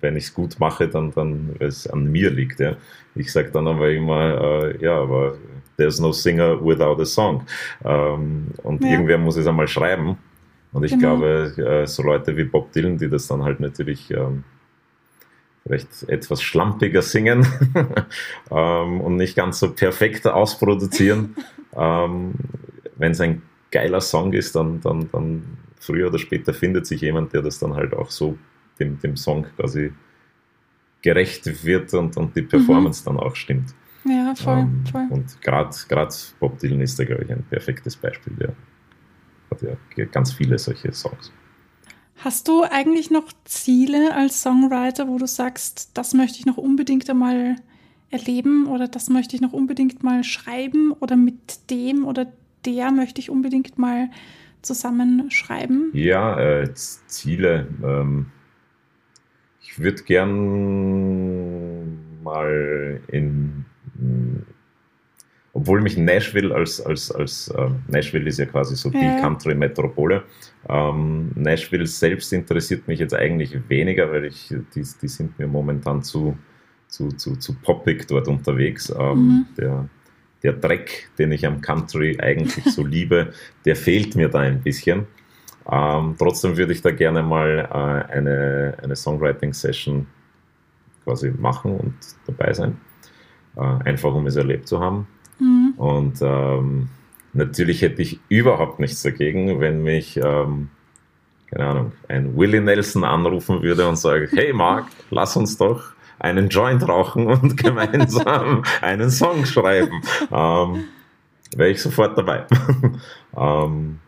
wenn 0.00 0.16
ich 0.16 0.24
es 0.24 0.34
gut 0.34 0.58
mache, 0.60 0.88
dann, 0.88 1.12
dann 1.12 1.56
weil 1.58 1.68
es 1.68 1.86
an 1.86 2.10
mir 2.10 2.30
liegt. 2.30 2.60
Ja. 2.60 2.76
Ich 3.14 3.32
sage 3.32 3.50
dann 3.50 3.66
aber 3.66 3.90
immer, 3.90 4.64
äh, 4.64 4.82
ja, 4.82 5.00
aber 5.00 5.38
there's 5.76 5.98
no 5.98 6.12
singer 6.12 6.62
without 6.62 7.00
a 7.00 7.06
song. 7.06 7.42
Ähm, 7.84 8.48
und 8.62 8.84
ja. 8.84 8.90
irgendwer 8.90 9.18
muss 9.18 9.36
es 9.36 9.46
einmal 9.46 9.68
schreiben. 9.68 10.18
Und 10.74 10.82
ich 10.82 10.90
genau. 10.90 11.16
glaube, 11.16 11.54
äh, 11.56 11.86
so 11.86 12.02
Leute 12.02 12.36
wie 12.36 12.44
Bob 12.44 12.72
Dylan, 12.72 12.98
die 12.98 13.08
das 13.08 13.28
dann 13.28 13.44
halt 13.44 13.60
natürlich 13.60 14.10
ähm, 14.10 14.42
vielleicht 15.62 16.02
etwas 16.08 16.42
schlampiger 16.42 17.00
singen 17.00 17.46
ähm, 18.50 19.00
und 19.00 19.16
nicht 19.16 19.36
ganz 19.36 19.60
so 19.60 19.70
perfekt 19.72 20.26
ausproduzieren. 20.26 21.36
ähm, 21.76 22.34
Wenn 22.96 23.12
es 23.12 23.20
ein 23.20 23.42
geiler 23.70 24.00
Song 24.00 24.32
ist, 24.32 24.56
dann, 24.56 24.80
dann, 24.80 25.08
dann 25.12 25.44
früher 25.78 26.08
oder 26.08 26.18
später 26.18 26.52
findet 26.52 26.86
sich 26.86 27.00
jemand, 27.02 27.32
der 27.32 27.42
das 27.42 27.60
dann 27.60 27.74
halt 27.74 27.94
auch 27.94 28.10
so 28.10 28.36
dem, 28.80 28.98
dem 28.98 29.16
Song 29.16 29.46
quasi 29.56 29.92
gerecht 31.02 31.64
wird 31.64 31.94
und, 31.94 32.16
und 32.16 32.34
die 32.34 32.42
Performance 32.42 33.02
mhm. 33.02 33.16
dann 33.16 33.24
auch 33.24 33.36
stimmt. 33.36 33.74
Ja, 34.04 34.34
voll. 34.34 34.58
Ähm, 34.58 34.84
voll. 34.90 35.06
Und 35.10 35.40
gerade 35.40 35.70
Bob 36.40 36.58
Dylan 36.58 36.80
ist 36.80 36.98
da, 36.98 37.04
glaube 37.04 37.22
ich, 37.22 37.30
ein 37.30 37.44
perfektes 37.44 37.96
Beispiel. 37.96 38.32
Der 38.34 38.54
hat 39.62 39.78
ja 39.96 40.04
ganz 40.06 40.32
viele 40.32 40.58
solche 40.58 40.92
Songs. 40.92 41.32
Hast 42.16 42.48
du 42.48 42.62
eigentlich 42.62 43.10
noch 43.10 43.32
Ziele 43.44 44.14
als 44.14 44.42
Songwriter, 44.42 45.08
wo 45.08 45.18
du 45.18 45.26
sagst, 45.26 45.90
das 45.94 46.14
möchte 46.14 46.38
ich 46.38 46.46
noch 46.46 46.56
unbedingt 46.56 47.10
einmal 47.10 47.56
erleben 48.10 48.66
oder 48.66 48.88
das 48.88 49.10
möchte 49.10 49.34
ich 49.34 49.42
noch 49.42 49.52
unbedingt 49.52 50.04
mal 50.04 50.22
schreiben 50.22 50.92
oder 50.92 51.16
mit 51.16 51.70
dem 51.70 52.04
oder 52.04 52.32
der 52.64 52.92
möchte 52.92 53.20
ich 53.20 53.30
unbedingt 53.30 53.78
mal 53.78 54.10
zusammenschreiben? 54.62 55.90
Ja, 55.92 56.40
äh, 56.40 56.72
Ziele. 56.74 57.66
Ähm, 57.82 58.26
ich 59.60 59.78
würde 59.78 60.02
gern 60.04 62.22
mal 62.22 63.02
in 63.08 63.66
obwohl 65.64 65.80
mich 65.80 65.96
Nashville 65.96 66.54
als, 66.54 66.78
als, 66.78 67.10
als 67.10 67.48
äh, 67.48 67.70
Nashville 67.88 68.28
ist 68.28 68.38
ja 68.38 68.44
quasi 68.44 68.76
so 68.76 68.90
die 68.90 68.98
ja. 68.98 69.18
Country-Metropole. 69.18 70.22
Ähm, 70.68 71.30
Nashville 71.34 71.86
selbst 71.86 72.34
interessiert 72.34 72.86
mich 72.86 73.00
jetzt 73.00 73.14
eigentlich 73.14 73.56
weniger, 73.68 74.12
weil 74.12 74.26
ich, 74.26 74.48
die, 74.48 74.82
die 75.00 75.08
sind 75.08 75.38
mir 75.38 75.46
momentan 75.46 76.02
zu, 76.02 76.36
zu, 76.86 77.08
zu, 77.12 77.36
zu 77.36 77.54
poppig 77.54 78.06
dort 78.06 78.28
unterwegs. 78.28 78.90
Ähm, 78.90 79.16
mhm. 79.16 79.46
der, 79.56 79.88
der 80.42 80.52
Dreck, 80.52 81.08
den 81.18 81.32
ich 81.32 81.46
am 81.46 81.62
Country 81.62 82.18
eigentlich 82.20 82.62
so 82.66 82.84
liebe, 82.86 83.32
der 83.64 83.74
fehlt 83.74 84.16
mir 84.16 84.28
da 84.28 84.40
ein 84.40 84.60
bisschen. 84.60 85.06
Ähm, 85.72 86.14
trotzdem 86.18 86.58
würde 86.58 86.74
ich 86.74 86.82
da 86.82 86.90
gerne 86.90 87.22
mal 87.22 87.70
äh, 87.70 88.12
eine, 88.12 88.76
eine 88.82 88.96
Songwriting-Session 88.96 90.06
quasi 91.04 91.30
machen 91.30 91.74
und 91.74 91.94
dabei 92.26 92.52
sein. 92.52 92.76
Äh, 93.56 93.60
einfach 93.60 94.12
um 94.12 94.26
es 94.26 94.36
erlebt 94.36 94.68
zu 94.68 94.78
haben. 94.78 95.06
Und 95.84 96.22
ähm, 96.22 96.88
natürlich 97.34 97.82
hätte 97.82 98.00
ich 98.00 98.18
überhaupt 98.30 98.80
nichts 98.80 99.02
dagegen, 99.02 99.60
wenn 99.60 99.82
mich, 99.82 100.16
ähm, 100.16 100.70
keine 101.50 101.66
Ahnung, 101.66 101.92
ein 102.08 102.34
Willie 102.38 102.62
Nelson 102.62 103.04
anrufen 103.04 103.60
würde 103.60 103.86
und 103.86 103.96
sagt, 103.96 104.32
hey 104.32 104.54
Mark, 104.54 104.86
lass 105.10 105.36
uns 105.36 105.58
doch 105.58 105.92
einen 106.18 106.48
Joint 106.48 106.88
rauchen 106.88 107.26
und 107.26 107.56
gemeinsam 107.62 108.62
einen 108.80 109.10
Song 109.10 109.44
schreiben. 109.44 110.00
Ähm, 110.32 110.84
Wäre 111.54 111.68
ich 111.68 111.82
sofort 111.82 112.16
dabei. 112.16 112.46
ähm, 113.36 113.98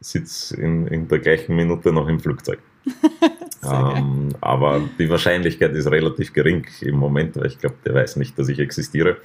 sitze 0.00 0.60
in, 0.60 0.88
in 0.88 1.06
der 1.06 1.20
gleichen 1.20 1.54
Minute 1.54 1.92
noch 1.92 2.08
im 2.08 2.18
Flugzeug. 2.18 2.58
ähm, 3.64 4.30
aber 4.40 4.82
die 4.98 5.08
Wahrscheinlichkeit 5.08 5.72
ist 5.74 5.90
relativ 5.90 6.32
gering 6.32 6.66
im 6.80 6.96
Moment, 6.96 7.36
weil 7.36 7.46
ich 7.46 7.58
glaube, 7.58 7.76
der 7.84 7.94
weiß 7.94 8.16
nicht, 8.16 8.38
dass 8.38 8.48
ich 8.48 8.58
existiere. 8.58 9.16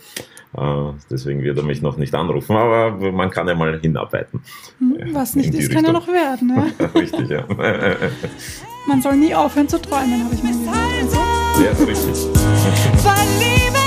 Äh, 0.57 0.91
deswegen 1.09 1.43
wird 1.43 1.57
er 1.57 1.63
mich 1.63 1.81
noch 1.81 1.97
nicht 1.97 2.15
anrufen, 2.15 2.55
aber 2.55 3.11
man 3.11 3.29
kann 3.29 3.47
ja 3.47 3.55
mal 3.55 3.79
hinarbeiten. 3.79 4.41
Hm, 4.79 5.13
was 5.13 5.35
nicht 5.35 5.49
ist, 5.49 5.69
Richtung. 5.69 5.75
kann 5.75 5.85
ja 5.85 5.91
noch 5.91 6.07
werden. 6.07 6.47
Ne? 6.47 6.71
richtig, 6.95 7.29
ja. 7.29 7.45
man 8.87 9.01
soll 9.01 9.17
nie 9.17 9.35
aufhören 9.35 9.67
zu 9.67 9.81
träumen, 9.81 10.23
habe 10.23 10.33
ich 10.33 10.43
mal 10.43 10.53
gesagt. 10.53 10.77
Also. 11.01 11.17
Ja, 11.63 11.71
richtig. 11.85 13.78